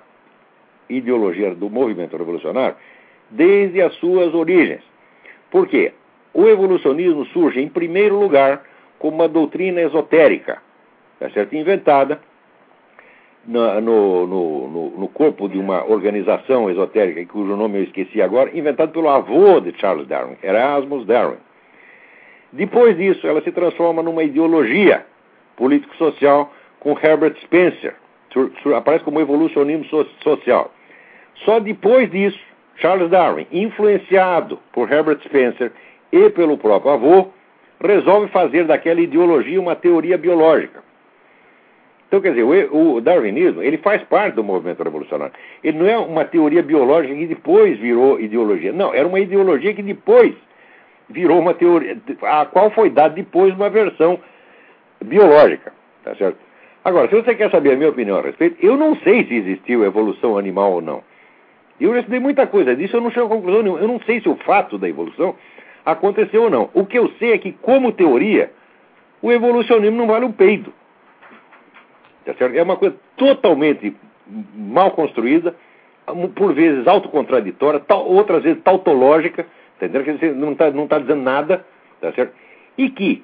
ideologia 0.91 1.53
do 1.55 1.69
movimento 1.69 2.17
revolucionário 2.17 2.75
desde 3.29 3.81
as 3.81 3.93
suas 3.95 4.33
origens. 4.33 4.81
Por 5.49 5.67
quê? 5.67 5.93
O 6.33 6.47
evolucionismo 6.47 7.25
surge, 7.27 7.61
em 7.61 7.67
primeiro 7.67 8.19
lugar, 8.19 8.63
como 8.99 9.15
uma 9.15 9.27
doutrina 9.27 9.81
esotérica, 9.81 10.61
tá 11.19 11.29
certo? 11.31 11.55
inventada 11.55 12.19
no, 13.45 13.81
no, 13.81 14.27
no, 14.27 14.89
no, 14.91 15.07
corpo 15.07 15.49
de 15.49 15.57
uma 15.57 15.83
organização 15.83 16.69
esotérica, 16.69 17.25
cujo 17.25 17.55
nome 17.55 17.79
eu 17.79 17.83
esqueci 17.83 18.21
agora, 18.21 18.55
inventado 18.57 18.91
pelo 18.91 19.09
avô 19.09 19.59
de 19.59 19.73
Charles 19.79 20.07
Darwin, 20.07 20.37
Erasmus 20.43 21.05
Darwin. 21.05 21.37
Depois 22.53 22.95
disso, 22.97 23.25
ela 23.25 23.41
se 23.41 23.51
transforma 23.51 24.03
numa 24.03 24.23
ideologia 24.23 25.05
político-social 25.55 26.53
com 26.79 26.91
Herbert 26.91 27.37
Spencer. 27.41 27.95
Aparece 28.75 29.03
como 29.03 29.19
evolucionismo 29.19 29.85
social. 30.21 30.71
Só 31.45 31.59
depois 31.59 32.09
disso, 32.11 32.39
Charles 32.75 33.09
Darwin, 33.09 33.47
influenciado 33.51 34.59
por 34.71 34.91
Herbert 34.91 35.19
Spencer 35.25 35.71
e 36.11 36.29
pelo 36.29 36.57
próprio 36.57 36.91
avô, 36.91 37.27
resolve 37.83 38.27
fazer 38.31 38.65
daquela 38.65 39.01
ideologia 39.01 39.59
uma 39.59 39.75
teoria 39.75 40.17
biológica. 40.17 40.81
Então, 42.07 42.19
quer 42.19 42.31
dizer, 42.31 42.43
o, 42.43 42.99
darwinismo 42.99 43.63
ele 43.63 43.77
faz 43.77 44.03
parte 44.03 44.35
do 44.35 44.43
movimento 44.43 44.83
revolucionário. 44.83 45.33
Ele 45.63 45.77
não 45.77 45.87
é 45.87 45.97
uma 45.97 46.25
teoria 46.25 46.61
biológica 46.61 47.15
que 47.15 47.25
depois 47.25 47.79
virou 47.79 48.19
ideologia. 48.19 48.73
Não, 48.73 48.93
era 48.93 49.07
uma 49.07 49.19
ideologia 49.19 49.73
que 49.73 49.81
depois 49.81 50.35
virou 51.09 51.39
uma 51.39 51.53
teoria, 51.53 51.97
a 52.23 52.45
qual 52.45 52.69
foi 52.71 52.89
dada 52.89 53.13
depois 53.13 53.53
uma 53.55 53.69
versão 53.69 54.19
biológica. 55.05 55.71
Tá 56.03 56.13
certo? 56.15 56.37
Agora, 56.83 57.07
se 57.07 57.15
você 57.15 57.33
quer 57.33 57.49
saber 57.49 57.73
a 57.73 57.75
minha 57.77 57.89
opinião 57.89 58.17
a 58.17 58.21
respeito, 58.21 58.57
eu 58.59 58.75
não 58.75 58.95
sei 58.97 59.25
se 59.25 59.35
existiu 59.35 59.85
evolução 59.85 60.37
animal 60.37 60.73
ou 60.73 60.81
não. 60.81 61.01
Eu 61.81 61.93
já 61.93 61.99
estudei 61.99 62.19
muita 62.19 62.45
coisa 62.45 62.75
disso, 62.75 62.95
eu 62.95 63.01
não 63.01 63.09
chego 63.09 63.25
a 63.25 63.29
conclusão 63.29 63.63
nenhuma. 63.63 63.81
Eu 63.81 63.87
não 63.87 63.99
sei 64.01 64.21
se 64.21 64.29
o 64.29 64.35
fato 64.35 64.77
da 64.77 64.87
evolução 64.87 65.35
aconteceu 65.83 66.43
ou 66.43 66.49
não. 66.49 66.69
O 66.73 66.85
que 66.85 66.99
eu 66.99 67.11
sei 67.17 67.33
é 67.33 67.37
que, 67.39 67.51
como 67.53 67.91
teoria, 67.91 68.51
o 69.21 69.31
evolucionismo 69.31 69.97
não 69.97 70.07
vale 70.07 70.25
o 70.25 70.33
peido. 70.33 70.71
Tá 72.23 72.33
é 72.53 72.61
uma 72.61 72.77
coisa 72.77 72.95
totalmente 73.17 73.95
mal 74.55 74.91
construída, 74.91 75.55
por 76.35 76.53
vezes 76.53 76.87
autocontraditória, 76.87 77.81
outras 78.05 78.43
vezes 78.43 78.61
tautológica, 78.61 79.45
tá 79.79 79.87
entendendo? 79.87 80.19
Que 80.19 80.31
não 80.31 80.51
está 80.51 80.69
não 80.69 80.87
tá 80.87 80.99
dizendo 80.99 81.23
nada, 81.23 81.65
tá 81.99 82.11
certo? 82.11 82.33
E 82.77 82.89
que 82.89 83.23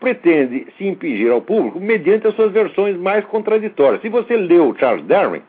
pretende 0.00 0.66
se 0.76 0.86
impingir 0.86 1.30
ao 1.30 1.40
público 1.40 1.80
mediante 1.80 2.26
as 2.26 2.34
suas 2.34 2.52
versões 2.52 2.96
mais 2.96 3.24
contraditórias. 3.26 4.02
Se 4.02 4.08
você 4.08 4.36
leu 4.36 4.74
Charles 4.78 5.06
Darwin, 5.06 5.42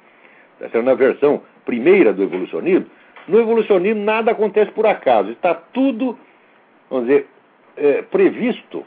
tá 0.60 0.70
certo? 0.70 0.86
na 0.86 0.94
versão 0.94 1.42
primeira 1.68 2.14
do 2.14 2.24
evolucionismo, 2.24 2.88
no 3.28 3.40
evolucionismo 3.40 4.02
nada 4.02 4.32
acontece 4.32 4.72
por 4.72 4.88
acaso, 4.88 5.30
está 5.32 5.54
tudo, 5.54 6.18
vamos 6.90 7.08
dizer, 7.08 7.28
é, 7.76 8.02
previsto 8.04 8.86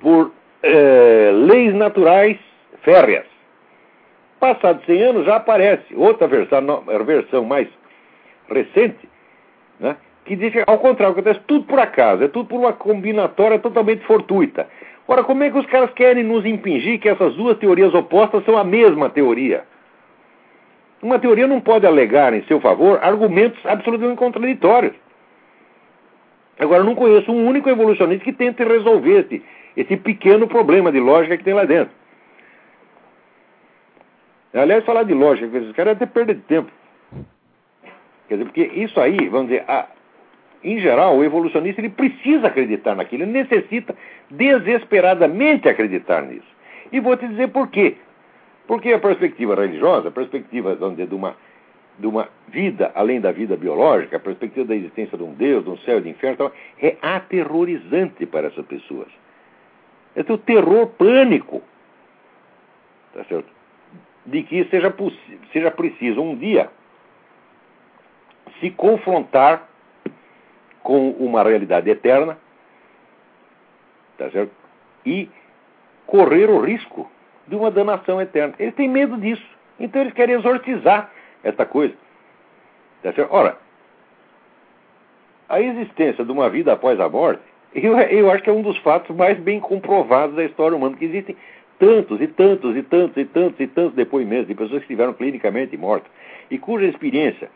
por 0.00 0.32
é, 0.62 1.30
leis 1.32 1.72
naturais 1.74 2.36
férreas. 2.82 3.24
Passados 4.40 4.84
100 4.84 5.02
anos 5.02 5.24
já 5.24 5.36
aparece 5.36 5.94
outra 5.94 6.26
versão, 6.26 6.84
versão 7.06 7.44
mais 7.44 7.68
recente, 8.48 9.08
né, 9.78 9.96
que 10.24 10.34
diz 10.34 10.52
que, 10.52 10.64
ao 10.66 10.78
contrário, 10.78 11.12
acontece 11.12 11.40
tudo 11.46 11.64
por 11.66 11.78
acaso, 11.78 12.24
é 12.24 12.28
tudo 12.28 12.48
por 12.48 12.58
uma 12.58 12.72
combinatória 12.72 13.58
totalmente 13.60 14.04
fortuita. 14.04 14.68
Ora, 15.06 15.22
como 15.22 15.44
é 15.44 15.50
que 15.50 15.58
os 15.58 15.66
caras 15.66 15.90
querem 15.92 16.24
nos 16.24 16.44
impingir 16.44 16.98
que 16.98 17.08
essas 17.08 17.34
duas 17.34 17.56
teorias 17.58 17.94
opostas 17.94 18.44
são 18.44 18.58
a 18.58 18.64
mesma 18.64 19.08
teoria? 19.08 19.64
Uma 21.04 21.18
teoria 21.18 21.46
não 21.46 21.60
pode 21.60 21.86
alegar 21.86 22.32
em 22.32 22.42
seu 22.44 22.58
favor 22.62 22.98
argumentos 23.02 23.60
absolutamente 23.66 24.16
contraditórios. 24.16 24.94
Agora, 26.58 26.80
eu 26.80 26.86
não 26.86 26.94
conheço 26.94 27.30
um 27.30 27.46
único 27.46 27.68
evolucionista 27.68 28.24
que 28.24 28.32
tente 28.32 28.64
resolver 28.64 29.26
esse, 29.26 29.42
esse 29.76 29.98
pequeno 29.98 30.48
problema 30.48 30.90
de 30.90 30.98
lógica 30.98 31.36
que 31.36 31.44
tem 31.44 31.52
lá 31.52 31.66
dentro. 31.66 31.92
Aliás, 34.54 34.82
falar 34.86 35.02
de 35.02 35.12
lógica 35.12 35.46
com 35.46 35.58
esses 35.58 35.72
caras 35.72 35.90
é 35.90 35.96
até 35.96 36.06
perda 36.06 36.34
de 36.34 36.40
tempo. 36.40 36.70
Quer 38.26 38.36
dizer, 38.36 38.44
porque 38.46 38.62
isso 38.62 38.98
aí, 38.98 39.28
vamos 39.28 39.48
dizer, 39.48 39.64
a, 39.68 39.86
em 40.62 40.80
geral, 40.80 41.18
o 41.18 41.22
evolucionista 41.22 41.82
ele 41.82 41.90
precisa 41.90 42.46
acreditar 42.46 42.94
naquilo, 42.94 43.24
ele 43.24 43.32
necessita 43.32 43.94
desesperadamente 44.30 45.68
acreditar 45.68 46.22
nisso. 46.22 46.48
E 46.90 46.98
vou 46.98 47.14
te 47.14 47.28
dizer 47.28 47.48
por 47.48 47.68
quê. 47.68 47.98
Porque 48.66 48.92
a 48.92 48.98
perspectiva 48.98 49.54
religiosa, 49.54 50.08
a 50.08 50.12
perspectiva 50.12 50.74
dizer, 50.74 51.06
de, 51.06 51.14
uma, 51.14 51.36
de 51.98 52.06
uma 52.06 52.28
vida 52.48 52.90
além 52.94 53.20
da 53.20 53.30
vida 53.30 53.56
biológica, 53.56 54.16
a 54.16 54.20
perspectiva 54.20 54.66
da 54.66 54.74
existência 54.74 55.18
de 55.18 55.24
um 55.24 55.34
Deus, 55.34 55.64
de 55.64 55.70
um 55.70 55.78
céu 55.78 55.98
e 55.98 56.02
de 56.02 56.08
um 56.08 56.12
inferno, 56.12 56.52
é 56.80 56.96
aterrorizante 57.02 58.24
para 58.26 58.48
essas 58.48 58.64
pessoas. 58.66 59.08
É 60.16 60.20
o 60.32 60.38
terror 60.38 60.86
pânico. 60.88 61.62
Tá 63.12 63.24
certo? 63.24 63.48
De 64.24 64.42
que 64.42 64.64
seja, 64.64 64.94
seja 65.52 65.70
preciso 65.70 66.22
um 66.22 66.34
dia 66.34 66.70
se 68.60 68.70
confrontar 68.70 69.68
com 70.82 71.10
uma 71.10 71.42
realidade 71.42 71.90
eterna, 71.90 72.38
tá 74.16 74.30
certo? 74.30 74.52
E 75.04 75.28
correr 76.06 76.48
o 76.48 76.60
risco 76.60 77.10
de 77.46 77.54
uma 77.54 77.70
danação 77.70 78.20
eterna. 78.20 78.54
Eles 78.58 78.74
têm 78.74 78.88
medo 78.88 79.16
disso. 79.16 79.44
Então 79.78 80.00
eles 80.00 80.14
querem 80.14 80.36
exorcizar 80.36 81.10
essa 81.42 81.66
coisa. 81.66 81.94
Tá? 83.02 83.12
Ora, 83.30 83.56
a 85.48 85.60
existência 85.60 86.24
de 86.24 86.32
uma 86.32 86.48
vida 86.48 86.72
após 86.72 86.98
a 87.00 87.08
morte 87.08 87.42
eu, 87.74 87.98
eu 87.98 88.30
acho 88.30 88.42
que 88.42 88.50
é 88.50 88.52
um 88.52 88.62
dos 88.62 88.78
fatos 88.78 89.14
mais 89.16 89.36
bem 89.38 89.58
comprovados 89.58 90.36
da 90.36 90.44
história 90.44 90.76
humana, 90.76 90.96
que 90.96 91.04
existem 91.04 91.36
tantos 91.78 92.20
e 92.20 92.28
tantos 92.28 92.76
e 92.76 92.82
tantos 92.82 93.16
e 93.16 93.24
tantos 93.24 93.60
e 93.60 93.66
tantos 93.66 93.94
depoimentos 93.94 94.46
de 94.46 94.54
pessoas 94.54 94.78
que 94.78 94.84
estiveram 94.84 95.12
clinicamente 95.12 95.76
mortas 95.76 96.10
e 96.50 96.56
cuja 96.56 96.86
experiência 96.86 97.50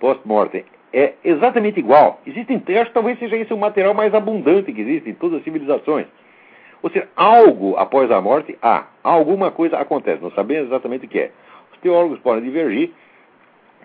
pós-mortem 0.00 0.64
é 0.90 1.12
exatamente 1.22 1.78
igual. 1.78 2.18
Existem, 2.26 2.58
que 2.58 2.84
talvez 2.94 3.18
seja 3.18 3.36
esse 3.36 3.52
o 3.52 3.58
material 3.58 3.92
mais 3.92 4.14
abundante 4.14 4.72
que 4.72 4.80
existe 4.80 5.10
em 5.10 5.14
todas 5.14 5.38
as 5.38 5.44
civilizações. 5.44 6.06
Ou 6.82 6.90
seja, 6.90 7.08
algo 7.16 7.76
após 7.76 8.10
a 8.10 8.20
morte 8.20 8.56
há, 8.62 8.86
alguma 9.02 9.50
coisa 9.50 9.78
acontece, 9.78 10.22
não 10.22 10.30
sabemos 10.30 10.68
exatamente 10.68 11.06
o 11.06 11.08
que 11.08 11.18
é. 11.18 11.30
Os 11.72 11.78
teólogos 11.80 12.18
podem 12.20 12.44
divergir 12.44 12.92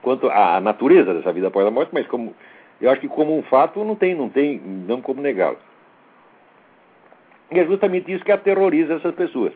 quanto 0.01 0.29
à 0.29 0.59
natureza 0.59 1.13
dessa 1.13 1.33
vida 1.33 1.47
após 1.47 1.65
a 1.65 1.71
morte, 1.71 1.89
mas 1.91 2.05
como 2.07 2.35
eu 2.81 2.91
acho 2.91 3.01
que 3.01 3.07
como 3.07 3.37
um 3.37 3.43
fato 3.43 3.83
não 3.83 3.95
tem, 3.95 4.13
não 4.13 4.29
tem, 4.29 4.59
não 4.59 5.01
como 5.01 5.21
negá-lo. 5.21 5.57
E 7.51 7.59
é 7.59 7.65
justamente 7.65 8.11
isso 8.11 8.25
que 8.25 8.31
aterroriza 8.31 8.95
essas 8.95 9.15
pessoas. 9.15 9.53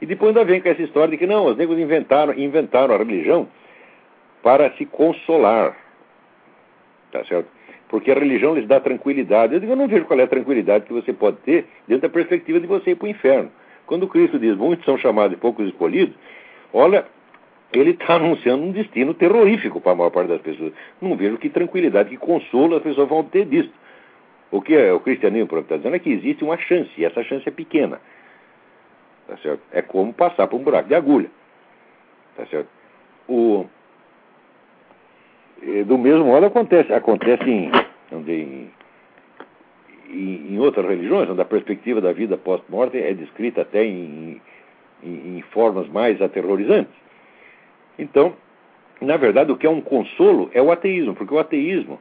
E 0.00 0.06
depois 0.06 0.30
ainda 0.30 0.44
vem 0.44 0.60
com 0.60 0.68
essa 0.68 0.82
história 0.82 1.10
de 1.10 1.18
que 1.18 1.26
não, 1.26 1.46
os 1.46 1.56
negros 1.56 1.78
inventaram, 1.78 2.32
inventaram 2.34 2.94
a 2.94 2.98
religião 2.98 3.48
para 4.42 4.70
se 4.72 4.86
consolar. 4.86 5.76
Tá 7.10 7.24
certo? 7.24 7.57
Porque 7.88 8.10
a 8.10 8.14
religião 8.14 8.54
lhes 8.54 8.66
dá 8.66 8.78
tranquilidade. 8.80 9.54
Eu 9.54 9.60
digo, 9.60 9.72
eu 9.72 9.76
não 9.76 9.88
vejo 9.88 10.04
qual 10.04 10.20
é 10.20 10.24
a 10.24 10.28
tranquilidade 10.28 10.84
que 10.84 10.92
você 10.92 11.12
pode 11.12 11.38
ter 11.38 11.66
dentro 11.86 12.02
da 12.02 12.08
perspectiva 12.08 12.60
de 12.60 12.66
você 12.66 12.90
ir 12.90 12.96
para 12.96 13.06
o 13.06 13.08
inferno. 13.08 13.50
Quando 13.86 14.06
Cristo 14.06 14.38
diz, 14.38 14.56
muitos 14.56 14.84
são 14.84 14.98
chamados 14.98 15.36
e 15.36 15.40
poucos 15.40 15.66
escolhidos, 15.66 16.14
olha, 16.72 17.06
ele 17.72 17.90
está 17.90 18.16
anunciando 18.16 18.62
um 18.62 18.72
destino 18.72 19.14
terrorífico 19.14 19.80
para 19.80 19.92
a 19.92 19.94
maior 19.94 20.10
parte 20.10 20.28
das 20.28 20.42
pessoas. 20.42 20.72
Não 21.00 21.16
vejo 21.16 21.38
que 21.38 21.48
tranquilidade, 21.48 22.10
que 22.10 22.18
consolo 22.18 22.76
as 22.76 22.82
pessoas 22.82 23.08
vão 23.08 23.24
ter 23.24 23.46
disso. 23.46 23.72
O 24.50 24.62
que 24.62 24.74
é, 24.74 24.92
o 24.92 25.00
cristianismo 25.00 25.58
está 25.58 25.76
dizendo 25.76 25.96
é 25.96 25.98
que 25.98 26.10
existe 26.10 26.42
uma 26.44 26.56
chance, 26.56 26.90
e 26.96 27.04
essa 27.04 27.22
chance 27.22 27.46
é 27.48 27.52
pequena. 27.52 28.00
Tá 29.26 29.36
certo? 29.38 29.60
É 29.72 29.82
como 29.82 30.12
passar 30.12 30.46
por 30.46 30.58
um 30.58 30.64
buraco 30.64 30.88
de 30.88 30.94
agulha. 30.94 31.30
Tá 32.36 32.46
certo? 32.46 32.68
O, 33.28 33.66
do 35.86 35.98
mesmo 35.98 36.24
modo 36.24 36.46
acontece, 36.46 36.92
acontece 36.92 37.44
em, 37.48 37.70
em, 38.12 38.70
em, 40.08 40.54
em 40.54 40.58
outras 40.58 40.86
religiões, 40.86 41.28
onde 41.28 41.40
a 41.40 41.44
perspectiva 41.44 42.00
da 42.00 42.12
vida 42.12 42.36
pós-morte 42.36 42.98
é 42.98 43.12
descrita 43.12 43.62
até 43.62 43.84
em, 43.84 44.40
em, 45.02 45.38
em 45.38 45.42
formas 45.50 45.88
mais 45.88 46.20
aterrorizantes. 46.22 46.94
Então, 47.98 48.34
na 49.00 49.16
verdade, 49.16 49.52
o 49.52 49.56
que 49.56 49.66
é 49.66 49.70
um 49.70 49.80
consolo 49.80 50.50
é 50.52 50.62
o 50.62 50.70
ateísmo, 50.70 51.14
porque 51.14 51.34
o 51.34 51.38
ateísmo 51.38 52.00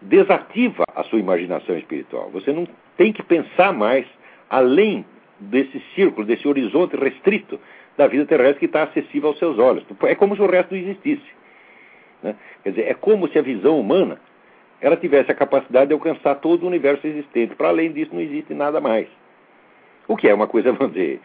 desativa 0.00 0.84
a 0.94 1.04
sua 1.04 1.18
imaginação 1.18 1.76
espiritual. 1.76 2.30
Você 2.30 2.52
não 2.52 2.66
tem 2.96 3.12
que 3.12 3.22
pensar 3.22 3.72
mais 3.72 4.06
além 4.48 5.04
desse 5.38 5.80
círculo, 5.94 6.26
desse 6.26 6.46
horizonte 6.46 6.96
restrito 6.96 7.58
da 7.96 8.06
vida 8.06 8.24
terrestre 8.26 8.60
que 8.60 8.66
está 8.66 8.84
acessível 8.84 9.30
aos 9.30 9.38
seus 9.38 9.58
olhos. 9.58 9.84
É 10.02 10.14
como 10.14 10.34
se 10.34 10.42
o 10.42 10.46
resto 10.46 10.74
não 10.74 10.80
existisse. 10.80 11.39
Né? 12.22 12.34
Quer 12.62 12.70
dizer, 12.70 12.82
é 12.88 12.94
como 12.94 13.28
se 13.28 13.38
a 13.38 13.42
visão 13.42 13.78
humana 13.78 14.18
ela 14.80 14.96
tivesse 14.96 15.30
a 15.30 15.34
capacidade 15.34 15.88
de 15.88 15.94
alcançar 15.94 16.36
todo 16.36 16.62
o 16.62 16.66
universo 16.66 17.06
existente. 17.06 17.54
Para 17.54 17.68
além 17.68 17.92
disso, 17.92 18.10
não 18.14 18.20
existe 18.20 18.54
nada 18.54 18.80
mais. 18.80 19.06
O 20.08 20.16
que 20.16 20.28
é 20.28 20.34
uma 20.34 20.46
coisa, 20.46 20.72
vamos 20.72 20.94
dizer, 20.94 21.20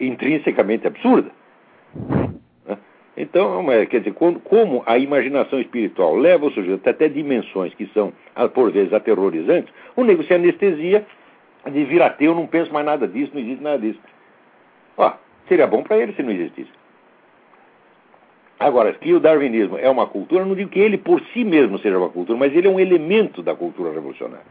intrinsecamente 0.00 0.86
absurda. 0.86 1.30
Então, 3.16 3.64
quer 3.88 4.00
dizer, 4.00 4.14
como 4.14 4.82
a 4.86 4.98
imaginação 4.98 5.60
espiritual 5.60 6.16
leva 6.16 6.46
o 6.46 6.50
sujeito 6.50 6.88
até 6.88 7.08
dimensões 7.08 7.72
que 7.74 7.86
são, 7.94 8.12
por 8.52 8.72
vezes, 8.72 8.92
aterrorizantes, 8.92 9.72
o 9.94 10.02
nego 10.02 10.24
se 10.24 10.34
anestesia 10.34 11.06
de 11.70 11.84
vir 11.84 12.02
ateu, 12.02 12.34
não 12.34 12.46
pensa 12.46 12.72
mais 12.72 12.84
nada 12.84 13.06
disso, 13.06 13.30
não 13.32 13.40
existe 13.40 13.62
nada 13.62 13.78
disso. 13.78 14.00
Ó, 14.96 15.12
seria 15.48 15.66
bom 15.66 15.82
para 15.82 15.96
ele 15.96 16.12
se 16.14 16.22
não 16.22 16.32
existisse. 16.32 16.70
Agora, 18.64 18.94
que 18.94 19.12
o 19.12 19.20
darwinismo 19.20 19.76
é 19.76 19.90
uma 19.90 20.06
cultura, 20.06 20.42
não 20.42 20.54
digo 20.54 20.70
que 20.70 20.80
ele 20.80 20.96
por 20.96 21.20
si 21.34 21.44
mesmo 21.44 21.78
seja 21.80 21.98
uma 21.98 22.08
cultura, 22.08 22.38
mas 22.38 22.56
ele 22.56 22.66
é 22.66 22.70
um 22.70 22.80
elemento 22.80 23.42
da 23.42 23.54
cultura 23.54 23.92
revolucionária. 23.92 24.46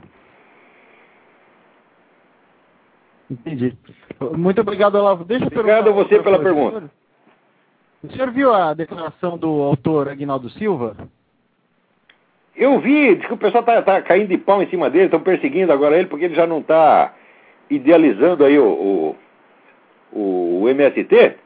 Entendi. 3.28 3.76
Muito 4.38 4.62
obrigado, 4.62 4.94
Olavo. 4.94 5.26
Deixa 5.26 5.46
eu 5.46 5.60
Obrigado 5.60 5.90
a 5.90 5.92
você 5.92 6.20
pela 6.20 6.38
pergunta. 6.38 6.92
O 8.04 8.12
senhor 8.12 8.30
viu 8.30 8.54
a 8.54 8.76
declaração 8.76 9.36
do 9.36 9.50
autor 9.64 10.08
Agnaldo 10.08 10.48
Silva? 10.52 10.96
Eu 12.56 12.80
vi, 12.80 13.16
diz 13.16 13.26
que 13.26 13.34
o 13.34 13.38
pessoal 13.38 13.62
está 13.62 13.82
tá 13.82 14.00
caindo 14.04 14.28
de 14.28 14.38
pau 14.38 14.62
em 14.62 14.68
cima 14.68 14.92
dele, 14.92 15.06
estão 15.06 15.22
perseguindo 15.22 15.74
agora 15.74 15.98
ele 15.98 16.08
porque 16.08 16.26
ele 16.26 16.36
já 16.36 16.46
não 16.46 16.60
está 16.60 17.16
idealizando 17.68 18.46
aí 18.46 18.60
o, 18.60 19.16
o, 20.12 20.62
o 20.62 20.70
MST, 20.70 21.38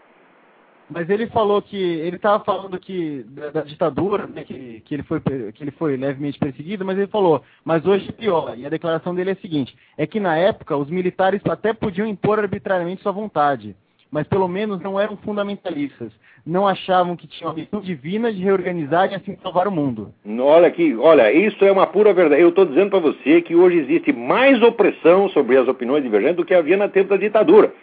mas 0.89 1.09
ele 1.09 1.27
falou 1.27 1.61
que 1.61 1.75
ele 1.75 2.15
estava 2.15 2.43
falando 2.43 2.79
que 2.79 3.23
da, 3.27 3.49
da 3.49 3.61
ditadura, 3.61 4.25
né, 4.25 4.43
que, 4.43 4.81
que, 4.85 4.95
ele 4.95 5.03
foi 5.03 5.19
que 5.19 5.63
ele 5.63 5.71
foi 5.71 5.97
levemente 5.97 6.39
perseguido, 6.39 6.85
mas 6.85 6.97
ele 6.97 7.07
falou, 7.07 7.43
mas 7.63 7.85
hoje 7.85 8.07
é 8.09 8.11
pior. 8.13 8.57
E 8.57 8.65
a 8.65 8.69
declaração 8.69 9.13
dele 9.13 9.31
é 9.31 9.33
a 9.33 9.38
seguinte: 9.38 9.75
é 9.97 10.07
que 10.07 10.19
na 10.19 10.38
época 10.38 10.77
os 10.77 10.89
militares 10.89 11.41
até 11.45 11.73
podiam 11.73 12.07
impor 12.07 12.39
arbitrariamente 12.39 13.01
sua 13.01 13.11
vontade, 13.11 13.75
mas 14.09 14.25
pelo 14.27 14.47
menos 14.47 14.79
não 14.79 14.97
eram 14.97 15.17
fundamentalistas, 15.17 16.13
não 16.45 16.65
achavam 16.65 17.17
que 17.17 17.27
tinham 17.27 17.51
a 17.51 17.53
missão 17.53 17.81
divina 17.81 18.31
de 18.31 18.41
reorganizar 18.41 19.11
e 19.11 19.15
assim 19.15 19.38
salvar 19.43 19.67
o 19.67 19.71
mundo. 19.71 20.13
Olha 20.39 20.69
aqui, 20.69 20.95
olha, 20.95 21.29
isso 21.33 21.65
é 21.65 21.71
uma 21.71 21.85
pura 21.85 22.13
verdade. 22.13 22.41
Eu 22.41 22.49
estou 22.49 22.65
dizendo 22.65 22.91
para 22.91 22.99
você 22.99 23.41
que 23.41 23.55
hoje 23.55 23.79
existe 23.79 24.13
mais 24.13 24.61
opressão 24.61 25.27
sobre 25.29 25.57
as 25.57 25.67
opiniões 25.67 26.01
divergentes 26.01 26.38
do 26.38 26.45
que 26.45 26.53
havia 26.53 26.77
na 26.77 26.88
tempo 26.88 27.09
da 27.09 27.17
ditadura. 27.17 27.73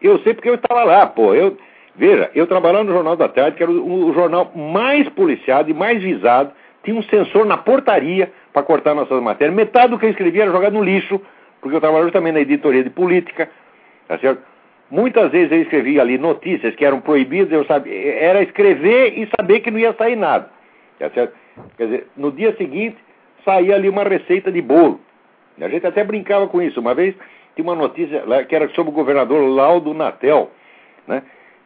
Eu 0.00 0.18
sei 0.20 0.32
porque 0.32 0.48
eu 0.48 0.54
estava 0.54 0.82
lá, 0.84 1.06
pô. 1.06 1.34
Eu 1.34 1.58
Veja, 1.96 2.30
eu 2.34 2.46
trabalhava 2.46 2.84
no 2.84 2.92
Jornal 2.92 3.16
da 3.16 3.28
Tarde, 3.28 3.56
que 3.56 3.62
era 3.62 3.72
o, 3.72 4.08
o 4.08 4.14
jornal 4.14 4.50
mais 4.54 5.08
policiado 5.10 5.70
e 5.70 5.74
mais 5.74 6.02
visado, 6.02 6.52
tinha 6.82 6.96
um 6.96 7.02
sensor 7.04 7.44
na 7.44 7.56
portaria 7.56 8.32
para 8.52 8.62
cortar 8.62 8.94
nossas 8.94 9.20
matérias. 9.22 9.54
Metade 9.54 9.88
do 9.88 9.98
que 9.98 10.06
eu 10.06 10.10
escrevia 10.10 10.42
era 10.42 10.52
jogado 10.52 10.72
no 10.72 10.82
lixo, 10.82 11.20
porque 11.60 11.76
eu 11.76 11.80
trabalhava 11.80 12.10
também 12.10 12.32
na 12.32 12.40
editoria 12.40 12.82
de 12.82 12.90
política, 12.90 13.50
tá 14.08 14.18
certo? 14.18 14.42
Muitas 14.90 15.30
vezes 15.30 15.52
eu 15.52 15.62
escrevia 15.62 16.00
ali 16.00 16.18
notícias 16.18 16.74
que 16.74 16.84
eram 16.84 17.00
proibidas, 17.00 17.52
eu 17.52 17.64
sabia, 17.64 17.92
era 18.14 18.42
escrever 18.42 19.18
e 19.18 19.28
saber 19.36 19.60
que 19.60 19.70
não 19.70 19.78
ia 19.78 19.92
sair 19.92 20.16
nada, 20.16 20.50
tá 20.98 21.10
certo? 21.10 21.34
Quer 21.76 21.84
dizer, 21.84 22.06
no 22.16 22.32
dia 22.32 22.56
seguinte 22.56 22.96
saía 23.44 23.74
ali 23.74 23.88
uma 23.88 24.02
receita 24.04 24.50
de 24.50 24.60
bolo. 24.60 25.00
A 25.60 25.68
gente 25.68 25.86
até 25.86 26.02
brincava 26.02 26.48
com 26.48 26.62
isso. 26.62 26.80
Uma 26.80 26.94
vez 26.94 27.14
tinha 27.54 27.62
uma 27.62 27.74
notícia 27.74 28.24
que 28.48 28.54
era 28.54 28.68
sobre 28.70 28.90
o 28.90 28.94
governador 28.94 29.46
Laudo 29.46 29.92
Natel, 29.92 30.50
né? 31.06 31.22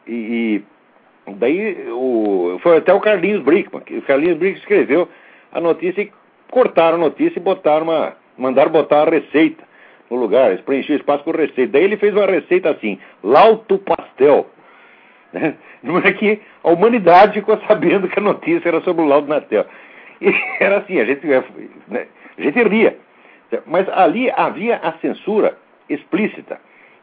E, 0.06 0.62
e 1.26 1.32
daí 1.34 1.88
o, 1.90 2.58
foi 2.62 2.78
até 2.78 2.92
o 2.92 3.00
Carlinhos 3.00 3.42
Brickman, 3.42 3.82
o 3.90 4.02
Carlinhos 4.02 4.38
Brickman 4.38 4.60
escreveu 4.60 5.08
a 5.52 5.60
notícia 5.60 6.02
e 6.02 6.12
cortaram 6.50 6.96
a 6.96 7.00
notícia 7.00 7.38
e 7.38 7.42
botaram 7.42 7.84
uma. 7.84 8.16
mandaram 8.36 8.70
botar 8.70 9.06
a 9.06 9.10
receita 9.10 9.64
no 10.10 10.16
lugar, 10.16 10.50
eles 10.50 10.64
preencheram 10.64 11.00
espaço 11.00 11.24
com 11.24 11.30
receita. 11.30 11.72
Daí 11.72 11.84
ele 11.84 11.96
fez 11.96 12.14
uma 12.14 12.26
receita 12.26 12.70
assim, 12.70 12.98
lauto 13.22 13.78
pastel. 13.78 14.46
Né? 15.32 15.54
Não 15.82 15.98
é 15.98 16.12
que 16.12 16.40
a 16.62 16.70
humanidade 16.70 17.34
ficou 17.34 17.58
sabendo 17.66 18.08
que 18.08 18.18
a 18.18 18.22
notícia 18.22 18.68
era 18.68 18.80
sobre 18.82 19.02
o 19.02 19.06
laudo 19.06 19.28
Natel. 19.28 19.66
E 20.20 20.32
era 20.62 20.78
assim, 20.78 20.98
a 21.00 21.04
gente, 21.04 21.26
né, 21.26 22.06
a 22.38 22.42
gente 22.42 22.62
ria. 22.62 22.96
Mas 23.66 23.88
ali 23.90 24.30
havia 24.36 24.76
a 24.76 24.92
censura 24.94 25.56
explícita. 25.88 26.60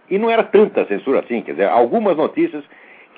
E 0.10 0.18
não 0.18 0.30
era 0.30 0.44
tanta 0.44 0.86
censura 0.86 1.20
assim, 1.20 1.42
quer 1.42 1.52
dizer, 1.52 1.70
algumas 1.70 2.18
notícias 2.18 2.64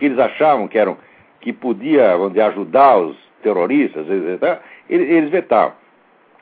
que 0.04 0.08
eles 0.08 0.20
achavam 0.20 0.68
que 0.68 0.78
eram 0.78 0.97
que 1.39 1.54
podia 1.54 2.14
ajudar 2.47 2.97
os 2.97 3.16
terroristas, 3.41 4.06
eles, 4.10 4.41
eles 4.89 5.30
vetavam. 5.30 5.74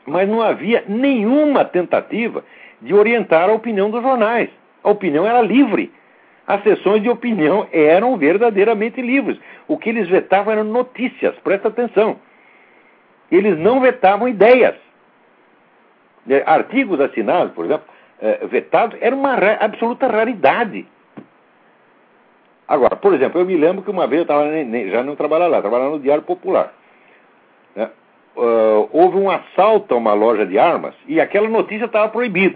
Mas 0.06 0.28
não 0.28 0.42
havia 0.42 0.84
nenhuma 0.88 1.64
tentativa 1.64 2.44
de 2.82 2.92
orientar 2.94 3.50
a 3.50 3.54
opinião 3.54 3.92
dos 3.92 4.02
jornais. 4.02 4.50
A 4.84 4.90
opinião 4.90 5.28
era 5.28 5.42
livre. 5.42 5.92
As 6.48 6.64
sessões 6.64 7.04
de 7.04 7.10
opinião 7.10 7.68
eram 7.72 8.18
verdadeiramente 8.18 9.00
livres. 9.00 9.40
O 9.68 9.78
que 9.78 9.90
eles 9.90 10.10
vetavam 10.10 10.54
eram 10.54 10.64
notícias, 10.64 11.36
presta 11.44 11.68
atenção. 11.68 12.18
Eles 13.32 13.60
não 13.60 13.80
vetavam 13.80 14.28
ideias. 14.28 14.76
É, 16.28 16.44
artigos 16.48 17.00
assinados, 17.00 17.54
por 17.54 17.66
exemplo, 17.66 17.86
é, 18.20 18.46
vetados, 18.48 18.98
era 19.02 19.16
uma 19.16 19.36
absoluta 19.60 20.08
raridade. 20.08 20.88
Agora, 22.72 22.96
por 22.96 23.14
exemplo, 23.14 23.42
eu 23.42 23.46
me 23.46 23.58
lembro 23.58 23.84
que 23.84 23.92
uma 23.92 24.08
vez 24.08 24.20
eu 24.20 24.22
estava 24.22 24.46
já 24.90 25.04
não 25.04 25.14
trabalhava 25.14 25.52
lá, 25.52 25.60
trabalhava 25.62 25.92
no 25.92 26.00
Diário 26.00 26.24
Popular. 26.24 26.74
Né? 27.76 27.90
Uh, 28.34 28.88
houve 28.94 29.18
um 29.18 29.30
assalto 29.30 29.94
a 29.94 29.98
uma 29.98 30.14
loja 30.14 30.46
de 30.46 30.58
armas 30.58 30.96
e 31.06 31.20
aquela 31.20 31.50
notícia 31.50 31.84
estava 31.84 32.08
proibida. 32.08 32.56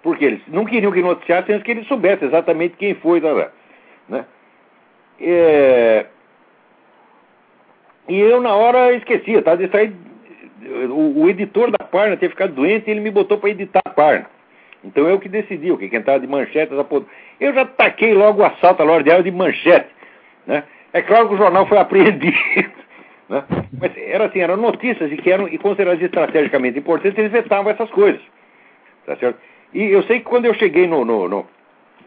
Porque 0.00 0.24
eles 0.24 0.40
não 0.46 0.64
queriam 0.64 0.92
que 0.92 1.02
noticiassem 1.02 1.56
antes 1.56 1.64
que 1.64 1.72
eles 1.72 1.88
soubessem 1.88 2.28
exatamente 2.28 2.76
quem 2.76 2.94
foi. 2.94 3.20
Tá, 3.20 3.34
tá, 3.34 3.50
né? 4.08 4.24
É... 5.20 6.06
E 8.08 8.20
eu, 8.20 8.40
na 8.40 8.54
hora, 8.54 8.92
esqueci, 8.92 9.32
estava 9.32 9.56
distraído. 9.56 9.96
O, 10.88 11.22
o, 11.22 11.28
editor 11.28 11.72
da 11.72 11.84
página 11.84 12.16
tinha 12.16 12.30
ficado 12.30 12.54
doente 12.54 12.86
e 12.86 12.92
ele 12.92 13.00
me 13.00 13.10
botou 13.10 13.38
para 13.38 13.50
editar 13.50 13.82
a 13.84 13.90
página. 13.90 14.30
Então 14.86 15.08
eu 15.08 15.18
que 15.18 15.28
decidi, 15.28 15.72
o 15.72 15.76
que 15.76 15.88
quem 15.88 15.98
estava 15.98 16.20
de 16.20 16.26
manchete, 16.28 16.72
essa 16.72 16.84
porra. 16.84 17.04
Eu 17.40 17.52
já 17.52 17.64
taquei 17.64 18.14
logo 18.14 18.40
o 18.40 18.44
assalto 18.44 18.82
à 18.82 18.84
loja 18.84 19.02
de 19.02 19.10
armas 19.10 19.24
de 19.24 19.32
manchete. 19.32 19.88
Né? 20.46 20.62
É 20.92 21.02
claro 21.02 21.28
que 21.28 21.34
o 21.34 21.38
jornal 21.38 21.66
foi 21.66 21.76
apreendido. 21.78 22.36
Né? 23.28 23.44
Mas 23.78 23.92
era 23.96 24.26
assim, 24.26 24.38
eram 24.38 24.56
notícias 24.56 25.10
e 25.10 25.16
que 25.16 25.30
eram 25.30 25.48
e 25.48 25.58
consideradas 25.58 26.00
estrategicamente 26.00 26.78
importantes, 26.78 27.18
eles 27.18 27.32
vetavam 27.32 27.70
essas 27.70 27.90
coisas. 27.90 28.20
Tá 29.04 29.16
certo? 29.16 29.38
E 29.74 29.82
eu 29.82 30.02
sei 30.04 30.20
que 30.20 30.24
quando 30.24 30.44
eu 30.44 30.54
cheguei 30.54 30.86
no, 30.86 31.04
no, 31.04 31.28
no, 31.28 31.46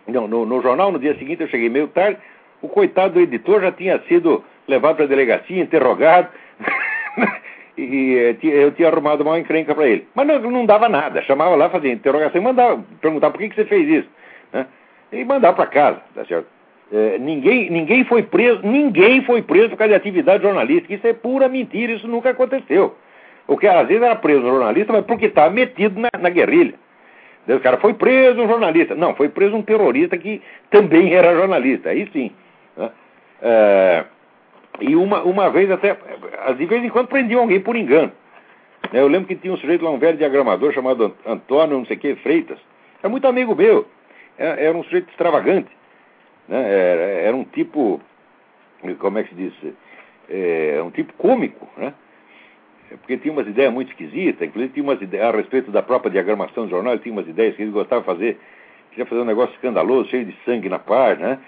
no, 0.08 0.46
no 0.46 0.62
jornal, 0.62 0.92
no 0.92 1.00
dia 1.00 1.16
seguinte 1.16 1.42
eu 1.42 1.50
cheguei 1.50 1.70
meio 1.70 1.90
tarde, 1.90 2.18
o 2.62 2.70
coitado 2.70 3.16
do 3.16 3.20
editor 3.20 3.62
já 3.62 3.72
tinha 3.74 4.00
sido 4.08 4.44
levado 4.68 4.96
para 4.96 5.06
a 5.06 5.08
delegacia, 5.08 5.62
interrogado. 5.62 6.30
e, 7.80 8.38
e, 8.44 8.50
eu 8.50 8.72
tinha 8.72 8.90
arrumado 8.90 9.22
uma 9.22 9.40
encrenca 9.40 9.74
para 9.74 9.88
ele. 9.88 10.08
Mas 10.14 10.28
não, 10.28 10.40
não, 10.40 10.66
dava 10.66 10.90
nada. 10.90 11.22
Chamava 11.24 11.56
lá, 11.56 11.70
fazia 11.70 11.92
interrogação 11.92 12.42
mandava 12.42 12.84
perguntar 13.02 13.30
por 13.32 13.40
que, 13.40 13.50
que 13.50 13.56
você 13.56 13.66
fez 13.66 13.88
isso. 13.88 14.10
Né? 14.52 14.66
E 15.12 15.24
mandava 15.24 15.56
para 15.56 15.66
casa, 15.68 16.02
tá 16.14 16.26
certo? 16.26 16.48
É, 16.92 17.18
ninguém, 17.20 17.70
ninguém 17.70 18.04
foi 18.04 18.24
preso, 18.24 18.62
ninguém 18.64 19.24
foi 19.24 19.42
preso 19.42 19.70
por 19.70 19.78
causa 19.78 19.90
de 19.90 19.96
atividade 19.96 20.44
jornalística. 20.44 20.94
Isso 20.94 21.08
é 21.08 21.14
pura 21.14 21.48
mentira, 21.48 21.94
isso 21.94 22.08
nunca 22.08 22.32
aconteceu. 22.32 22.96
O 23.48 23.58
que 23.58 23.68
às 23.68 23.88
vezes 23.88 24.04
era 24.04 24.16
preso 24.16 24.42
um 24.42 24.50
jornalista, 24.50 24.94
mas 24.94 25.06
porque 25.06 25.28
estava 25.28 25.50
metido 25.50 26.00
na, 26.00 26.10
na 26.20 26.30
guerrilha. 26.30 26.76
O 27.48 27.60
cara 27.60 27.78
foi 27.78 27.94
preso 27.94 28.42
um 28.42 28.48
jornalista. 28.48 28.94
Não, 28.94 29.16
foi 29.16 29.30
preso 29.30 29.56
um 29.56 29.62
terrorista 29.62 30.18
que 30.18 30.42
também 30.70 31.14
era 31.14 31.36
jornalista. 31.36 31.90
Aí 31.90 32.08
sim. 32.14 32.32
Né? 32.78 32.92
É, 33.42 34.06
e 34.82 34.96
uma, 34.96 35.24
uma 35.24 35.50
vez 35.50 35.70
até, 35.72 35.98
de 36.58 36.66
vez 36.66 36.84
em 36.84 36.90
quando 36.90 37.08
prendiam 37.08 37.42
alguém 37.42 37.60
por 37.60 37.76
engano. 37.76 38.12
Eu 38.94 39.08
lembro 39.08 39.28
que 39.28 39.36
tinha 39.36 39.54
um 39.54 39.58
sujeito 39.58 39.84
lá, 39.84 39.92
um 39.92 40.00
velho 40.00 40.18
diagramador 40.18 40.74
chamado 40.74 41.16
Antônio, 41.26 41.78
não 41.78 41.86
sei 41.86 41.98
o 41.98 42.00
que, 42.00 42.16
Freitas. 42.16 42.58
Era 43.02 43.10
muito 43.10 43.28
amigo 43.28 43.56
meu. 43.56 43.86
Era, 44.38 44.60
era 44.60 44.78
um 44.78 44.84
sujeito 44.84 45.10
extravagante. 45.10 45.70
Né? 46.48 47.26
Era, 47.26 47.36
um 47.36 47.44
tipo, 47.44 48.02
como 48.98 49.20
é 49.20 49.24
que 49.24 49.30
se 49.30 49.36
diz? 49.36 49.54
É, 50.30 50.82
um 50.84 50.90
tipo 50.92 51.14
cômico, 51.14 51.68
né? 51.78 51.94
Porque 53.02 53.18
tinha 53.18 53.32
umas 53.32 53.48
ideias 53.48 53.72
muito 53.72 53.92
esquisitas, 53.92 54.48
inclusive 54.48 54.74
tinha 54.74 54.84
umas 54.84 55.00
ideias 55.00 55.28
a 55.28 55.38
respeito 55.38 55.70
da 55.70 55.84
própria 55.84 56.10
diagramação 56.10 56.64
do 56.64 56.72
jornal, 56.72 56.94
ele 56.94 57.02
tinha 57.04 57.14
umas 57.14 57.28
ideias 57.28 57.56
que 57.56 57.62
ele 57.62 57.70
gostava 57.72 58.02
de 58.02 58.06
fazer, 58.08 58.40
queria 58.90 59.06
fazer 59.06 59.22
um 59.22 59.26
negócio 59.26 59.54
escandaloso, 59.54 60.10
cheio 60.10 60.26
de 60.26 60.36
sangue 60.44 60.70
na 60.70 60.80
página, 60.80 61.30
né? 61.30 61.40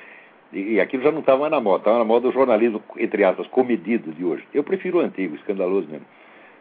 E, 0.54 0.80
aquilo 0.82 1.04
já 1.04 1.12
não 1.12 1.20
estava 1.20 1.40
mais 1.40 1.52
na 1.52 1.62
moda, 1.62 1.80
estava 1.80 2.00
na 2.00 2.06
moda 2.06 2.28
do 2.28 2.34
jornalismo, 2.34 2.84
entre 2.98 3.24
aspas, 3.24 3.48
comedido 3.48 4.12
de 4.12 4.26
hoje. 4.26 4.44
Eu 4.54 4.64
prefiro 4.64 4.98
o 4.98 5.02
antigo, 5.02 5.36
escandaloso 5.36 5.88
mesmo. 5.88 6.06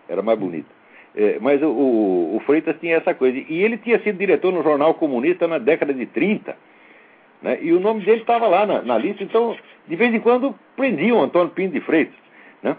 Era 0.09 0.23
mais 0.23 0.39
bonito. 0.39 0.69
É, 1.15 1.39
mas 1.41 1.61
o, 1.61 1.69
o, 1.69 2.37
o, 2.37 2.41
Freitas 2.41 2.77
tinha 2.81 2.97
essa 2.97 3.13
coisa. 3.15 3.37
E 3.37 3.63
ele 3.63 3.77
tinha 3.79 3.99
sido 4.01 4.19
diretor 4.19 4.53
no 4.53 4.63
Jornal 4.63 4.95
Comunista 4.95 5.49
na 5.49 5.59
década 5.59 5.93
de 5.93 6.07
30. 6.07 6.57
Né? 7.43 7.59
E 7.63 7.73
o 7.73 7.81
nome 7.81 8.05
dele 8.05 8.21
estava 8.21 8.47
lá 8.47 8.65
na, 8.65 8.83
na, 8.83 8.97
lista. 8.97 9.25
Então, 9.25 9.57
de 9.89 9.97
vez 9.97 10.15
em 10.15 10.21
quando, 10.21 10.55
prendiam 10.77 11.21
Antônio 11.21 11.51
Pinto 11.51 11.75
de 11.75 11.81
Freitas. 11.81 12.15
Né? 12.63 12.77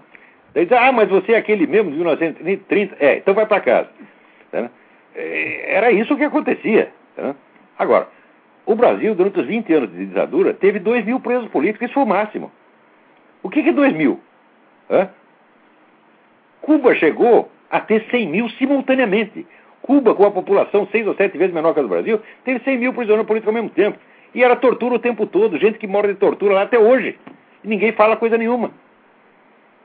Daí 0.53 0.65
dizia, 0.65 0.81
ah, 0.81 0.91
mas 0.91 1.09
você 1.09 1.33
é 1.33 1.37
aquele 1.37 1.67
mesmo 1.67 1.91
de 1.91 1.97
1930. 1.97 2.95
É, 2.99 3.17
então 3.17 3.33
vai 3.33 3.45
para 3.45 3.59
casa. 3.59 3.89
Né? 4.53 4.69
É, 5.13 5.75
era 5.75 5.91
isso 5.91 6.15
que 6.15 6.23
acontecia. 6.23 6.89
Né? 7.17 7.35
Agora, 7.77 8.07
o 8.71 8.75
Brasil, 8.75 9.15
durante 9.15 9.39
os 9.39 9.45
20 9.45 9.73
anos 9.73 9.91
de 9.91 10.05
ditadura, 10.05 10.53
teve 10.53 10.79
2 10.79 11.05
mil 11.05 11.19
presos 11.19 11.49
políticos, 11.49 11.85
isso 11.85 11.93
foi 11.93 12.03
o 12.03 12.07
máximo. 12.07 12.51
O 13.43 13.49
que, 13.49 13.63
que 13.63 13.69
é 13.69 13.73
2 13.73 13.93
mil? 13.93 14.19
Hã? 14.89 15.09
Cuba 16.61 16.93
chegou 16.95 17.49
a 17.69 17.79
ter 17.79 18.05
100 18.09 18.27
mil 18.27 18.49
simultaneamente. 18.51 19.45
Cuba, 19.81 20.13
com 20.13 20.25
a 20.25 20.31
população 20.31 20.87
seis 20.91 21.07
ou 21.07 21.15
sete 21.15 21.37
vezes 21.37 21.53
menor 21.53 21.73
que 21.73 21.79
a 21.79 21.83
do 21.83 21.89
Brasil, 21.89 22.21
teve 22.45 22.59
100 22.63 22.77
mil 22.77 22.93
prisioneiros 22.93 23.27
políticos 23.27 23.47
ao 23.47 23.61
mesmo 23.61 23.69
tempo. 23.71 23.97
E 24.33 24.43
era 24.43 24.55
tortura 24.55 24.95
o 24.95 24.99
tempo 24.99 25.25
todo, 25.25 25.57
gente 25.57 25.79
que 25.79 25.87
morre 25.87 26.09
de 26.09 26.15
tortura 26.15 26.53
lá 26.53 26.61
até 26.61 26.77
hoje. 26.77 27.17
E 27.63 27.67
ninguém 27.67 27.91
fala 27.93 28.15
coisa 28.15 28.37
nenhuma. 28.37 28.71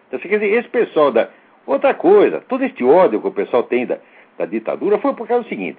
Então, 0.06 0.20
quer 0.20 0.38
dizer, 0.38 0.52
esse 0.52 0.68
pessoal 0.68 1.10
da. 1.10 1.28
Outra 1.66 1.94
coisa, 1.94 2.40
todo 2.46 2.62
este 2.62 2.84
ódio 2.84 3.20
que 3.20 3.26
o 3.26 3.32
pessoal 3.32 3.64
tem 3.64 3.86
da, 3.86 3.98
da 4.38 4.46
ditadura 4.46 4.98
foi 4.98 5.14
por 5.14 5.26
causa 5.26 5.42
do 5.42 5.48
seguinte: 5.48 5.78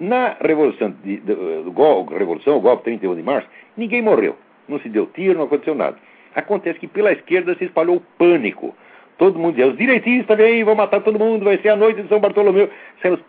na 0.00 0.36
Revolução, 0.40 0.94
de, 1.04 1.18
de, 1.18 1.34
de, 1.34 2.14
Revolução, 2.18 2.56
o 2.56 2.60
golpe 2.60 2.84
31 2.84 3.14
de 3.14 3.22
março, 3.22 3.48
ninguém 3.76 4.00
morreu. 4.00 4.34
Não 4.66 4.80
se 4.80 4.88
deu 4.88 5.06
tiro, 5.06 5.38
não 5.38 5.44
aconteceu 5.44 5.74
nada. 5.74 5.96
Acontece 6.34 6.78
que 6.78 6.88
pela 6.88 7.12
esquerda 7.12 7.54
se 7.56 7.64
espalhou 7.64 7.96
o 7.96 8.00
pânico. 8.18 8.74
Todo 9.18 9.38
mundo 9.38 9.56
dizia, 9.56 9.70
os 9.70 9.76
direitistas 9.76 10.36
vêm, 10.36 10.64
vão 10.64 10.74
matar 10.74 11.00
todo 11.02 11.18
mundo, 11.18 11.44
vai 11.44 11.58
ser 11.58 11.68
a 11.68 11.76
noite 11.76 12.00
de 12.00 12.08
São 12.08 12.18
Bartolomeu. 12.18 12.70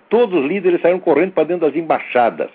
Todos 0.09 0.39
os 0.39 0.47
líderes 0.47 0.81
saíram 0.81 0.99
correndo 0.99 1.33
para 1.33 1.43
dentro 1.43 1.67
das 1.67 1.75
embaixadas. 1.75 2.49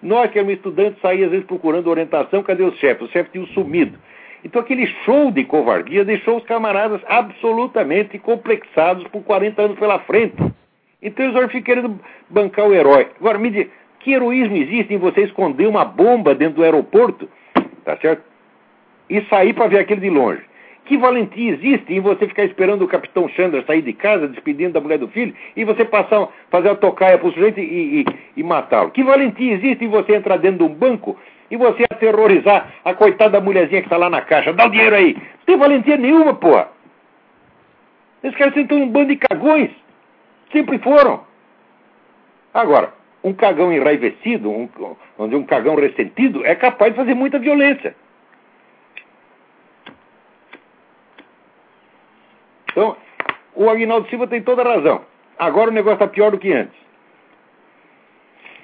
Nós, 0.00 0.30
que 0.30 0.38
éramos 0.38 0.54
estudantes, 0.54 1.00
saíamos 1.02 1.26
às 1.26 1.30
vezes 1.32 1.46
procurando 1.46 1.90
orientação, 1.90 2.42
cadê 2.42 2.62
os 2.62 2.78
chefes? 2.78 3.02
Os 3.02 3.10
chefes 3.10 3.32
tinham 3.32 3.46
sumido. 3.48 3.98
Então 4.44 4.62
aquele 4.62 4.86
show 5.04 5.30
de 5.30 5.44
covardia 5.44 6.04
deixou 6.04 6.38
os 6.38 6.44
camaradas 6.44 7.00
absolutamente 7.06 8.18
complexados 8.18 9.04
por 9.08 9.22
40 9.22 9.62
anos 9.62 9.78
pela 9.78 9.98
frente. 9.98 10.36
Então 11.02 11.24
eles 11.26 11.52
ficam 11.52 11.62
querendo 11.62 12.00
bancar 12.28 12.66
o 12.66 12.74
herói. 12.74 13.08
Agora, 13.18 13.38
me 13.38 13.50
diga, 13.50 13.70
que 14.00 14.12
heroísmo 14.12 14.56
existe 14.56 14.94
em 14.94 14.98
você 14.98 15.22
esconder 15.22 15.66
uma 15.66 15.84
bomba 15.84 16.34
dentro 16.34 16.56
do 16.56 16.64
aeroporto, 16.64 17.28
tá 17.84 17.96
certo? 17.98 18.22
E 19.08 19.22
sair 19.22 19.52
para 19.52 19.68
ver 19.68 19.78
aquilo 19.78 20.00
de 20.00 20.10
longe? 20.10 20.42
Que 20.84 20.96
valentia 20.96 21.52
existe 21.52 21.92
em 21.94 22.00
você 22.00 22.26
ficar 22.26 22.44
esperando 22.44 22.82
o 22.82 22.88
capitão 22.88 23.28
Chandra 23.28 23.62
sair 23.64 23.82
de 23.82 23.92
casa, 23.92 24.26
despedindo 24.26 24.72
da 24.72 24.80
mulher 24.80 24.98
do 24.98 25.08
filho, 25.08 25.34
e 25.54 25.64
você 25.64 25.84
passar, 25.84 26.28
fazer 26.50 26.70
a 26.70 26.74
tocaia 26.74 27.18
para 27.18 27.28
o 27.28 27.32
sujeito 27.32 27.60
e, 27.60 28.00
e, 28.00 28.04
e 28.36 28.42
matá-lo? 28.42 28.90
Que 28.90 29.04
valentia 29.04 29.52
existe 29.52 29.84
em 29.84 29.88
você 29.88 30.16
entrar 30.16 30.38
dentro 30.38 30.58
de 30.58 30.64
um 30.64 30.74
banco 30.74 31.16
e 31.50 31.56
você 31.56 31.84
aterrorizar 31.84 32.72
a 32.84 32.94
coitada 32.94 33.32
da 33.32 33.40
mulherzinha 33.40 33.82
que 33.82 33.86
está 33.86 33.96
lá 33.96 34.10
na 34.10 34.20
caixa? 34.22 34.52
Dá 34.52 34.66
o 34.66 34.70
dinheiro 34.70 34.96
aí. 34.96 35.14
Não 35.14 35.46
tem 35.46 35.56
valentia 35.56 35.96
nenhuma, 35.96 36.34
porra. 36.34 36.68
Esses 38.24 38.36
caras 38.36 38.54
são 38.54 38.78
um 38.78 38.88
bando 38.88 39.08
de 39.08 39.16
cagões. 39.16 39.70
Sempre 40.52 40.78
foram. 40.78 41.24
Agora, 42.52 42.92
um 43.22 43.32
cagão 43.32 43.72
enraivecido, 43.72 44.50
um, 44.50 44.68
onde 45.18 45.36
um 45.36 45.44
cagão 45.44 45.76
ressentido, 45.76 46.44
é 46.44 46.54
capaz 46.54 46.92
de 46.92 46.98
fazer 46.98 47.14
muita 47.14 47.38
violência. 47.38 47.94
Então, 52.70 52.96
o 53.54 53.68
Aguinaldo 53.68 54.08
Silva 54.08 54.26
tem 54.26 54.42
toda 54.42 54.62
a 54.62 54.76
razão. 54.76 55.04
Agora 55.38 55.70
o 55.70 55.74
negócio 55.74 55.94
está 55.94 56.06
pior 56.06 56.30
do 56.30 56.38
que 56.38 56.52
antes. 56.52 56.78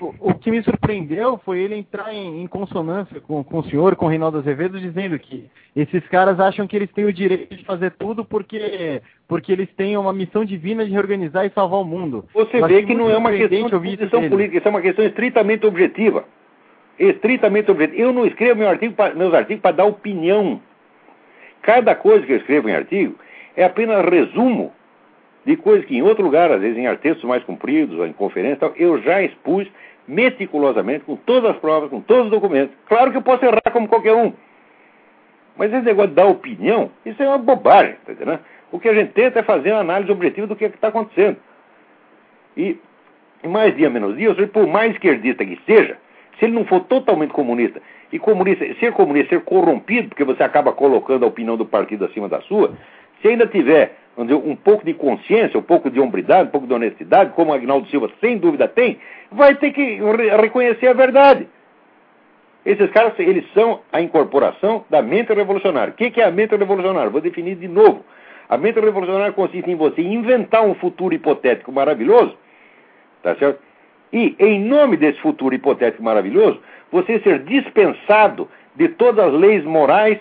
O, 0.01 0.15
o, 0.21 0.35
que 0.35 0.51
me 0.51 0.63
surpreendeu 0.63 1.39
foi 1.45 1.61
ele 1.61 1.75
entrar 1.75 2.13
em, 2.13 2.43
em 2.43 2.47
consonância 2.47 3.21
com, 3.21 3.43
com, 3.43 3.59
o 3.59 3.65
senhor, 3.65 3.97
com 3.97 4.07
o 4.07 4.09
Reinaldo 4.09 4.39
Azevedo, 4.39 4.79
dizendo 4.79 5.19
que 5.19 5.49
esses 5.75 6.07
caras 6.09 6.39
acham 6.39 6.67
que 6.67 6.77
eles 6.77 6.91
têm 6.93 7.07
o 7.07 7.13
direito 7.13 7.57
de 7.57 7.65
fazer 7.65 7.93
tudo 7.93 8.25
porque, 8.25 9.01
porque 9.27 9.53
eles 9.53 9.69
têm 9.75 9.97
uma 9.97 10.13
missão 10.13 10.45
divina 10.45 10.85
de 10.85 10.93
reorganizar 10.93 11.47
e 11.47 11.51
salvar 11.51 11.81
o 11.81 11.85
mundo. 11.85 12.27
Você 12.35 12.61
vê 12.67 12.83
que 12.83 12.95
não 12.95 13.11
é 13.11 13.17
uma 13.17 13.31
questão 13.31 13.67
de 13.69 13.97
posição 13.97 14.29
política, 14.29 14.59
isso 14.59 14.69
é 14.69 14.71
uma 14.71 14.83
questão 14.83 15.05
estritamente 15.05 15.67
objetiva. 15.67 16.25
Estritamente 16.99 17.71
objetiva. 17.71 18.01
Eu 18.01 18.13
não 18.13 18.27
escrevo 18.27 18.61
meu 18.61 18.69
artigo 18.69 18.95
pra, 18.95 19.15
meus 19.15 19.33
artigos 19.33 19.63
para 19.63 19.77
dar 19.77 19.85
opinião. 19.85 20.61
Cada 21.63 21.95
coisa 21.95 22.25
que 22.27 22.33
eu 22.33 22.37
escrevo 22.37 22.69
em 22.69 22.75
artigo 22.75 23.17
é 23.57 23.65
apenas 23.65 24.05
resumo 24.05 24.73
de 25.47 25.57
coisas 25.57 25.87
que 25.87 25.97
em 25.97 26.03
outro 26.03 26.25
lugar, 26.25 26.51
às 26.51 26.61
vezes 26.61 26.77
em 26.77 26.97
textos 26.97 27.25
mais 27.25 27.43
compridos, 27.45 27.97
ou 27.97 28.05
em 28.05 28.13
conferências, 28.13 28.73
eu 28.75 29.01
já 29.01 29.23
expus 29.23 29.69
meticulosamente, 30.07 31.05
com 31.05 31.15
todas 31.15 31.53
as 31.53 31.57
provas, 31.59 31.89
com 31.89 32.01
todos 32.01 32.27
os 32.27 32.31
documentos. 32.31 32.77
Claro 32.89 33.13
que 33.13 33.17
eu 33.17 33.23
posso 33.23 33.45
errar 33.45 33.71
como 33.73 33.87
qualquer 33.87 34.13
um. 34.13 34.33
Mas 35.57 35.73
esse 35.73 35.85
negócio 35.85 36.11
dar 36.11 36.27
opinião, 36.27 36.91
isso 37.05 37.23
é 37.23 37.29
uma 37.29 37.39
bobagem, 37.39 37.95
tá 38.05 38.13
entendendo? 38.13 38.41
O 38.73 38.81
que 38.81 38.89
a 38.89 38.95
gente 38.95 39.13
tenta 39.13 39.39
é 39.39 39.43
fazer 39.45 39.71
uma 39.71 39.81
análise 39.81 40.11
objetiva 40.11 40.49
do 40.49 40.57
que 40.57 40.65
é 40.65 40.69
está 40.69 40.89
acontecendo. 40.89 41.37
E 42.57 42.79
mais 43.45 43.75
dia 43.77 43.89
menos 43.89 44.17
dia, 44.17 44.35
por 44.49 44.67
mais 44.67 44.93
esquerdista 44.93 45.45
que 45.45 45.59
seja, 45.65 45.97
se 46.39 46.45
ele 46.45 46.55
não 46.55 46.65
for 46.65 46.81
totalmente 46.81 47.33
comunista, 47.33 47.81
e 48.13 48.19
comunista, 48.19 48.65
ser 48.81 48.93
comunista, 48.93 49.37
ser 49.37 49.43
corrompido, 49.43 50.09
porque 50.09 50.25
você 50.25 50.43
acaba 50.43 50.73
colocando 50.73 51.25
a 51.25 51.29
opinião 51.29 51.57
do 51.57 51.65
partido 51.65 52.05
acima 52.05 52.29
da 52.29 52.41
sua, 52.43 52.73
se 53.23 53.29
ainda 53.29 53.47
tiver 53.47 53.97
dizer, 54.25 54.35
um 54.35 54.57
pouco 54.57 54.85
de 54.85 54.95
consciência, 54.95 55.59
um 55.59 55.63
pouco 55.63 55.91
de 55.91 56.01
hombridade, 56.01 56.49
um 56.49 56.51
pouco 56.51 56.67
de 56.67 56.73
honestidade, 56.73 57.33
como 57.33 57.51
o 57.51 57.55
Agnaldo 57.55 57.87
Silva 57.89 58.11
sem 58.21 58.39
dúvida 58.39 58.67
tem, 58.67 58.99
vai 59.31 59.55
ter 59.55 59.73
que 59.73 59.83
re 59.83 60.37
reconhecer 60.41 60.89
a 60.89 60.95
verdade. 60.95 61.47
Esses 62.65 62.91
caras, 62.91 63.13
eles 63.19 63.45
são 63.53 63.81
a 63.93 64.01
incorporação 64.01 64.85
da 64.91 65.01
mente 65.01 65.33
revolucionária. 65.33 65.93
O 65.93 65.97
que, 65.97 66.11
que 66.11 66.21
é 66.21 66.25
a 66.25 66.31
mente 66.31 66.57
revolucionária? 66.57 67.11
Vou 67.11 67.21
definir 67.21 67.57
de 67.57 67.69
novo. 67.69 68.05
A 68.49 68.57
mente 68.57 68.81
revolucionária 68.81 69.33
consiste 69.33 69.71
em 69.71 69.77
você 69.77 70.03
inventar 70.03 70.65
um 70.65 70.75
futuro 70.75 71.15
hipotético 71.15 71.71
maravilhoso, 71.71 72.37
tá 73.23 73.37
certo? 73.37 73.61
E, 74.13 74.35
em 74.39 74.61
nome 74.61 74.97
desse 74.97 75.21
futuro 75.21 75.55
hipotético 75.55 76.03
maravilhoso, 76.03 76.61
você 76.91 77.21
ser 77.21 77.41
dispensado 77.41 78.49
de 78.75 78.89
todas 78.89 79.27
as 79.27 79.33
leis 79.33 79.65
morais 79.65 80.19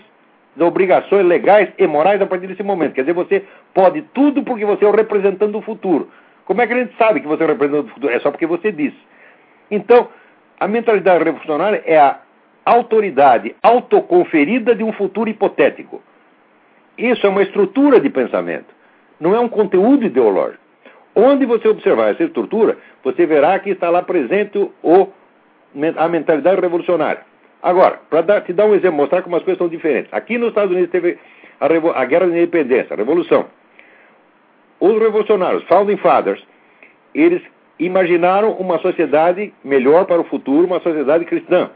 das 0.55 0.67
obrigações 0.67 1.25
legais 1.25 1.69
e 1.77 1.85
morais 1.87 2.21
a 2.21 2.25
partir 2.25 2.47
desse 2.47 2.63
momento. 2.63 2.93
Quer 2.93 3.01
dizer, 3.01 3.13
você 3.13 3.43
pode 3.73 4.01
tudo 4.13 4.43
porque 4.43 4.65
você 4.65 4.85
é 4.85 4.87
o 4.87 4.95
representante 4.95 5.51
do 5.51 5.61
futuro. 5.61 6.09
Como 6.45 6.61
é 6.61 6.67
que 6.67 6.73
a 6.73 6.77
gente 6.77 6.95
sabe 6.97 7.19
que 7.19 7.27
você 7.27 7.43
é 7.43 7.45
o 7.45 7.49
representante 7.49 7.87
do 7.87 7.93
futuro? 7.93 8.13
É 8.13 8.19
só 8.19 8.31
porque 8.31 8.45
você 8.45 8.71
disse. 8.71 8.97
Então, 9.69 10.07
a 10.59 10.67
mentalidade 10.67 11.23
revolucionária 11.23 11.83
é 11.85 11.97
a 11.97 12.19
autoridade 12.65 13.55
autoconferida 13.61 14.73
de 14.73 14.83
um 14.83 14.93
futuro 14.93 15.29
hipotético. 15.29 16.01
Isso 16.97 17.25
é 17.25 17.29
uma 17.29 17.43
estrutura 17.43 17.99
de 17.99 18.09
pensamento, 18.09 18.73
não 19.19 19.35
é 19.35 19.39
um 19.39 19.49
conteúdo 19.49 20.05
ideológico. 20.05 20.63
Onde 21.13 21.45
você 21.45 21.67
observar 21.67 22.11
essa 22.11 22.23
estrutura, 22.23 22.77
você 23.03 23.25
verá 23.25 23.57
que 23.59 23.69
está 23.69 23.89
lá 23.89 24.01
presente 24.01 24.57
o, 24.83 25.07
a 25.97 26.07
mentalidade 26.09 26.59
revolucionária. 26.59 27.21
Agora, 27.61 27.99
para 28.09 28.41
te 28.41 28.53
dar 28.53 28.65
um 28.65 28.75
exemplo, 28.75 28.97
mostrar 28.97 29.21
como 29.21 29.35
as 29.35 29.43
coisas 29.43 29.57
são 29.57 29.67
diferentes. 29.67 30.13
Aqui 30.13 30.37
nos 30.37 30.49
Estados 30.49 30.71
Unidos 30.71 30.91
teve 30.91 31.17
a, 31.59 31.65
a 31.65 32.05
Guerra 32.05 32.27
da 32.27 32.37
Independência, 32.37 32.93
a 32.93 32.97
Revolução. 32.97 33.47
Os 34.79 34.99
revolucionários, 34.99 35.63
Founding 35.63 35.97
Fathers, 35.97 36.45
eles 37.13 37.41
imaginaram 37.79 38.51
uma 38.51 38.77
sociedade 38.79 39.53
melhor 39.63 40.05
para 40.05 40.21
o 40.21 40.25
futuro, 40.25 40.67
uma 40.67 40.79
sociedade 40.79 41.25
cristã. 41.25 41.71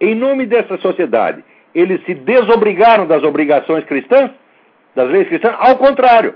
Em 0.00 0.14
nome 0.14 0.46
dessa 0.46 0.76
sociedade, 0.78 1.42
eles 1.74 2.04
se 2.04 2.14
desobrigaram 2.14 3.06
das 3.06 3.22
obrigações 3.22 3.84
cristãs, 3.84 4.30
das 4.94 5.08
leis 5.08 5.28
cristãs, 5.28 5.56
ao 5.58 5.76
contrário. 5.76 6.34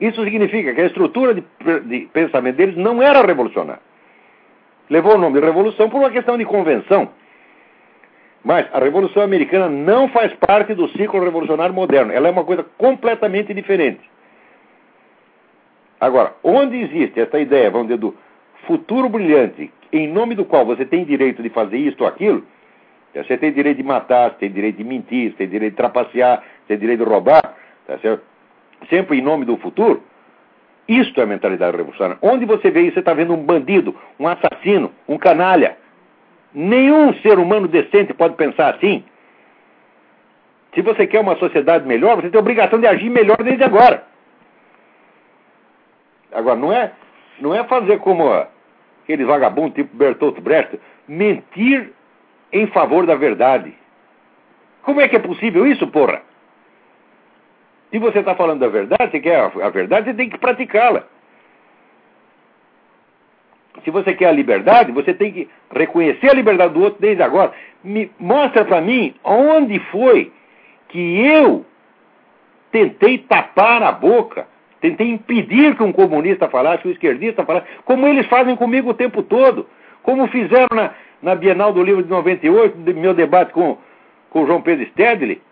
Isso 0.00 0.22
significa 0.22 0.74
que 0.74 0.80
a 0.80 0.86
estrutura 0.86 1.34
de, 1.34 1.42
de 1.86 2.00
pensamento 2.12 2.56
deles 2.56 2.76
não 2.76 3.02
era 3.02 3.26
revolucionária 3.26 3.91
levou 4.92 5.14
o 5.14 5.18
nome 5.18 5.40
de 5.40 5.46
revolução 5.46 5.88
por 5.88 5.98
uma 5.98 6.10
questão 6.10 6.36
de 6.36 6.44
convenção. 6.44 7.08
Mas 8.44 8.66
a 8.74 8.78
Revolução 8.78 9.22
Americana 9.22 9.70
não 9.70 10.08
faz 10.08 10.34
parte 10.34 10.74
do 10.74 10.86
ciclo 10.88 11.24
revolucionário 11.24 11.74
moderno. 11.74 12.12
Ela 12.12 12.28
é 12.28 12.30
uma 12.30 12.44
coisa 12.44 12.62
completamente 12.76 13.54
diferente. 13.54 14.00
Agora, 15.98 16.34
onde 16.44 16.76
existe 16.76 17.18
essa 17.18 17.38
ideia, 17.38 17.70
vamos 17.70 17.86
dizer, 17.86 18.00
do 18.00 18.14
futuro 18.66 19.08
brilhante, 19.08 19.72
em 19.90 20.06
nome 20.08 20.34
do 20.34 20.44
qual 20.44 20.66
você 20.66 20.84
tem 20.84 21.04
direito 21.04 21.42
de 21.42 21.48
fazer 21.48 21.78
isto 21.78 22.02
ou 22.02 22.06
aquilo, 22.06 22.44
você 23.14 23.38
tem 23.38 23.50
direito 23.50 23.78
de 23.78 23.82
matar, 23.82 24.30
você 24.30 24.40
tem 24.40 24.50
direito 24.50 24.76
de 24.76 24.84
mentir, 24.84 25.30
você 25.30 25.38
tem 25.38 25.48
direito 25.48 25.72
de 25.72 25.76
trapacear, 25.76 26.40
você 26.40 26.68
tem 26.68 26.78
direito 26.78 27.02
de 27.02 27.08
roubar, 27.08 27.42
tá 27.86 27.98
certo? 27.98 28.22
sempre 28.90 29.18
em 29.18 29.22
nome 29.22 29.44
do 29.46 29.56
futuro, 29.56 30.02
isto 30.88 31.20
é 31.20 31.24
a 31.24 31.26
mentalidade 31.26 31.76
revolucionária. 31.76 32.18
Onde 32.20 32.44
você 32.44 32.70
vê 32.70 32.82
isso, 32.82 32.94
você 32.94 33.00
está 33.00 33.14
vendo 33.14 33.34
um 33.34 33.42
bandido, 33.42 33.94
um 34.18 34.26
assassino, 34.26 34.92
um 35.08 35.16
canalha. 35.16 35.76
Nenhum 36.52 37.14
ser 37.14 37.38
humano 37.38 37.68
decente 37.68 38.12
pode 38.12 38.34
pensar 38.34 38.74
assim. 38.74 39.04
Se 40.74 40.82
você 40.82 41.06
quer 41.06 41.20
uma 41.20 41.36
sociedade 41.36 41.86
melhor, 41.86 42.16
você 42.16 42.30
tem 42.30 42.38
a 42.38 42.40
obrigação 42.40 42.80
de 42.80 42.86
agir 42.86 43.10
melhor 43.10 43.36
desde 43.42 43.62
agora. 43.62 44.04
Agora, 46.32 46.56
não 46.56 46.72
é, 46.72 46.92
não 47.40 47.54
é 47.54 47.62
fazer 47.64 47.98
como 47.98 48.28
aqueles 49.02 49.26
vagabundos 49.26 49.74
tipo 49.74 49.96
Bertolt 49.96 50.40
Brecht, 50.40 50.80
mentir 51.06 51.92
em 52.52 52.66
favor 52.68 53.06
da 53.06 53.14
verdade. 53.14 53.74
Como 54.82 55.00
é 55.00 55.08
que 55.08 55.16
é 55.16 55.20
possível 55.20 55.66
isso, 55.66 55.86
porra? 55.88 56.22
Se 57.92 57.98
você 57.98 58.20
está 58.20 58.34
falando 58.34 58.60
da 58.60 58.68
verdade, 58.68 59.10
você 59.10 59.20
quer 59.20 59.36
a 59.38 59.68
verdade, 59.68 60.06
você 60.06 60.14
tem 60.14 60.30
que 60.30 60.38
praticá-la. 60.38 61.04
Se 63.84 63.90
você 63.90 64.14
quer 64.14 64.28
a 64.28 64.32
liberdade, 64.32 64.92
você 64.92 65.12
tem 65.12 65.30
que 65.30 65.48
reconhecer 65.74 66.30
a 66.30 66.34
liberdade 66.34 66.72
do 66.72 66.82
outro 66.82 66.98
desde 66.98 67.22
agora. 67.22 67.52
Me, 67.84 68.10
mostra 68.18 68.64
para 68.64 68.80
mim 68.80 69.14
onde 69.22 69.78
foi 69.90 70.32
que 70.88 71.20
eu 71.20 71.66
tentei 72.70 73.18
tapar 73.18 73.82
a 73.82 73.92
boca, 73.92 74.46
tentei 74.80 75.10
impedir 75.10 75.76
que 75.76 75.82
um 75.82 75.92
comunista 75.92 76.48
falasse, 76.48 76.82
que 76.82 76.88
um 76.88 76.92
esquerdista 76.92 77.44
falasse, 77.44 77.66
como 77.84 78.06
eles 78.06 78.26
fazem 78.26 78.56
comigo 78.56 78.90
o 78.90 78.94
tempo 78.94 79.22
todo, 79.22 79.66
como 80.02 80.26
fizeram 80.28 80.68
na, 80.74 80.92
na 81.20 81.34
Bienal 81.34 81.74
do 81.74 81.82
Livro 81.82 82.02
de 82.02 82.08
98, 82.08 82.78
meu 82.94 83.12
debate 83.12 83.52
com, 83.52 83.76
com 84.30 84.44
o 84.44 84.46
João 84.46 84.62
Pedro 84.62 84.86
Stedley. 84.86 85.42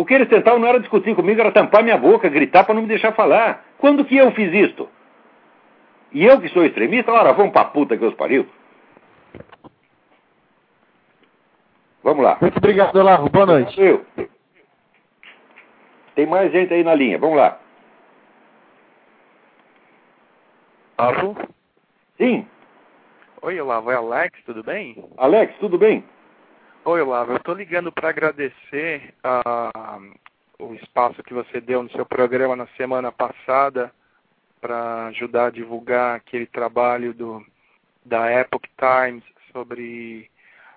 O 0.00 0.04
que 0.06 0.14
eles 0.14 0.30
tentavam 0.30 0.58
não 0.58 0.66
era 0.66 0.80
discutir 0.80 1.14
comigo, 1.14 1.42
era 1.42 1.52
tampar 1.52 1.82
minha 1.82 1.98
boca, 1.98 2.26
gritar 2.26 2.64
para 2.64 2.74
não 2.74 2.80
me 2.80 2.88
deixar 2.88 3.12
falar. 3.12 3.66
Quando 3.76 4.02
que 4.02 4.16
eu 4.16 4.32
fiz 4.32 4.50
isto? 4.50 4.88
E 6.10 6.24
eu 6.24 6.40
que 6.40 6.48
sou 6.48 6.64
extremista, 6.64 7.12
ora, 7.12 7.34
vamos 7.34 7.52
pra 7.52 7.66
puta 7.66 7.98
que 7.98 8.04
os 8.06 8.14
pariu. 8.14 8.48
Vamos 12.02 12.24
lá. 12.24 12.38
Muito 12.40 12.56
obrigado, 12.56 12.96
Olavo. 12.96 13.28
Boa 13.28 13.44
noite. 13.44 13.78
Eu. 13.78 14.06
Tem 16.14 16.24
mais 16.24 16.50
gente 16.50 16.72
aí 16.72 16.82
na 16.82 16.94
linha. 16.94 17.18
Vamos 17.18 17.36
lá. 17.36 17.60
Alô? 20.96 21.36
Sim. 22.16 22.48
Oi, 23.42 23.60
Olavo, 23.60 23.90
é 23.90 23.96
Alex, 23.96 24.42
tudo 24.46 24.64
bem? 24.64 25.04
Alex, 25.18 25.54
tudo 25.58 25.76
bem? 25.76 26.02
Oi, 26.82 27.02
Olavo, 27.02 27.32
eu 27.32 27.36
estou 27.36 27.54
ligando 27.54 27.92
para 27.92 28.08
agradecer 28.08 29.12
uh, 29.22 30.10
o 30.58 30.74
espaço 30.74 31.22
que 31.22 31.34
você 31.34 31.60
deu 31.60 31.82
no 31.82 31.90
seu 31.90 32.06
programa 32.06 32.56
na 32.56 32.66
semana 32.68 33.12
passada 33.12 33.92
para 34.62 35.08
ajudar 35.08 35.46
a 35.46 35.50
divulgar 35.50 36.16
aquele 36.16 36.46
trabalho 36.46 37.12
do, 37.12 37.44
da 38.02 38.32
Epoch 38.32 38.66
Times 38.78 39.22
sobre 39.52 40.30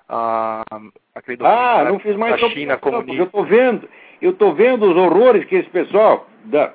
uh, 0.09 0.91
aquele 1.15 1.37
ah, 1.41 1.85
não 1.85 1.99
fiz 1.99 2.17
mais 2.17 2.39
da 2.39 2.49
China 2.49 2.77
comunista. 2.77 3.13
Eu 3.13 3.25
estou 3.25 3.45
vendo, 3.45 3.89
eu 4.21 4.31
estou 4.31 4.53
vendo 4.53 4.91
os 4.91 4.97
horrores 4.97 5.45
que 5.45 5.55
esse 5.55 5.69
pessoal 5.69 6.27
da, 6.43 6.73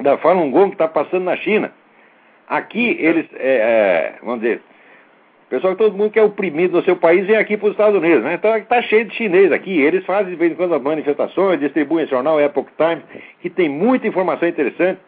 da 0.00 0.16
Falun 0.16 0.50
Gong 0.50 0.72
está 0.72 0.88
passando 0.88 1.24
na 1.24 1.36
China. 1.36 1.70
Aqui 2.48 2.96
eles, 2.98 3.28
é, 3.34 4.14
é, 4.14 4.18
vamos 4.22 4.40
dizer, 4.40 4.62
pessoal 5.52 5.76
todo 5.76 5.94
mundo 5.94 6.10
que 6.10 6.18
é 6.18 6.22
oprimido 6.22 6.78
no 6.78 6.82
seu 6.82 6.96
país 6.96 7.26
vem 7.26 7.36
aqui 7.36 7.58
para 7.58 7.66
os 7.66 7.72
Estados 7.72 7.98
Unidos, 8.00 8.24
né? 8.24 8.34
Então 8.34 8.56
está 8.56 8.80
cheio 8.80 9.04
de 9.04 9.14
chinês 9.14 9.52
aqui. 9.52 9.82
Eles 9.82 10.02
fazem 10.06 10.30
de 10.30 10.36
vez 10.36 10.52
em 10.52 10.54
quando 10.54 10.80
manifestações, 10.80 11.60
distribuem 11.60 12.06
jornal 12.06 12.40
Epoch 12.40 12.70
Times, 12.74 13.04
que 13.42 13.50
tem 13.50 13.68
muita 13.68 14.06
informação 14.06 14.48
interessante. 14.48 14.98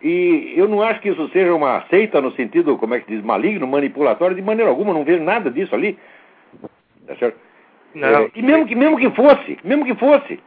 E 0.00 0.54
eu 0.56 0.68
não 0.68 0.82
acho 0.82 1.00
que 1.00 1.08
isso 1.08 1.28
seja 1.30 1.52
uma 1.52 1.84
seita 1.90 2.20
no 2.20 2.30
sentido, 2.32 2.78
como 2.78 2.94
é 2.94 3.00
que 3.00 3.12
diz, 3.12 3.24
maligno, 3.24 3.66
manipulatório, 3.66 4.36
de 4.36 4.42
maneira 4.42 4.70
alguma, 4.70 4.94
não 4.94 5.02
vejo 5.02 5.24
nada 5.24 5.50
disso 5.50 5.74
ali. 5.74 5.98
Tá 7.04 7.16
certo? 7.16 7.36
Não. 7.92 8.08
É, 8.08 8.30
e 8.36 8.42
mesmo 8.42 8.66
que, 8.66 8.74
mesmo 8.76 8.96
que 8.96 9.10
fosse, 9.10 9.58
mesmo 9.64 9.84
que 9.84 9.96
fosse, 9.96 10.38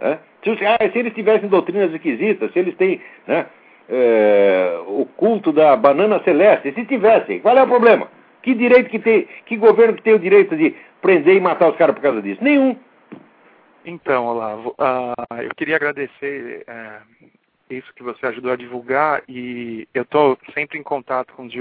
né? 0.00 0.18
se, 0.42 0.50
ah, 0.66 0.90
se, 0.92 0.98
eles 0.98 1.14
tivessem 1.14 1.48
doutrinas 1.48 1.94
esquisitas, 1.94 2.52
se 2.52 2.58
eles 2.58 2.74
têm 2.74 3.00
né, 3.28 3.46
é, 3.88 4.76
o 4.88 5.06
culto 5.16 5.52
da 5.52 5.76
banana 5.76 6.20
celeste, 6.24 6.72
se 6.72 6.84
tivessem, 6.84 7.38
qual 7.38 7.56
é 7.56 7.62
o 7.62 7.68
problema? 7.68 8.08
Que 8.46 8.54
direito 8.54 8.88
que 8.88 9.00
tem, 9.00 9.26
que 9.44 9.56
governo 9.56 9.96
que 9.96 10.04
tem 10.04 10.14
o 10.14 10.20
direito 10.20 10.56
de 10.56 10.72
prender 11.02 11.34
e 11.34 11.40
matar 11.40 11.68
os 11.68 11.76
caras 11.76 11.96
por 11.96 12.00
causa 12.00 12.22
disso? 12.22 12.44
Nenhum. 12.44 12.78
Então, 13.84 14.24
Olavo, 14.24 14.68
uh, 14.78 15.42
eu 15.42 15.52
queria 15.56 15.74
agradecer 15.74 16.64
uh, 16.68 17.26
isso 17.68 17.92
que 17.94 18.04
você 18.04 18.24
ajudou 18.24 18.52
a 18.52 18.56
divulgar 18.56 19.24
e 19.28 19.88
eu 19.92 20.04
estou 20.04 20.38
sempre 20.54 20.78
em 20.78 20.82
contato 20.84 21.34
com 21.34 21.46
os 21.46 21.52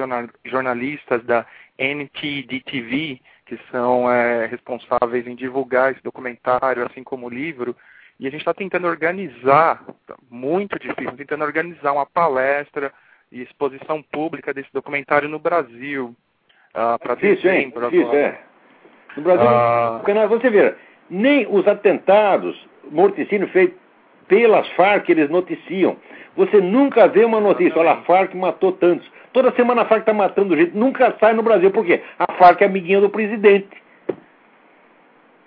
jornalistas 0.45 1.23
da 1.23 1.43
NTD-TV, 1.79 3.19
que 3.47 3.59
são 3.71 4.11
é, 4.11 4.45
responsáveis 4.45 5.25
em 5.25 5.33
divulgar 5.33 5.91
esse 5.91 6.03
documentário, 6.03 6.85
assim 6.85 7.03
como 7.03 7.25
o 7.25 7.33
livro, 7.33 7.75
e 8.19 8.27
a 8.27 8.29
gente 8.29 8.41
está 8.41 8.53
tentando 8.53 8.85
organizar, 8.85 9.83
muito 10.29 10.77
difícil, 10.77 11.17
tentando 11.17 11.43
organizar 11.43 11.93
uma 11.93 12.05
palestra 12.05 12.93
e 13.31 13.41
exposição 13.41 14.03
pública 14.03 14.53
desse 14.53 14.71
documentário 14.71 15.27
no 15.27 15.39
Brasil. 15.39 16.15
Uh, 16.75 16.99
para 16.99 17.13
hein? 17.23 17.73
Difícil, 17.73 18.13
é. 18.13 18.37
No 19.15 19.23
Brasil, 19.23 19.47
uh... 19.47 20.27
você 20.27 20.49
vê, 20.49 20.75
nem 21.09 21.47
os 21.49 21.65
atentados, 21.67 22.55
morticínio 22.91 23.47
feito 23.47 23.77
pelas 24.27 24.67
Farc 24.69 25.07
eles 25.09 25.29
noticiam. 25.29 25.95
Você 26.35 26.59
nunca 26.59 27.07
vê 27.07 27.23
uma 27.23 27.39
notícia, 27.39 27.79
olha, 27.79 27.91
a 27.91 28.01
Farc 28.01 28.35
matou 28.35 28.73
tantos. 28.73 29.09
Toda 29.31 29.53
semana 29.53 29.83
a 29.83 29.85
Farc 29.85 30.01
está 30.01 30.13
matando 30.13 30.55
gente, 30.57 30.75
nunca 30.75 31.15
sai 31.19 31.33
no 31.33 31.43
Brasil. 31.43 31.71
Por 31.71 31.85
quê? 31.85 32.01
A 32.19 32.33
Farc 32.33 32.61
é 32.61 32.65
amiguinha 32.65 32.99
do 32.99 33.09
presidente. 33.09 33.69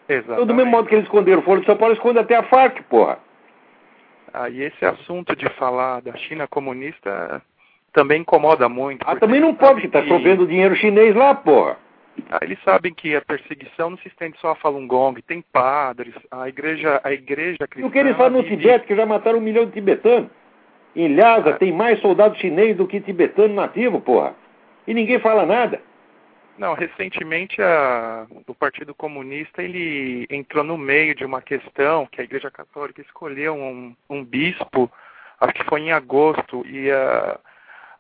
Exatamente. 0.08 0.32
Então, 0.32 0.46
do 0.46 0.54
mesmo 0.54 0.70
modo 0.70 0.88
que 0.88 0.94
eles 0.94 1.04
esconderam 1.04 1.40
o 1.40 1.44
Foro 1.44 1.60
de 1.60 1.66
São 1.66 1.76
Paulo, 1.76 1.92
esconde 1.92 2.18
até 2.18 2.36
a 2.36 2.42
Farc, 2.44 2.82
porra. 2.84 3.18
Ah, 4.32 4.48
e 4.48 4.62
esse 4.62 4.84
assunto 4.84 5.36
de 5.36 5.48
falar 5.50 6.00
da 6.00 6.14
China 6.16 6.46
comunista 6.46 7.42
também 7.98 8.20
incomoda 8.20 8.68
muito. 8.68 9.04
Ah, 9.04 9.16
também 9.16 9.40
não 9.40 9.52
pode, 9.52 9.80
que 9.80 9.88
está 9.88 10.04
chovendo 10.04 10.46
dinheiro 10.46 10.76
chinês 10.76 11.16
lá, 11.16 11.34
porra. 11.34 11.76
Ah, 12.30 12.38
eles 12.42 12.56
sabem 12.62 12.94
que 12.94 13.16
a 13.16 13.20
perseguição 13.20 13.90
não 13.90 13.98
se 13.98 14.06
estende 14.06 14.38
só 14.38 14.52
a 14.52 14.54
Falun 14.54 14.86
Gong, 14.86 15.20
tem 15.22 15.42
padres, 15.52 16.14
a 16.30 16.48
igreja, 16.48 17.00
a 17.02 17.12
igreja 17.12 17.66
cristã. 17.66 17.88
O 17.88 17.90
que 17.90 17.98
eles 17.98 18.16
falam 18.16 18.40
no 18.40 18.44
Tibete, 18.44 18.86
que 18.86 18.94
já 18.94 19.04
mataram 19.04 19.38
um 19.38 19.42
milhão 19.42 19.66
de 19.66 19.72
tibetanos. 19.72 20.30
Em 20.94 21.12
Lhasa 21.16 21.50
ah. 21.50 21.52
tem 21.54 21.72
mais 21.72 22.00
soldado 22.00 22.36
chinês 22.36 22.76
do 22.76 22.86
que 22.86 23.00
tibetano 23.00 23.52
nativo, 23.52 24.00
porra. 24.00 24.32
E 24.86 24.94
ninguém 24.94 25.18
fala 25.18 25.44
nada. 25.44 25.80
Não, 26.56 26.74
recentemente 26.74 27.60
a, 27.60 28.28
o 28.46 28.54
Partido 28.54 28.94
Comunista 28.94 29.60
ele 29.60 30.24
entrou 30.30 30.62
no 30.62 30.78
meio 30.78 31.16
de 31.16 31.24
uma 31.24 31.42
questão 31.42 32.06
que 32.06 32.20
a 32.20 32.24
Igreja 32.24 32.48
Católica 32.48 33.00
escolheu 33.00 33.54
um, 33.54 33.94
um 34.08 34.24
bispo, 34.24 34.88
acho 35.40 35.54
que 35.54 35.64
foi 35.64 35.80
em 35.80 35.92
agosto, 35.92 36.64
e 36.66 36.90
a, 36.92 37.38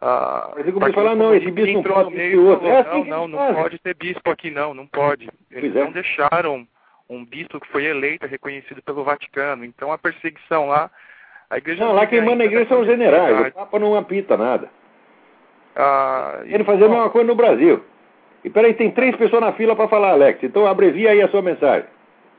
ah, 0.00 0.52
Mas 0.56 0.66
eu 0.66 0.92
falar, 0.92 1.16
não, 1.16 1.34
esse 1.34 1.50
bispo 1.50 1.82
não 1.82 1.82
pode 1.82 2.36
outro. 2.36 2.68
É 2.68 2.78
assim 2.78 3.04
não, 3.04 3.26
não, 3.26 3.48
não 3.48 3.54
pode 3.54 3.78
ter 3.78 3.94
bispo 3.94 4.30
aqui, 4.30 4.50
não, 4.50 4.72
não 4.72 4.86
pode. 4.86 5.28
Eles 5.50 5.74
é. 5.74 5.84
não 5.84 5.90
deixaram 5.90 6.66
um 7.10 7.24
bispo 7.24 7.58
que 7.58 7.68
foi 7.68 7.84
eleito, 7.84 8.26
reconhecido 8.26 8.80
pelo 8.82 9.02
Vaticano. 9.02 9.64
Então 9.64 9.90
a 9.90 9.98
perseguição 9.98 10.68
lá, 10.68 10.88
a 11.50 11.58
igreja. 11.58 11.84
Não, 11.84 11.92
lá 11.92 12.06
quem 12.06 12.20
manda 12.20 12.44
a 12.44 12.46
igreja 12.46 12.68
são 12.68 12.80
os 12.80 12.86
generais, 12.86 13.48
o 13.48 13.52
Papa 13.52 13.78
não 13.78 13.96
apita 13.96 14.36
nada. 14.36 14.70
Ah, 15.74 16.42
Ele 16.44 16.62
fazendo 16.64 16.86
a 16.86 16.90
mesma 16.90 17.10
coisa 17.10 17.26
no 17.26 17.34
Brasil. 17.34 17.82
E 18.44 18.50
peraí, 18.50 18.74
tem 18.74 18.92
três 18.92 19.16
pessoas 19.16 19.42
na 19.42 19.52
fila 19.52 19.74
para 19.74 19.88
falar, 19.88 20.10
Alex, 20.10 20.42
então 20.44 20.64
abrevia 20.64 21.10
aí 21.10 21.20
a 21.20 21.28
sua 21.28 21.42
mensagem. 21.42 21.88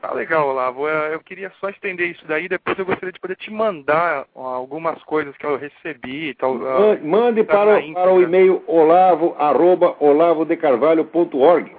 Tá 0.00 0.14
legal, 0.14 0.48
Olavo. 0.48 0.88
Eu 0.88 1.20
queria 1.20 1.52
só 1.60 1.68
estender 1.68 2.10
isso 2.10 2.24
daí, 2.26 2.48
depois 2.48 2.78
eu 2.78 2.86
gostaria 2.86 3.12
de 3.12 3.20
poder 3.20 3.36
te 3.36 3.52
mandar 3.52 4.26
algumas 4.34 5.02
coisas 5.02 5.36
que 5.36 5.44
eu 5.44 5.58
recebi. 5.58 6.32
Tal, 6.34 6.54
ah, 6.54 6.98
Mande 7.02 7.44
para, 7.44 7.82
para 7.92 8.12
o 8.12 8.22
e-mail 8.22 8.62
olavo, 8.66 9.36
arroba, 9.38 9.94
olavodecarvalho.org. 10.00 11.76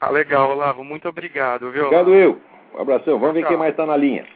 Ah, 0.00 0.10
legal, 0.10 0.50
Olavo. 0.52 0.82
Muito 0.82 1.08
obrigado, 1.08 1.70
viu? 1.70 1.86
Obrigado 1.86 2.14
eu. 2.14 2.40
Um 2.74 2.80
abração. 2.80 3.18
Vamos 3.18 3.34
ver 3.34 3.40
Tchau. 3.42 3.48
quem 3.50 3.58
mais 3.58 3.72
está 3.72 3.84
na 3.84 3.96
linha. 3.96 4.26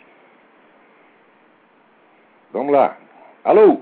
Vamos 2.53 2.73
lá. 2.73 2.99
Alô? 3.45 3.81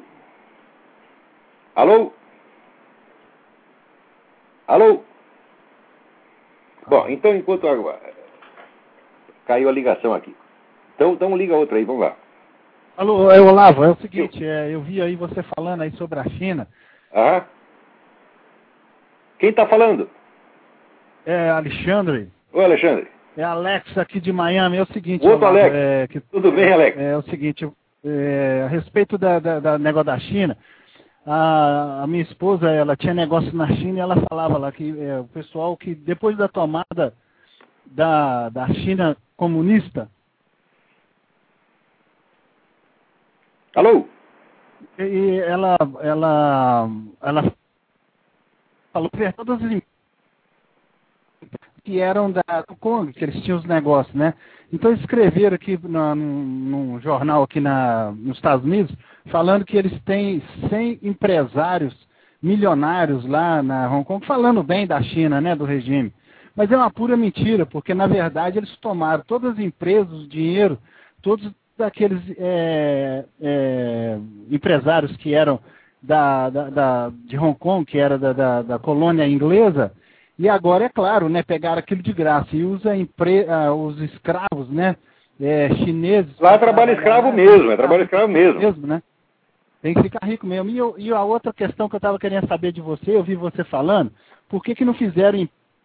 Alô? 1.74 2.12
Alô? 4.68 5.02
Bom, 6.86 7.08
então 7.08 7.34
enquanto 7.34 7.66
agora 7.66 8.17
caiu 9.48 9.68
a 9.68 9.72
ligação 9.72 10.12
aqui. 10.12 10.36
Então, 10.94 11.14
então 11.14 11.36
liga 11.36 11.56
outra 11.56 11.78
aí, 11.78 11.84
vamos 11.84 12.02
lá. 12.02 12.14
Alô, 12.98 13.30
é, 13.30 13.40
Olavo, 13.40 13.82
é 13.82 13.88
o 13.88 13.96
seguinte, 13.96 14.44
é, 14.44 14.74
eu 14.74 14.82
vi 14.82 15.00
aí 15.00 15.16
você 15.16 15.42
falando 15.56 15.80
aí 15.82 15.90
sobre 15.92 16.18
a 16.18 16.24
China. 16.24 16.68
Ah? 17.12 17.44
Quem 19.38 19.50
está 19.50 19.66
falando? 19.66 20.10
É 21.24 21.48
Alexandre. 21.48 22.28
Oi, 22.52 22.64
Alexandre. 22.64 23.08
É 23.36 23.42
Alex 23.42 23.96
aqui 23.96 24.20
de 24.20 24.32
Miami. 24.32 24.76
É 24.76 24.82
o 24.82 24.92
seguinte, 24.92 25.24
Outro 25.26 25.46
Olavo, 25.46 25.58
Alex. 25.58 25.74
É, 25.74 26.06
que, 26.08 26.20
Tudo 26.20 26.52
bem, 26.52 26.72
Alex? 26.72 26.98
É, 26.98 27.12
é 27.12 27.16
o 27.16 27.22
seguinte, 27.22 27.70
é, 28.04 28.62
a 28.66 28.68
respeito 28.68 29.16
da, 29.16 29.38
da, 29.38 29.60
da, 29.60 29.78
negócio 29.78 30.06
da 30.06 30.18
China, 30.18 30.58
a, 31.24 32.02
a, 32.02 32.06
minha 32.06 32.22
esposa, 32.22 32.68
ela 32.70 32.96
tinha 32.96 33.14
negócio 33.14 33.54
na 33.54 33.68
China 33.68 33.98
e 33.98 34.00
ela 34.00 34.16
falava 34.28 34.58
lá 34.58 34.72
que 34.72 34.94
é, 35.00 35.20
o 35.20 35.24
pessoal 35.24 35.76
que 35.76 35.94
depois 35.94 36.36
da 36.36 36.48
tomada 36.48 37.14
da, 37.86 38.48
da 38.48 38.68
China 38.74 39.16
comunista. 39.38 40.10
Alô? 43.74 44.06
E 44.98 45.38
ela, 45.46 45.78
ela, 46.00 46.90
ela 47.22 47.52
falou 48.92 49.08
que 49.10 49.32
todas 49.32 49.62
as 49.62 49.82
que 51.84 52.00
eram 52.00 52.30
da 52.30 52.42
Kong, 52.80 53.12
que 53.12 53.24
eles 53.24 53.42
tinham 53.44 53.58
os 53.58 53.64
negócios, 53.64 54.14
né? 54.14 54.34
Então 54.70 54.92
escreveram 54.92 55.54
aqui 55.54 55.78
no, 55.82 56.14
num 56.14 57.00
jornal 57.00 57.44
aqui 57.44 57.60
na, 57.60 58.12
nos 58.12 58.36
Estados 58.36 58.64
Unidos, 58.66 58.94
falando 59.30 59.64
que 59.64 59.76
eles 59.76 59.98
têm 60.02 60.42
100 60.68 60.98
empresários 61.02 61.96
milionários 62.42 63.24
lá 63.24 63.62
na 63.62 63.88
Hong 63.90 64.04
Kong, 64.04 64.26
falando 64.26 64.62
bem 64.62 64.86
da 64.86 65.00
China, 65.02 65.40
né, 65.40 65.54
do 65.54 65.64
regime. 65.64 66.12
Mas 66.58 66.72
é 66.72 66.76
uma 66.76 66.90
pura 66.90 67.16
mentira, 67.16 67.64
porque 67.64 67.94
na 67.94 68.08
verdade 68.08 68.58
eles 68.58 68.76
tomaram 68.78 69.22
todas 69.24 69.52
as 69.52 69.58
empresas, 69.60 70.12
o 70.12 70.26
dinheiro, 70.26 70.76
todos 71.22 71.48
daqueles 71.78 72.20
é, 72.36 73.24
é, 73.40 74.18
empresários 74.50 75.16
que 75.18 75.32
eram 75.32 75.60
da, 76.02 76.50
da, 76.50 76.68
da, 76.68 77.12
de 77.26 77.38
Hong 77.38 77.56
Kong, 77.56 77.86
que 77.86 77.96
era 77.96 78.18
da, 78.18 78.32
da, 78.32 78.62
da, 78.62 78.76
colônia 78.76 79.24
inglesa, 79.24 79.92
e 80.36 80.48
agora, 80.48 80.86
é 80.86 80.88
claro, 80.88 81.28
né, 81.28 81.44
pegaram 81.44 81.78
aquilo 81.78 82.02
de 82.02 82.12
graça 82.12 82.48
e 82.56 82.64
usa 82.64 82.96
empre, 82.96 83.42
uh, 83.44 83.72
os 83.72 84.00
escravos, 84.00 84.68
né, 84.68 84.96
é, 85.40 85.72
chineses. 85.76 86.36
Lá 86.40 86.54
é 86.54 86.58
trabalho 86.58 86.92
escravo 86.92 87.32
mesmo, 87.32 87.70
é 87.70 87.76
trabalho 87.76 88.02
escravo 88.02 88.26
mesmo. 88.26 88.58
mesmo 88.58 88.84
né? 88.84 89.00
Tem 89.80 89.94
que 89.94 90.02
ficar 90.02 90.26
rico 90.26 90.44
mesmo. 90.44 90.98
E, 90.98 91.04
e 91.04 91.12
a 91.12 91.22
outra 91.22 91.52
questão 91.52 91.88
que 91.88 91.94
eu 91.94 91.98
estava 91.98 92.18
querendo 92.18 92.48
saber 92.48 92.72
de 92.72 92.80
você, 92.80 93.16
eu 93.16 93.22
vi 93.22 93.36
você 93.36 93.62
falando, 93.62 94.10
por 94.48 94.60
que, 94.60 94.74
que 94.74 94.84
não 94.84 94.94
fizeram 94.94 95.38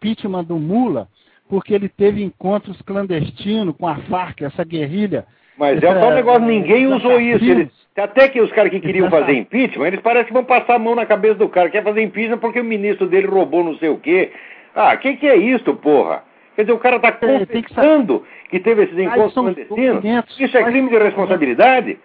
impeachment 0.04 0.44
do 0.44 0.56
Mula, 0.56 1.08
porque 1.48 1.74
ele 1.74 1.88
teve 1.88 2.22
encontros 2.22 2.80
clandestinos 2.82 3.74
com 3.76 3.88
a 3.88 3.96
Farc, 3.96 4.42
essa 4.42 4.64
guerrilha 4.64 5.24
Mas 5.58 5.82
é 5.82 6.00
só 6.00 6.08
um 6.08 6.14
negócio, 6.14 6.42
ninguém 6.42 6.86
usou 6.86 7.20
isso. 7.20 7.44
Eles, 7.44 7.68
até 7.96 8.28
que 8.28 8.40
os 8.40 8.50
caras 8.52 8.70
que 8.70 8.80
queriam 8.80 9.10
fazer 9.10 9.34
impeachment, 9.34 9.86
eles 9.86 10.00
parecem 10.00 10.28
que 10.28 10.32
vão 10.32 10.44
passar 10.44 10.74
a 10.74 10.78
mão 10.78 10.94
na 10.94 11.06
cabeça 11.06 11.36
do 11.36 11.48
cara. 11.48 11.70
Quer 11.70 11.82
fazer 11.82 12.02
impeachment 12.02 12.38
porque 12.38 12.60
o 12.60 12.64
ministro 12.64 13.06
dele 13.06 13.26
roubou 13.26 13.64
não 13.64 13.76
sei 13.76 13.88
o 13.88 13.98
quê. 13.98 14.32
Ah, 14.74 14.94
o 14.94 14.98
que, 14.98 15.16
que 15.16 15.26
é 15.26 15.36
isso, 15.36 15.74
porra? 15.76 16.24
Quer 16.56 16.62
dizer, 16.62 16.72
o 16.72 16.78
cara 16.78 16.96
está 16.96 17.12
confessando 17.12 18.24
que, 18.44 18.50
que, 18.50 18.60
teve 18.60 18.84
esses 18.84 18.98
encontros 18.98 19.34
clandestinos. 19.34 20.04
Isso 20.38 20.56
é 20.56 20.64
crime 20.64 20.88
de 20.88 20.98
responsabilidade? 20.98 21.98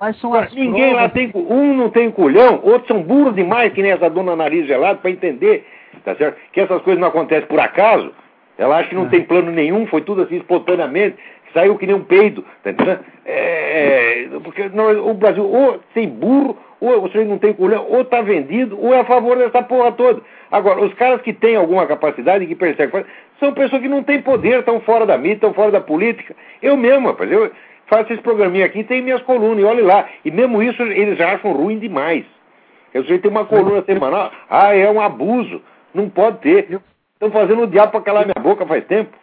Mas 0.00 0.18
são 0.20 0.34
as 0.34 0.52
Ninguém 0.54 0.90
provas. 0.90 1.02
lá 1.02 1.08
tem. 1.08 1.30
Um 1.34 1.74
não 1.74 1.88
tem 1.88 2.10
culhão, 2.10 2.60
outros 2.62 2.88
são 2.88 3.02
burros 3.02 3.34
demais, 3.34 3.72
que 3.72 3.82
nem 3.82 3.92
essa 3.92 4.10
dona 4.10 4.36
nariz 4.36 4.66
gelado, 4.66 4.98
para 5.00 5.10
entender 5.10 5.64
tá 6.06 6.14
certo? 6.14 6.38
que 6.52 6.60
essas 6.60 6.80
coisas 6.82 7.00
não 7.00 7.08
acontecem 7.08 7.46
por 7.46 7.58
acaso. 7.58 8.12
Ela 8.56 8.78
acha 8.78 8.88
que 8.88 8.94
não 8.94 9.06
é. 9.06 9.08
tem 9.08 9.22
plano 9.22 9.50
nenhum, 9.50 9.86
foi 9.86 10.00
tudo 10.00 10.22
assim 10.22 10.36
espontaneamente, 10.36 11.16
saiu 11.52 11.76
que 11.76 11.86
nem 11.86 11.96
um 11.96 12.04
peido. 12.04 12.44
Tá 12.62 12.70
entendendo? 12.70 13.00
É, 13.24 14.22
é 14.22 14.28
porque 14.42 14.62
o 14.62 15.14
Brasil 15.14 15.44
ou 15.44 15.80
tem 15.92 16.08
burro, 16.08 16.56
ou 16.80 17.00
você 17.00 17.24
não 17.24 17.38
tem 17.38 17.52
culhão, 17.52 17.84
ou 17.88 18.02
está 18.02 18.22
vendido, 18.22 18.80
ou 18.80 18.94
é 18.94 19.00
a 19.00 19.04
favor 19.04 19.36
dessa 19.36 19.62
porra 19.62 19.92
toda. 19.92 20.22
Agora, 20.50 20.80
os 20.80 20.94
caras 20.94 21.20
que 21.22 21.32
têm 21.32 21.56
alguma 21.56 21.86
capacidade, 21.86 22.46
que 22.46 22.54
percebem, 22.54 23.04
são 23.40 23.52
pessoas 23.52 23.82
que 23.82 23.88
não 23.88 24.04
têm 24.04 24.22
poder, 24.22 24.60
estão 24.60 24.80
fora 24.80 25.04
da 25.04 25.18
mídia, 25.18 25.34
estão 25.34 25.52
fora 25.52 25.72
da 25.72 25.80
política. 25.80 26.36
Eu 26.62 26.76
mesmo, 26.76 27.08
rapaz, 27.08 27.30
eu 27.30 27.50
faço 27.86 28.12
esse 28.12 28.22
programinha 28.22 28.64
aqui, 28.64 28.84
tem 28.84 29.02
minhas 29.02 29.22
colunas, 29.22 29.58
e 29.58 29.64
olhe 29.64 29.82
lá. 29.82 30.08
E 30.24 30.30
mesmo 30.30 30.62
isso 30.62 30.82
eles 30.82 31.20
acham 31.20 31.52
ruim 31.52 31.78
demais. 31.78 32.24
Eu 32.94 33.04
sei 33.04 33.18
tem 33.18 33.30
uma 33.30 33.44
coluna 33.44 33.82
semanal, 33.82 34.32
ah, 34.48 34.74
é 34.74 34.90
um 34.90 35.00
abuso. 35.00 35.60
Não 35.96 36.10
pode 36.10 36.38
ter. 36.38 36.80
Estão 37.14 37.30
fazendo 37.30 37.62
o 37.62 37.66
diabo 37.66 37.92
para 37.92 38.02
calar 38.02 38.26
minha 38.26 38.42
boca 38.42 38.66
faz 38.66 38.84
tempo. 38.84 39.16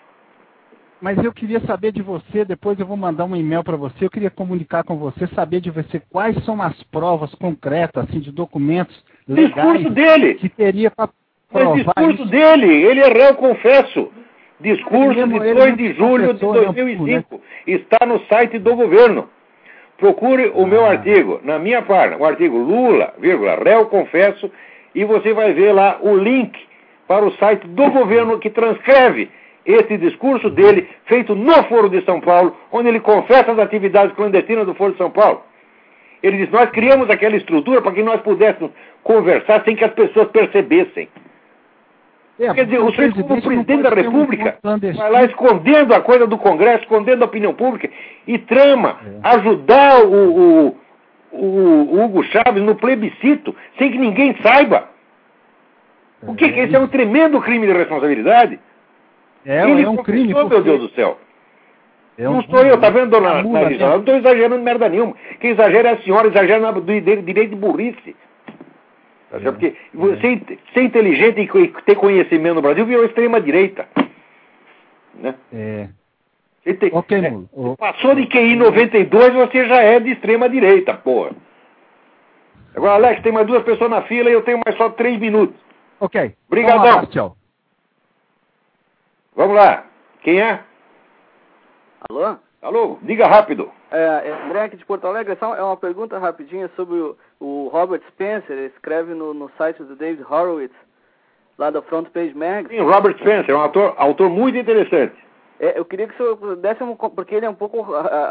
Mas 1.00 1.24
eu 1.24 1.32
queria 1.32 1.60
saber 1.62 1.92
de 1.92 2.02
você, 2.02 2.44
depois 2.44 2.80
eu 2.80 2.86
vou 2.86 2.98
mandar 2.98 3.26
um 3.26 3.36
e-mail 3.36 3.64
para 3.64 3.76
você, 3.76 4.06
eu 4.06 4.10
queria 4.10 4.32
comunicar 4.32 4.84
com 4.86 4.96
você, 4.96 5.28
saber 5.36 5.60
de 5.60 5.70
você 5.70 6.02
quais 6.10 6.34
são 6.46 6.62
as 6.62 6.82
provas 6.84 7.36
concretas, 7.36 8.06
assim, 8.06 8.22
de 8.22 8.32
documentos 8.32 9.04
legais 9.28 9.54
discurso 9.54 9.90
dele. 9.90 10.36
que 10.36 10.48
teria 10.48 10.90
para 10.90 11.10
provar 11.52 11.76
discurso 11.76 12.24
isso. 12.24 12.26
dele, 12.28 12.68
ele 12.68 13.02
é 13.02 13.10
réu, 13.10 13.36
confesso. 13.36 14.12
Discurso 14.62 15.28
de 15.28 15.54
2 15.54 15.78
de 15.78 15.94
julho 15.94 16.34
de 16.34 16.40
2005. 16.40 17.42
Está 17.68 18.06
no 18.06 18.20
site 18.28 18.58
do 18.58 18.74
governo. 18.74 19.30
Procure 19.98 20.54
o 20.56 20.64
ah. 20.64 20.68
meu 20.68 20.86
artigo, 20.86 21.42
na 21.44 21.60
minha 21.60 21.82
página, 21.82 22.18
o 22.18 22.26
artigo 22.26 22.58
Lula, 22.58 23.14
vírgula, 23.20 23.56
réu, 23.56 23.88
confesso, 23.88 24.50
e 24.94 25.06
você 25.06 25.34
vai 25.34 25.54
ver 25.54 25.72
lá 25.74 25.98
o 26.02 26.16
link 26.16 26.58
para 27.08 27.26
o 27.26 27.32
site 27.38 27.68
do 27.68 27.90
governo 27.92 28.40
que 28.40 28.50
transcreve 28.50 29.30
esse 29.66 29.98
discurso 29.98 30.50
dele, 30.50 30.90
feito 31.06 31.36
no 31.36 31.64
Foro 31.66 31.90
de 31.90 32.04
São 32.04 32.20
Paulo, 32.20 32.56
onde 32.72 32.90
ele 32.90 33.00
confessa 33.00 33.52
as 33.52 33.60
atividades 33.60 34.16
clandestinas 34.16 34.66
do 34.66 34.76
Foro 34.76 34.92
de 34.92 34.98
São 34.98 35.10
Paulo. 35.10 35.42
Ele 36.22 36.38
diz: 36.38 36.50
Nós 36.52 36.70
criamos 36.70 37.10
aquela 37.10 37.36
estrutura 37.36 37.82
para 37.82 37.92
que 37.92 38.04
nós 38.04 38.22
pudéssemos 38.22 38.72
conversar 39.04 39.64
sem 39.66 39.76
que 39.76 39.84
as 39.84 39.94
pessoas 39.94 40.30
percebessem. 40.30 41.08
É, 42.40 42.52
Quer 42.52 42.66
dizer, 42.66 42.80
o 42.80 42.92
senhor, 42.94 43.14
como 43.14 43.42
presidente 43.42 43.84
da 43.84 43.90
República, 43.90 44.58
um 44.64 44.80
vai 44.98 45.12
lá 45.12 45.24
escondendo 45.24 45.94
a 45.94 46.02
coisa 46.02 46.26
do 46.26 46.38
Congresso, 46.38 46.84
escondendo 46.84 47.22
a 47.22 47.26
opinião 47.26 47.54
pública 47.54 47.90
e 48.26 48.40
trama 48.40 48.98
é. 49.06 49.36
ajudar 49.36 50.04
o, 50.04 50.68
o, 50.68 50.78
o, 51.34 52.04
Hugo 52.04 52.24
Chaves 52.24 52.64
no 52.64 52.76
plebiscito 52.76 53.56
sem 53.78 53.92
que 53.92 53.98
ninguém 53.98 54.36
saiba. 54.42 54.90
O 56.22 56.36
que, 56.36 56.46
é, 56.46 56.52
que 56.52 56.60
esse 56.62 56.76
é 56.76 56.80
um 56.80 56.88
tremendo 56.88 57.42
crime 57.42 57.68
de 57.68 57.74
responsabilidade? 57.74 58.60
É, 59.46 59.70
Ele 59.70 59.84
é 59.84 59.90
um 59.90 59.98
crime. 59.98 60.34
Porque... 60.34 60.56
Meu 60.56 60.64
Deus 60.64 60.80
do 60.80 60.90
céu. 60.90 61.18
É 62.18 62.30
um... 62.30 62.34
Não 62.34 62.44
sou 62.44 62.60
eu, 62.60 62.80
tá 62.80 62.90
vendo, 62.90 63.10
dona 63.10 63.44
Marisa? 63.44 63.84
Eu 63.84 63.90
não 63.90 64.00
estou 64.00 64.16
exagerando 64.16 64.60
merda 64.60 64.88
nenhuma. 64.88 65.16
Quem 65.40 65.52
exagera 65.52 65.90
é 65.90 65.94
a 65.94 66.02
senhora, 66.02 66.28
exagera 66.28 66.72
no 66.72 66.82
direito 66.82 67.50
de 67.50 67.56
burrice. 67.56 68.16
Tá 69.30 69.38
é. 69.38 69.40
Porque 69.40 69.76
você 69.94 70.42
ser 70.74 70.84
inteligente 70.84 71.42
e 71.42 71.68
ter 71.84 71.96
conhecimento 71.96 72.56
no 72.56 72.62
Brasil 72.62 72.86
virou 72.86 73.04
extrema-direita. 73.04 73.88
Né? 75.16 75.36
É. 75.52 75.88
Tem, 76.64 76.90
okay, 76.94 77.20
é, 77.26 77.76
passou 77.78 78.16
de 78.16 78.26
QI 78.26 78.56
92, 78.56 79.34
você 79.34 79.66
já 79.68 79.82
é 79.82 80.00
de 80.00 80.12
extrema-direita, 80.12 80.94
porra. 80.94 81.32
Agora, 82.74 82.94
Alex, 82.94 83.22
tem 83.22 83.34
mais 83.34 83.46
duas 83.46 83.64
pessoas 83.64 83.90
na 83.90 84.02
fila 84.04 84.30
e 84.30 84.34
eu 84.34 84.44
tenho 84.44 84.62
mais 84.66 84.78
só 84.78 84.90
três 84.90 85.20
minutos. 85.20 85.56
Ok. 86.00 86.34
Obrigadão. 86.48 87.06
tchau. 87.08 87.36
Vamos 89.36 89.56
lá. 89.56 89.86
Quem 90.22 90.40
é? 90.40 90.62
Alô? 92.10 92.38
Alô, 92.62 92.98
diga 93.02 93.28
rápido. 93.28 93.70
É, 93.92 94.30
é 94.30 94.46
André 94.46 94.64
aqui 94.64 94.78
de 94.78 94.86
Porto 94.86 95.06
Alegre. 95.06 95.36
Só 95.40 95.54
é 95.56 95.62
uma 95.62 95.76
pergunta 95.76 96.18
rapidinha 96.18 96.70
sobre 96.76 96.96
o, 96.96 97.18
o 97.40 97.68
Robert 97.68 98.02
Spencer. 98.10 98.58
Ele 98.58 98.68
escreve 98.68 99.14
no, 99.14 99.34
no 99.34 99.52
site 99.58 99.84
do 99.84 99.96
David 99.96 100.24
Horowitz, 100.24 100.76
lá 101.58 101.70
da 101.70 101.82
Front 101.82 102.10
Page 102.10 102.34
Magazine. 102.34 102.80
Sim, 102.80 102.90
Robert 102.90 103.18
Spencer, 103.18 103.54
é 103.54 103.58
um 103.58 103.62
autor, 103.62 103.94
autor 103.98 104.30
muito 104.30 104.58
interessante. 104.58 105.16
É, 105.64 105.80
eu 105.80 105.86
queria 105.86 106.08
que 106.08 106.14
o 106.14 106.18
senhor 106.18 106.58
desse 106.58 106.84
um, 106.84 106.94
porque 106.94 107.34
ele 107.34 107.46
é 107.46 107.50
um 107.50 107.56
pouco 107.56 107.82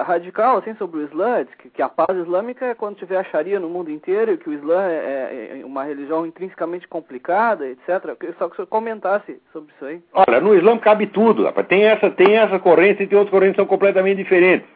radical 0.07 0.59
assim 0.59 0.75
sobre 0.75 1.01
o 1.01 1.03
Islã, 1.03 1.47
que, 1.59 1.71
que, 1.71 1.81
a 1.81 1.89
paz 1.89 2.15
islâmica 2.15 2.67
é 2.67 2.75
quando 2.75 2.97
tiver 2.97 3.17
a 3.17 3.25
Sharia 3.25 3.59
no 3.59 3.71
mundo 3.71 3.91
inteiro, 3.91 4.37
que 4.37 4.51
o 4.51 4.53
Islã 4.53 4.83
é, 4.83 5.55
é, 5.55 5.61
é 5.63 5.65
uma 5.65 5.83
religião 5.83 6.27
intrinsecamente 6.27 6.87
complicada, 6.87 7.67
etc. 7.67 8.05
Eu 8.05 8.17
queria 8.17 8.35
só 8.39 8.49
que 8.49 8.53
o 8.53 8.57
senhor 8.57 8.67
comentasse 8.67 9.41
sobre 9.51 9.73
isso 9.75 9.83
aí. 9.83 10.03
Olha, 10.13 10.43
no 10.43 10.55
Islã 10.55 10.77
cabe 10.77 11.07
tudo. 11.07 11.51
Tem 11.67 11.85
essa, 11.85 12.11
tem 12.11 12.37
essa 12.37 12.59
corrente 12.59 13.03
e 13.03 13.07
tem 13.07 13.17
outras 13.17 13.33
correntes 13.33 13.55
que 13.55 13.63
são 13.63 13.67
completamente 13.67 14.19
diferentes. 14.19 14.69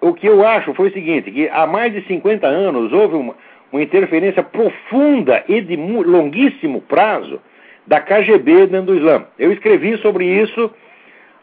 O 0.00 0.14
que 0.14 0.26
eu 0.26 0.44
acho 0.44 0.74
foi 0.74 0.88
o 0.88 0.92
seguinte, 0.92 1.30
que 1.30 1.48
há 1.48 1.64
mais 1.64 1.92
de 1.92 2.04
50 2.08 2.44
anos 2.44 2.92
houve 2.92 3.14
uma, 3.14 3.36
uma 3.70 3.82
interferência 3.82 4.42
profunda 4.42 5.44
e 5.46 5.60
de 5.60 5.76
longuíssimo 5.76 6.80
prazo 6.80 7.40
da 7.86 8.00
KGB 8.00 8.66
dentro 8.66 8.86
do 8.86 8.96
Islã. 8.96 9.26
Eu 9.38 9.52
escrevi 9.52 9.96
sobre 9.98 10.24
isso 10.24 10.72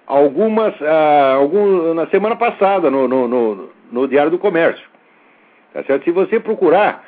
algumas 0.06 0.74
ah, 0.82 1.36
algum, 1.36 1.93
na 1.93 2.08
semana 2.08 2.36
passada 2.36 2.89
no, 2.89 3.08
no, 3.08 3.28
no, 3.28 3.70
no, 3.91 4.08
Diário 4.08 4.32
do 4.32 4.39
Comércio. 4.39 4.86
Tá 5.74 5.84
certo? 5.84 6.04
Se 6.04 6.12
você 6.12 6.39
procurar, 6.39 7.04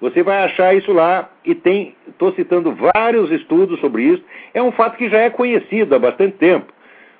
você 0.00 0.22
vai 0.22 0.44
achar 0.44 0.74
isso 0.74 0.92
lá 0.92 1.30
e 1.44 1.54
tem, 1.54 1.96
estou 2.08 2.32
citando 2.32 2.74
vários 2.74 3.30
estudos 3.30 3.80
sobre 3.80 4.02
isso. 4.02 4.22
É 4.52 4.62
um 4.62 4.72
fato 4.72 4.96
que 4.96 5.08
já 5.08 5.18
é 5.18 5.30
conhecido 5.30 5.94
há 5.94 5.98
bastante 5.98 6.36
tempo. 6.36 6.72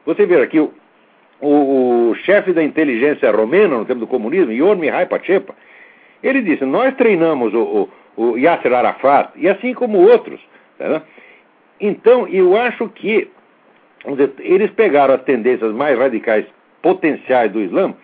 Você 0.04 0.26
vê 0.26 0.42
aqui 0.42 0.60
o, 0.60 0.72
o, 1.40 2.10
o 2.10 2.14
chefe 2.16 2.52
da 2.52 2.62
inteligência 2.62 3.30
romena 3.30 3.78
no 3.78 3.84
tempo 3.84 4.00
do 4.00 4.06
comunismo, 4.06 4.52
Ion 4.52 4.76
Mihai 4.76 5.06
Pachepa, 5.06 5.54
ele 6.22 6.42
disse: 6.42 6.64
nós 6.64 6.94
treinamos 6.96 7.54
o, 7.54 7.90
o, 8.16 8.22
o 8.22 8.38
Yasser 8.38 8.72
Arafat 8.72 9.30
e 9.36 9.48
assim 9.48 9.72
como 9.74 9.98
outros. 9.98 10.40
Tá 10.78 11.02
então, 11.80 12.26
eu 12.28 12.56
acho 12.56 12.88
que 12.88 13.30
dizer, 14.12 14.32
eles 14.40 14.70
pegaram 14.72 15.14
as 15.14 15.22
tendências 15.22 15.72
mais 15.72 15.98
radicais 15.98 16.44
potenciais 16.82 17.50
do 17.50 17.60
Islã 17.60 17.94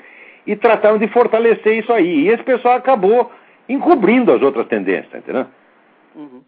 e 0.46 0.56
trataram 0.56 0.98
de 0.98 1.06
fortalecer 1.08 1.78
isso 1.78 1.92
aí. 1.92 2.22
E 2.22 2.28
esse 2.28 2.42
pessoal 2.42 2.76
acabou 2.76 3.30
encobrindo 3.68 4.32
as 4.32 4.42
outras 4.42 4.66
tendências, 4.66 5.14
entendeu? 5.14 5.46
Uhum. 6.16 6.40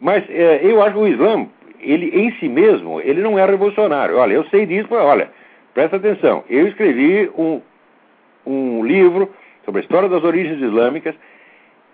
Mas 0.00 0.24
é, 0.30 0.60
eu 0.62 0.82
acho 0.82 0.94
que 0.94 1.00
o 1.00 1.06
Islã, 1.06 1.46
ele 1.80 2.08
em 2.08 2.32
si 2.38 2.48
mesmo, 2.48 3.00
ele 3.00 3.20
não 3.20 3.38
é 3.38 3.44
revolucionário. 3.44 4.16
Olha, 4.16 4.34
eu 4.34 4.44
sei 4.46 4.66
disso, 4.66 4.88
mas 4.90 5.00
olha, 5.00 5.30
presta 5.74 5.96
atenção. 5.96 6.42
Eu 6.48 6.66
escrevi 6.66 7.30
um, 7.36 7.60
um 8.46 8.84
livro 8.84 9.30
sobre 9.64 9.80
a 9.80 9.82
história 9.82 10.08
das 10.08 10.24
origens 10.24 10.60
islâmicas. 10.60 11.14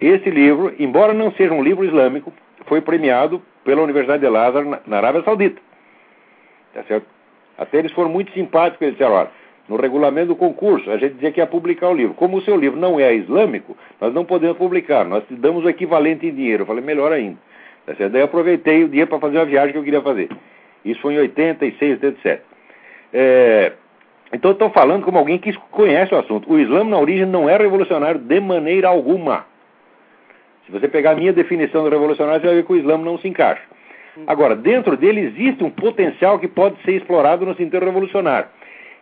Esse 0.01 0.31
livro, 0.31 0.73
embora 0.79 1.13
não 1.13 1.33
seja 1.33 1.53
um 1.53 1.63
livro 1.63 1.85
islâmico, 1.85 2.33
foi 2.67 2.81
premiado 2.81 3.43
pela 3.65 3.83
Universidade 3.83 4.23
de 4.23 4.29
Lázaro 4.29 4.69
na, 4.69 4.81
na 4.87 4.97
Arábia 4.99 5.23
Saudita. 5.23 5.61
Tá 6.73 6.83
certo? 6.85 7.07
Até 7.57 7.79
eles 7.79 7.93
foram 7.93 8.09
muito 8.11 8.33
simpáticos, 8.33 8.83
eles 8.83 8.95
disseram, 8.95 9.15
olha, 9.15 9.31
no 9.69 9.77
regulamento 9.77 10.29
do 10.29 10.37
concurso, 10.37 10.91
a 10.91 10.97
gente 10.97 11.15
dizia 11.15 11.31
que 11.31 11.41
ia 11.41 11.47
publicar 11.47 11.89
o 11.89 11.95
livro. 11.95 12.15
Como 12.15 12.37
o 12.37 12.43
seu 12.43 12.57
livro 12.57 12.79
não 12.79 12.99
é 12.99 13.15
islâmico, 13.15 13.77
nós 14.01 14.13
não 14.13 14.25
podemos 14.25 14.57
publicar, 14.57 15.05
nós 15.05 15.25
te 15.27 15.35
damos 15.35 15.65
o 15.65 15.69
equivalente 15.69 16.27
em 16.27 16.35
dinheiro. 16.35 16.63
Eu 16.63 16.67
falei, 16.67 16.83
melhor 16.83 17.13
ainda. 17.13 17.39
Tá 17.87 17.95
certo? 17.95 18.13
Daí 18.13 18.23
eu 18.23 18.27
aproveitei 18.27 18.85
o 18.85 18.89
dia 18.89 19.07
para 19.07 19.19
fazer 19.19 19.39
uma 19.39 19.45
viagem 19.45 19.73
que 19.73 19.79
eu 19.79 19.85
queria 19.85 20.01
fazer. 20.01 20.29
Isso 20.85 21.01
foi 21.01 21.15
em 21.15 21.19
86, 21.19 21.93
87. 22.03 22.43
É, 23.13 23.73
então 24.33 24.53
estou 24.53 24.71
falando 24.71 25.05
como 25.05 25.19
alguém 25.19 25.39
que 25.39 25.53
conhece 25.71 26.15
o 26.15 26.19
assunto. 26.19 26.51
O 26.51 26.59
Islã, 26.59 26.85
na 26.85 26.99
origem, 26.99 27.27
não 27.27 27.49
é 27.49 27.57
revolucionário 27.57 28.21
de 28.21 28.41
maneira 28.41 28.89
alguma. 28.89 29.47
Se 30.65 30.73
você 30.73 30.89
pegar 30.89 31.13
a 31.13 31.17
minha 31.17 31.33
definição 31.33 31.85
de 31.85 31.91
revolucionário, 31.91 32.41
você 32.41 32.47
vai 32.47 32.57
ver 32.57 32.65
que 32.65 32.73
o 32.73 32.77
Islã 32.77 32.97
não 32.97 33.19
se 33.19 33.29
encaixa. 33.29 33.63
Agora, 34.27 34.55
dentro 34.55 34.97
dele 34.97 35.21
existe 35.21 35.65
um 35.65 35.71
potencial 35.71 36.39
que 36.39 36.49
pode 36.49 36.81
ser 36.83 36.93
explorado 36.93 37.47
no 37.47 37.55
sentido 37.55 37.85
revolucionário. 37.85 38.49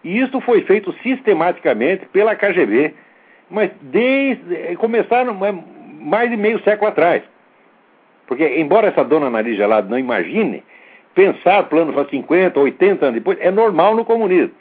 E 0.04 0.18
isso 0.18 0.40
foi 0.40 0.62
feito 0.62 0.94
sistematicamente 1.02 2.06
pela 2.06 2.34
KGB, 2.34 2.94
mas 3.50 3.70
desde 3.82 4.54
eh, 4.54 4.76
começaram 4.76 5.44
eh, 5.44 5.54
mais 6.00 6.30
de 6.30 6.36
meio 6.36 6.62
século 6.62 6.88
atrás. 6.88 7.22
Porque, 8.26 8.46
embora 8.60 8.88
essa 8.88 9.04
dona 9.04 9.28
nariz 9.28 9.56
gelada 9.56 9.88
não 9.88 9.98
imagine, 9.98 10.62
pensar 11.14 11.64
planos 11.64 11.94
para 11.94 12.08
50, 12.08 12.58
80 12.58 13.04
anos 13.04 13.14
depois 13.14 13.38
é 13.40 13.50
normal 13.50 13.96
no 13.96 14.04
comunismo. 14.04 14.54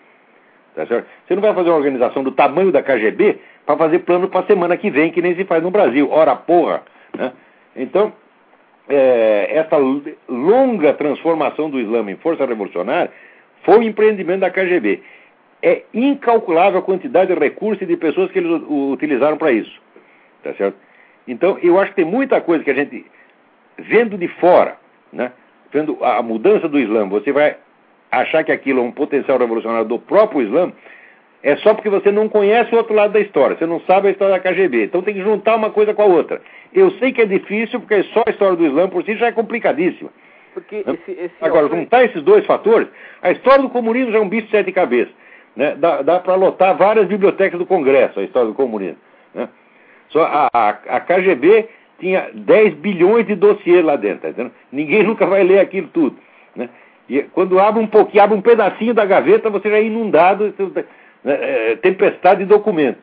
Tá? 0.76 0.86
Você 0.86 1.36
não 1.36 1.42
vai 1.42 1.54
fazer 1.54 1.70
uma 1.70 1.78
organização 1.78 2.24
do 2.24 2.32
tamanho 2.32 2.72
da 2.72 2.82
KGB 2.82 3.38
para 3.66 3.78
fazer 3.78 4.00
plano 4.00 4.28
para 4.28 4.42
a 4.42 4.48
semana 4.48 4.76
que 4.76 4.90
vem, 4.90 5.12
que 5.12 5.22
nem 5.22 5.36
se 5.36 5.46
faz 5.46 5.62
no 5.62 5.70
Brasil. 5.70 6.10
Ora, 6.12 6.36
porra! 6.36 6.82
Né? 7.16 7.32
Então, 7.76 8.12
é, 8.90 9.58
essa 9.58 9.78
longa 10.28 10.94
transformação 10.94 11.70
do 11.70 11.80
Islã 11.80 12.10
em 12.10 12.16
força 12.18 12.46
revolucionária 12.46 13.12
foi 13.64 13.78
o 13.78 13.84
empreendimento 13.84 14.40
da 14.40 14.50
KGB. 14.50 15.02
É 15.62 15.84
incalculável 15.94 16.80
a 16.80 16.84
quantidade 16.84 17.34
de 17.34 17.40
recursos 17.40 17.82
e 17.84 17.86
de 17.86 17.96
pessoas 17.96 18.32
que 18.32 18.40
eles 18.40 18.62
utilizaram 18.68 19.38
para 19.38 19.52
isso. 19.52 19.80
Tá 20.44 20.54
certo? 20.54 20.78
Então, 21.28 21.60
eu 21.62 21.80
acho 21.80 21.92
que 21.92 21.98
tem 21.98 22.06
muita 22.06 22.42
coisa 22.42 22.64
que 22.64 22.72
a 22.72 22.74
gente, 22.74 23.06
vendo 23.78 24.18
de 24.18 24.28
fora, 24.40 24.78
né, 25.14 25.32
vendo 25.72 26.04
a 26.04 26.24
mudança 26.24 26.68
do 26.68 26.80
Islã, 26.80 27.08
você 27.08 27.32
vai 27.32 27.58
achar 28.12 28.44
que 28.44 28.52
aquilo 28.52 28.80
é 28.80 28.84
um 28.84 28.92
potencial 28.92 29.38
revolucionário 29.38 29.88
do 29.88 30.00
próprio 30.00 30.42
Islã, 30.42 30.72
é 31.44 31.56
só 31.58 31.74
porque 31.74 31.90
você 31.90 32.12
não 32.12 32.28
conhece 32.28 32.74
o 32.74 32.78
outro 32.78 32.96
lado 32.96 33.14
da 33.14 33.20
história, 33.20 33.56
você 33.56 33.66
não 33.66 33.80
sabe 33.82 34.08
a 34.08 34.12
história 34.12 34.36
da 34.36 34.40
KGB. 34.40 34.86
Então 34.86 35.02
tem 35.02 35.14
que 35.14 35.22
juntar 35.22 35.56
uma 35.56 35.70
coisa 35.70 35.94
com 35.94 36.02
a 36.02 36.06
outra. 36.06 36.42
Eu 36.74 36.92
sei 37.00 37.12
que 37.12 37.22
é 37.22 37.26
difícil, 37.26 37.80
porque 37.80 38.04
só 38.04 38.24
a 38.26 38.30
história 38.30 38.56
do 38.56 38.66
Islã 38.66 38.88
por 38.88 39.04
si 39.04 39.16
já 39.16 39.28
é 39.28 39.32
complicadíssima. 39.32 40.10
Porque 40.54 40.78
esse, 40.78 41.12
esse 41.12 41.34
Agora, 41.42 41.68
juntar 41.68 42.04
esses 42.06 42.22
dois 42.24 42.46
fatores, 42.46 42.88
a 43.22 43.32
história 43.32 43.62
do 43.62 43.70
comunismo 43.70 44.12
já 44.12 44.18
é 44.18 44.22
um 44.22 44.30
bicho 44.30 44.46
de 44.46 44.52
sete 44.52 44.72
cabeças. 44.72 45.14
Né? 45.56 45.76
Dá, 45.76 46.02
dá 46.02 46.20
para 46.20 46.36
lotar 46.36 46.78
várias 46.78 47.08
bibliotecas 47.08 47.60
do 47.60 47.66
Congresso, 47.66 48.20
a 48.20 48.24
história 48.24 48.48
do 48.48 48.54
comunismo. 48.54 48.98
Né? 49.34 49.50
Só 50.10 50.24
a, 50.24 50.50
a, 50.54 50.70
a, 50.70 51.00
KGB 51.00 51.68
tinha 52.00 52.30
10 52.34 52.76
bilhões 52.76 53.28
de 53.28 53.36
dossiês 53.36 53.84
lá 53.84 53.96
dentro, 53.96 54.34
tá 54.34 54.52
Ninguém 54.72 55.04
nunca 55.04 55.26
vai 55.26 55.44
ler 55.44 55.60
aquilo 55.60 55.88
tudo. 55.90 56.18
Né? 56.56 56.70
E 57.10 57.24
quando 57.24 57.60
abre 57.60 57.82
um 57.82 57.88
pouquinho, 57.88 58.24
abre 58.24 58.38
um 58.38 58.42
pedacinho 58.42 58.94
da 58.94 59.06
gaveta, 59.06 59.50
você 59.50 59.70
já 59.70 59.78
é 59.78 59.84
inundado 59.84 60.54
né, 61.24 61.38
é, 61.42 61.76
tempestade 61.78 62.42
de 62.42 62.46
documentos. 62.46 63.02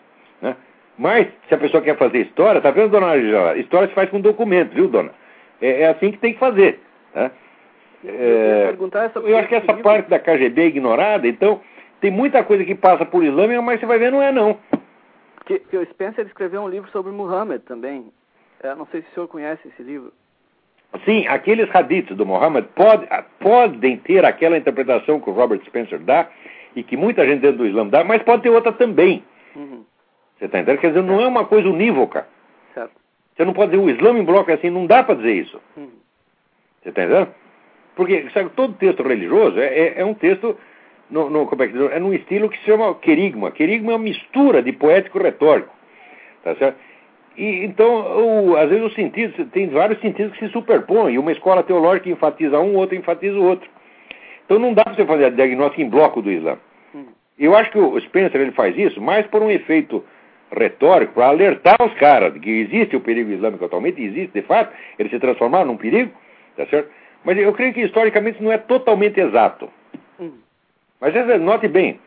Né? 0.99 1.09
Mas, 1.09 1.29
se 1.49 1.55
a 1.55 1.59
pessoa 1.59 1.83
quer 1.83 1.97
fazer 1.97 2.19
história, 2.19 2.61
tá 2.61 2.71
vendo, 2.71 2.91
dona 2.91 3.13
Angela? 3.13 3.57
História 3.57 3.89
se 3.89 3.95
faz 3.95 4.11
com 4.11 4.21
documento, 4.21 4.75
viu, 4.75 4.89
dona? 4.89 5.11
É, 5.61 5.83
é 5.83 5.89
assim 5.89 6.13
que 6.13 6.19
tem 6.19 6.33
que 6.33 6.39
fazer. 6.39 6.81
Tá? 7.13 7.31
É, 8.05 8.75
eu 9.25 9.39
acho 9.39 9.49
que 9.49 9.55
essa 9.55 9.75
parte 9.75 10.09
da 10.09 10.19
KGB 10.19 10.63
é 10.63 10.67
ignorada, 10.67 11.27
então 11.27 11.61
tem 12.01 12.11
muita 12.11 12.45
coisa 12.45 12.65
que 12.65 12.75
passa 12.75 13.05
por 13.05 13.25
islâmica, 13.25 13.61
mas 13.63 13.81
você 13.81 13.87
vai 13.87 13.99
ver, 13.99 14.13
não 14.13 14.23
é 14.23 14.31
não. 14.31 14.59
Que, 15.47 15.59
que 15.59 15.77
o 15.77 15.87
Spencer 15.87 16.27
escreveu 16.27 16.63
um 16.63 16.69
livro 16.69 16.91
sobre 16.91 17.13
Muhammad 17.13 17.63
também. 17.63 18.13
Eu 18.63 18.77
não 18.77 18.87
sei 18.87 19.03
se 19.03 19.09
o 19.11 19.15
senhor 19.15 19.29
conhece 19.29 19.67
esse 19.69 19.83
livro. 19.83 20.13
Sim, 21.05 21.27
aqueles 21.27 21.69
hadiths 21.75 22.17
do 22.17 22.25
Muhammad 22.25 22.65
pode, 22.75 23.07
podem 23.41 23.97
ter 23.99 24.25
aquela 24.25 24.57
interpretação 24.57 25.21
que 25.21 25.29
o 25.29 25.33
Robert 25.33 25.61
Spencer 25.65 25.99
dá, 26.01 26.29
e 26.77 26.83
que 26.83 26.97
muita 26.97 27.27
gente 27.27 27.41
dentro 27.41 27.59
do 27.59 27.67
Islã 27.67 27.87
dá, 27.87 28.05
mas 28.05 28.23
pode 28.23 28.43
ter 28.43 28.51
outra 28.51 28.71
também. 28.71 29.25
Uhum. 29.57 29.85
Você 30.39 30.47
está 30.47 30.59
entendendo? 30.59 30.81
Quer 30.81 30.89
dizer, 30.89 31.03
não 31.03 31.21
é 31.21 31.27
uma 31.27 31.47
coisa 31.47 31.69
unívoca. 31.69 32.27
Certo. 32.75 32.93
Você 33.35 33.45
não 33.45 33.53
pode 33.53 33.71
dizer 33.71 33.83
o 33.83 33.91
Islã 33.91 34.19
em 34.19 34.25
bloco 34.25 34.51
é 34.51 34.55
assim, 34.55 34.71
não 34.71 34.87
dá 34.87 35.03
para 35.03 35.15
dizer 35.17 35.33
isso. 35.33 35.61
Uhum. 35.77 35.91
Você 36.83 36.91
está 36.91 37.05
entendendo? 37.05 37.29
Porque 37.95 38.29
sabe, 38.35 38.51
todo 38.51 38.75
texto 38.75 39.03
religioso 39.03 39.59
é, 39.59 39.67
é, 39.67 39.95
é 40.01 40.05
um 40.05 40.15
texto, 40.15 40.57
no, 41.11 41.31
no, 41.31 41.47
como 41.47 41.63
é, 41.63 41.69
que 41.69 41.77
é 41.77 41.99
num 41.99 42.13
estilo 42.13 42.49
que 42.51 42.59
se 42.59 42.65
chama 42.65 42.95
querigma. 42.97 43.51
Querigma 43.51 43.93
é 43.93 43.97
uma 43.97 44.03
mistura 44.03 44.63
de 44.63 44.73
poético 44.73 45.19
e 45.19 45.23
retórico. 45.23 45.75
Tá 46.45 46.55
certo? 46.57 46.79
E, 47.37 47.65
então, 47.65 48.49
o, 48.49 48.57
às 48.57 48.69
vezes 48.69 48.85
os 48.85 48.95
sentidos, 48.95 49.35
tem 49.51 49.69
vários 49.69 50.01
sentidos 50.01 50.37
que 50.37 50.47
se 50.47 50.53
superpõem. 50.53 51.19
Uma 51.19 51.33
escola 51.33 51.63
teológica 51.63 52.11
enfatiza 52.11 52.61
um, 52.61 52.77
outra 52.77 52.97
enfatiza 52.97 53.37
o 53.37 53.45
outro. 53.45 53.69
Então 54.45 54.59
não 54.59 54.73
dá 54.73 54.85
para 54.85 54.95
você 54.95 55.05
fazer 55.05 55.33
diagnóstico 55.33 55.83
em 55.83 55.89
bloco 55.89 56.23
do 56.23 56.31
Islã. 56.31 56.57
Hum. 56.95 57.07
Eu 57.39 57.57
acho 57.57 57.71
que 57.71 57.79
o 57.79 58.01
Spencer 58.01 58.41
ele 58.41 58.53
faz 58.53 58.77
isso 58.79 59.01
mais 59.01 59.27
por 59.27 59.43
um 59.43 59.51
efeito 59.51 60.05
retórico, 60.53 61.15
para 61.15 61.29
alertar 61.29 61.77
os 61.81 61.93
caras 61.95 62.33
de 62.35 62.41
que 62.41 62.51
existe 62.51 62.97
o 62.97 63.01
perigo 63.01 63.31
islâmico 63.31 63.65
atualmente, 63.65 64.03
existe 64.03 64.33
de 64.33 64.43
fato, 64.43 64.73
ele 64.99 65.09
se 65.09 65.19
transformar 65.19 65.65
num 65.65 65.77
perigo, 65.77 66.13
tá 66.57 66.67
certo? 66.67 66.91
Mas 67.25 67.37
eu 67.39 67.53
creio 67.53 67.75
que 67.75 67.81
historicamente 67.81 68.43
não 68.43 68.53
é 68.53 68.59
totalmente 68.59 69.21
exato. 69.21 69.69
Hum. 70.21 70.33
Mas 71.01 71.13
note 71.41 71.67
bem, 71.69 71.99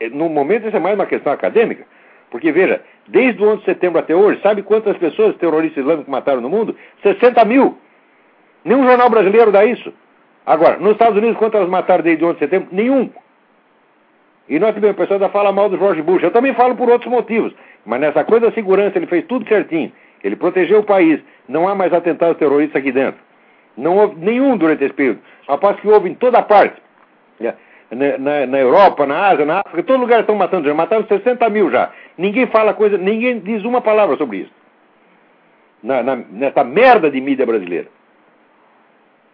é, 0.00 0.08
no 0.08 0.28
momento 0.28 0.66
isso 0.66 0.76
é 0.76 0.80
mais 0.80 0.94
uma 0.94 1.06
questão 1.06 1.32
acadêmica, 1.32 1.84
porque 2.30 2.50
veja, 2.50 2.80
desde 3.06 3.42
o 3.42 3.48
11 3.48 3.58
de 3.58 3.64
setembro 3.66 3.98
até 3.98 4.14
hoje, 4.14 4.40
sabe 4.42 4.62
quantas 4.62 4.96
pessoas 4.96 5.36
terroristas 5.36 5.82
islâmicos 5.82 6.10
mataram 6.10 6.40
no 6.40 6.48
mundo? 6.48 6.74
60 7.02 7.44
mil! 7.44 7.78
Nenhum 8.64 8.84
jornal 8.86 9.10
brasileiro 9.10 9.52
dá 9.52 9.64
isso. 9.64 9.92
Agora, 10.46 10.78
nos 10.78 10.92
Estados 10.92 11.18
Unidos, 11.18 11.36
quantas 11.36 11.68
mataram 11.68 12.02
desde 12.02 12.24
11 12.24 12.34
de 12.34 12.38
setembro? 12.40 12.68
Nenhum. 12.72 13.10
E 14.48 14.58
nós 14.58 14.74
também, 14.74 14.90
o 14.90 14.94
pessoal 14.94 15.20
ainda 15.20 15.28
fala 15.28 15.52
mal 15.52 15.68
do 15.68 15.78
George 15.78 16.02
Bush. 16.02 16.22
Eu 16.22 16.30
também 16.30 16.54
falo 16.54 16.74
por 16.74 16.90
outros 16.90 17.10
motivos. 17.10 17.52
Mas 17.84 18.00
nessa 18.00 18.24
coisa 18.24 18.46
da 18.46 18.52
segurança, 18.52 18.98
ele 18.98 19.06
fez 19.06 19.24
tudo 19.26 19.46
certinho. 19.48 19.92
Ele 20.22 20.36
protegeu 20.36 20.80
o 20.80 20.84
país. 20.84 21.20
Não 21.48 21.68
há 21.68 21.74
mais 21.74 21.92
atentados 21.92 22.36
terroristas 22.38 22.80
aqui 22.80 22.92
dentro. 22.92 23.20
Não 23.76 23.96
houve 23.96 24.16
nenhum 24.16 24.56
durante 24.56 24.84
esse 24.84 24.94
período. 24.94 25.20
Após 25.48 25.78
que 25.80 25.88
houve 25.88 26.08
em 26.08 26.14
toda 26.14 26.42
parte. 26.42 26.80
Na, 27.40 28.18
na, 28.18 28.46
na, 28.46 28.58
Europa, 28.58 29.06
na 29.06 29.28
Ásia, 29.28 29.44
na 29.44 29.60
África, 29.60 29.82
todo 29.82 30.00
lugar 30.00 30.20
estão 30.20 30.34
matando 30.34 30.66
já. 30.66 30.74
Mataram 30.74 31.06
60 31.06 31.48
mil 31.50 31.70
já. 31.70 31.90
Ninguém 32.16 32.46
fala 32.46 32.72
coisa, 32.72 32.96
ninguém 32.96 33.38
diz 33.40 33.64
uma 33.64 33.80
palavra 33.80 34.16
sobre 34.16 34.38
isso. 34.38 34.52
Na, 35.82 36.02
na, 36.02 36.16
nessa 36.16 36.64
merda 36.64 37.10
de 37.10 37.20
mídia 37.20 37.44
brasileira. 37.44 37.88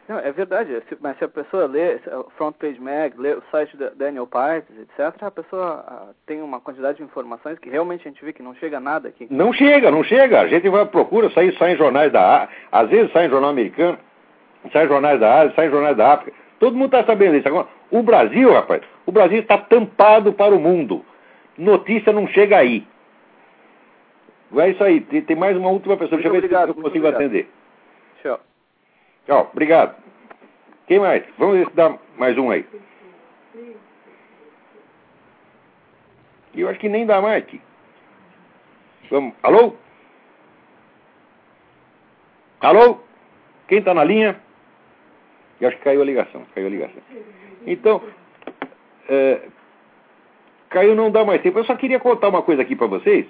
Não, 0.08 0.18
é 0.18 0.32
verdade, 0.32 0.82
mas 1.02 1.18
se 1.18 1.24
a 1.24 1.28
pessoa 1.28 1.66
lê 1.66 1.98
Front 2.38 2.56
Page 2.56 2.80
Mag, 2.80 3.12
lê 3.18 3.34
o 3.34 3.42
site 3.50 3.76
da 3.76 3.90
Daniel 3.90 4.26
Partes, 4.26 4.74
etc., 4.78 5.22
a 5.22 5.30
pessoa 5.30 6.14
tem 6.24 6.40
uma 6.40 6.58
quantidade 6.60 6.96
de 6.96 7.04
informações 7.04 7.58
que 7.58 7.68
realmente 7.68 8.08
a 8.08 8.10
gente 8.10 8.24
vê 8.24 8.32
que 8.32 8.42
não 8.42 8.54
chega 8.54 8.80
nada 8.80 9.08
aqui. 9.08 9.28
Não 9.30 9.52
chega, 9.52 9.90
não 9.90 10.02
chega. 10.02 10.40
A 10.40 10.48
gente 10.48 10.66
vai 10.70 10.86
procura, 10.86 11.28
sair, 11.30 11.54
sai 11.58 11.74
em 11.74 11.76
jornais 11.76 12.10
da 12.10 12.42
Ásia, 12.42 12.48
às 12.72 12.88
vezes 12.88 13.12
sai 13.12 13.26
em 13.26 13.30
jornal 13.30 13.50
americano, 13.50 13.98
sai 14.72 14.86
em 14.86 14.88
jornais 14.88 15.20
da 15.20 15.40
Ásia, 15.40 15.52
sai 15.54 15.66
em 15.66 15.70
jornais 15.70 15.96
da 15.96 16.14
África. 16.14 16.32
Todo 16.58 16.74
mundo 16.74 16.96
está 16.96 17.04
sabendo 17.04 17.36
disso. 17.36 17.48
Agora, 17.48 17.68
o 17.90 18.02
Brasil, 18.02 18.50
rapaz, 18.50 18.80
o 19.04 19.12
Brasil 19.12 19.40
está 19.40 19.58
tampado 19.58 20.32
para 20.32 20.54
o 20.54 20.58
mundo. 20.58 21.04
Notícia 21.58 22.14
não 22.14 22.26
chega 22.28 22.56
aí. 22.56 22.86
É 24.56 24.70
isso 24.70 24.82
aí. 24.82 25.02
Tem, 25.02 25.36
mais 25.36 25.54
uma 25.54 25.68
última 25.68 25.98
pessoa. 25.98 26.18
Deixa 26.18 26.34
eu 26.34 26.40
ver 26.40 26.48
se 26.48 26.54
eu 26.54 26.74
consigo 26.74 27.06
atender. 27.06 27.50
Tchau. 28.22 28.40
Tchau, 29.28 29.50
obrigado. 29.52 29.94
Quem 30.86 30.98
mais? 30.98 31.22
Vamos 31.36 31.58
estudar 31.58 31.98
mais 32.16 32.38
um 32.38 32.50
aí. 32.50 32.64
Eu 36.54 36.66
acho 36.66 36.80
que 36.80 36.88
nem 36.88 37.04
dá 37.04 37.20
mais 37.20 37.44
aqui. 37.44 37.60
Vamos. 39.10 39.34
Alô? 39.42 39.76
Alô? 42.62 43.00
Quem 43.68 43.80
está 43.80 43.92
na 43.92 44.02
linha? 44.02 44.40
Eu 45.60 45.68
acho 45.68 45.76
que 45.76 45.84
caiu 45.84 46.00
a 46.00 46.06
ligação. 46.06 46.46
Caiu 46.54 46.66
a 46.66 46.70
ligação. 46.70 47.02
Então, 47.66 48.02
é, 49.10 49.42
caiu 50.70 50.94
não 50.94 51.10
dá 51.10 51.22
mais 51.22 51.42
tempo. 51.42 51.58
Eu 51.58 51.66
só 51.66 51.76
queria 51.76 52.00
contar 52.00 52.30
uma 52.30 52.40
coisa 52.40 52.62
aqui 52.62 52.74
para 52.74 52.86
vocês. 52.86 53.26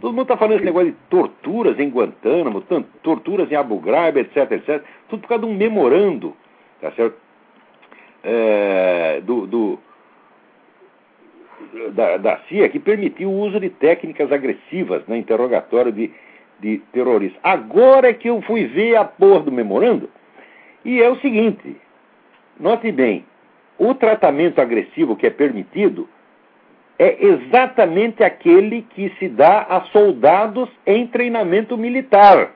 Todo 0.00 0.12
mundo 0.12 0.22
está 0.22 0.36
falando 0.36 0.56
esse 0.56 0.64
negócio 0.64 0.90
de 0.90 0.96
torturas 1.08 1.78
em 1.78 1.88
Guantánamo, 1.88 2.62
torturas 3.02 3.50
em 3.50 3.54
Abu 3.54 3.78
Ghraib, 3.78 4.18
etc, 4.18 4.50
etc. 4.52 4.84
Tudo 5.08 5.20
por 5.22 5.28
causa 5.28 5.46
de 5.46 5.50
um 5.50 5.54
memorando, 5.54 6.34
tá 6.80 6.90
certo? 6.92 7.16
É, 8.22 9.20
do, 9.22 9.46
do 9.46 9.78
da, 11.92 12.16
da, 12.16 12.38
CIA 12.48 12.68
que 12.68 12.78
permitiu 12.78 13.30
o 13.30 13.40
uso 13.40 13.60
de 13.60 13.70
técnicas 13.70 14.32
agressivas 14.32 15.06
no 15.06 15.14
interrogatório 15.14 15.92
de, 15.92 16.10
de 16.58 16.78
terroristas. 16.92 17.38
Agora 17.42 18.08
é 18.08 18.14
que 18.14 18.28
eu 18.28 18.40
fui 18.42 18.64
ver 18.64 18.96
a 18.96 19.04
porra 19.04 19.40
do 19.40 19.52
memorando. 19.52 20.08
E 20.84 21.00
é 21.00 21.08
o 21.08 21.20
seguinte: 21.20 21.76
note 22.58 22.90
bem, 22.90 23.24
o 23.78 23.94
tratamento 23.94 24.60
agressivo 24.60 25.16
que 25.16 25.26
é 25.26 25.30
permitido 25.30 26.08
é 26.98 27.24
exatamente 27.24 28.22
aquele 28.22 28.82
que 28.82 29.10
se 29.18 29.28
dá 29.28 29.62
a 29.62 29.82
soldados 29.86 30.68
em 30.86 31.06
treinamento 31.06 31.76
militar. 31.76 32.52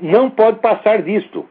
Não 0.00 0.30
pode 0.30 0.60
passar 0.60 1.02
disto. 1.02 1.48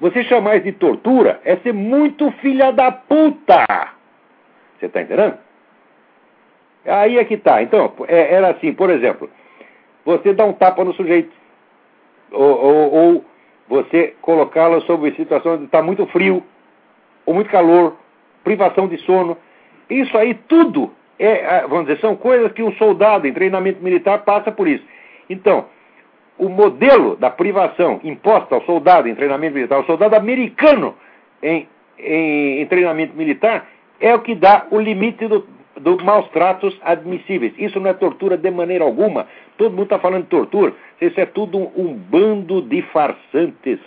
Você 0.00 0.24
chamar 0.24 0.60
de 0.60 0.72
tortura 0.72 1.40
é 1.44 1.56
ser 1.56 1.72
muito 1.72 2.30
filha 2.32 2.70
da 2.72 2.90
puta. 2.90 3.64
Você 4.78 4.86
está 4.86 5.02
entendendo? 5.02 5.38
Aí 6.84 7.18
é 7.18 7.24
que 7.24 7.36
tá. 7.36 7.62
Então, 7.62 7.92
é, 8.06 8.34
era 8.34 8.50
assim, 8.50 8.72
por 8.72 8.90
exemplo, 8.90 9.30
você 10.04 10.32
dá 10.32 10.44
um 10.44 10.52
tapa 10.52 10.84
no 10.84 10.92
sujeito. 10.94 11.32
Ou, 12.30 12.58
ou, 12.58 12.94
ou 12.94 13.24
você 13.68 14.14
colocá-lo 14.20 14.80
sob 14.82 15.10
situação 15.14 15.58
de 15.58 15.64
estar 15.64 15.78
tá 15.78 15.84
muito 15.84 16.06
frio, 16.06 16.42
ou 17.24 17.34
muito 17.34 17.50
calor, 17.50 17.96
privação 18.46 18.86
de 18.86 18.96
sono. 18.98 19.36
Isso 19.90 20.16
aí 20.16 20.34
tudo 20.46 20.92
é, 21.18 21.62
vamos 21.66 21.86
dizer, 21.86 22.00
são 22.00 22.14
coisas 22.14 22.52
que 22.52 22.62
um 22.62 22.72
soldado 22.72 23.26
em 23.26 23.32
treinamento 23.32 23.82
militar 23.82 24.18
passa 24.24 24.52
por 24.52 24.68
isso. 24.68 24.84
Então, 25.28 25.66
o 26.38 26.48
modelo 26.48 27.16
da 27.16 27.30
privação 27.30 28.00
imposta 28.04 28.54
ao 28.54 28.62
soldado 28.62 29.08
em 29.08 29.14
treinamento 29.14 29.54
militar, 29.54 29.76
ao 29.76 29.86
soldado 29.86 30.14
americano 30.14 30.94
em, 31.42 31.66
em, 31.98 32.60
em 32.60 32.66
treinamento 32.66 33.16
militar, 33.16 33.66
é 33.98 34.14
o 34.14 34.20
que 34.20 34.34
dá 34.34 34.66
o 34.70 34.78
limite 34.78 35.26
do, 35.26 35.46
do 35.80 36.04
maus 36.04 36.28
tratos 36.28 36.78
admissíveis. 36.82 37.54
Isso 37.56 37.80
não 37.80 37.90
é 37.90 37.94
tortura 37.94 38.36
de 38.36 38.50
maneira 38.50 38.84
alguma. 38.84 39.26
Todo 39.56 39.70
mundo 39.70 39.84
está 39.84 39.98
falando 39.98 40.24
de 40.24 40.28
tortura. 40.28 40.74
Isso 41.00 41.18
é 41.18 41.24
tudo 41.24 41.56
um, 41.58 41.70
um 41.74 41.94
bando 41.94 42.60
de 42.60 42.82
farsantes. 42.82 43.80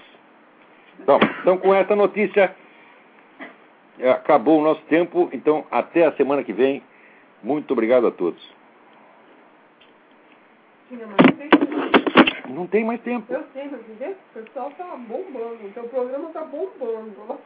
Bom, 1.06 1.20
então 1.42 1.58
com 1.58 1.76
essa 1.76 1.96
notícia 1.96 2.56
acabou 4.04 4.60
o 4.60 4.64
nosso 4.64 4.82
tempo. 4.84 5.30
Então 5.34 5.66
até 5.72 6.06
a 6.06 6.12
semana 6.14 6.44
que 6.44 6.54
vem. 6.54 6.84
Muito 7.42 7.72
obrigado 7.72 8.06
a 8.06 8.12
todos. 8.12 8.42
Não 12.50 12.68
tem 12.68 12.84
mais 12.84 13.00
tempo. 13.02 13.32
Eu 13.32 13.44
sei, 13.54 13.70
mas 13.70 13.80
o 13.82 14.34
pessoal 14.34 14.70
está 14.70 14.84
bombando. 14.84 15.66
O 15.66 15.74
seu 15.74 15.84
programa 15.84 16.28
está 16.28 16.42
bombando. 16.44 17.40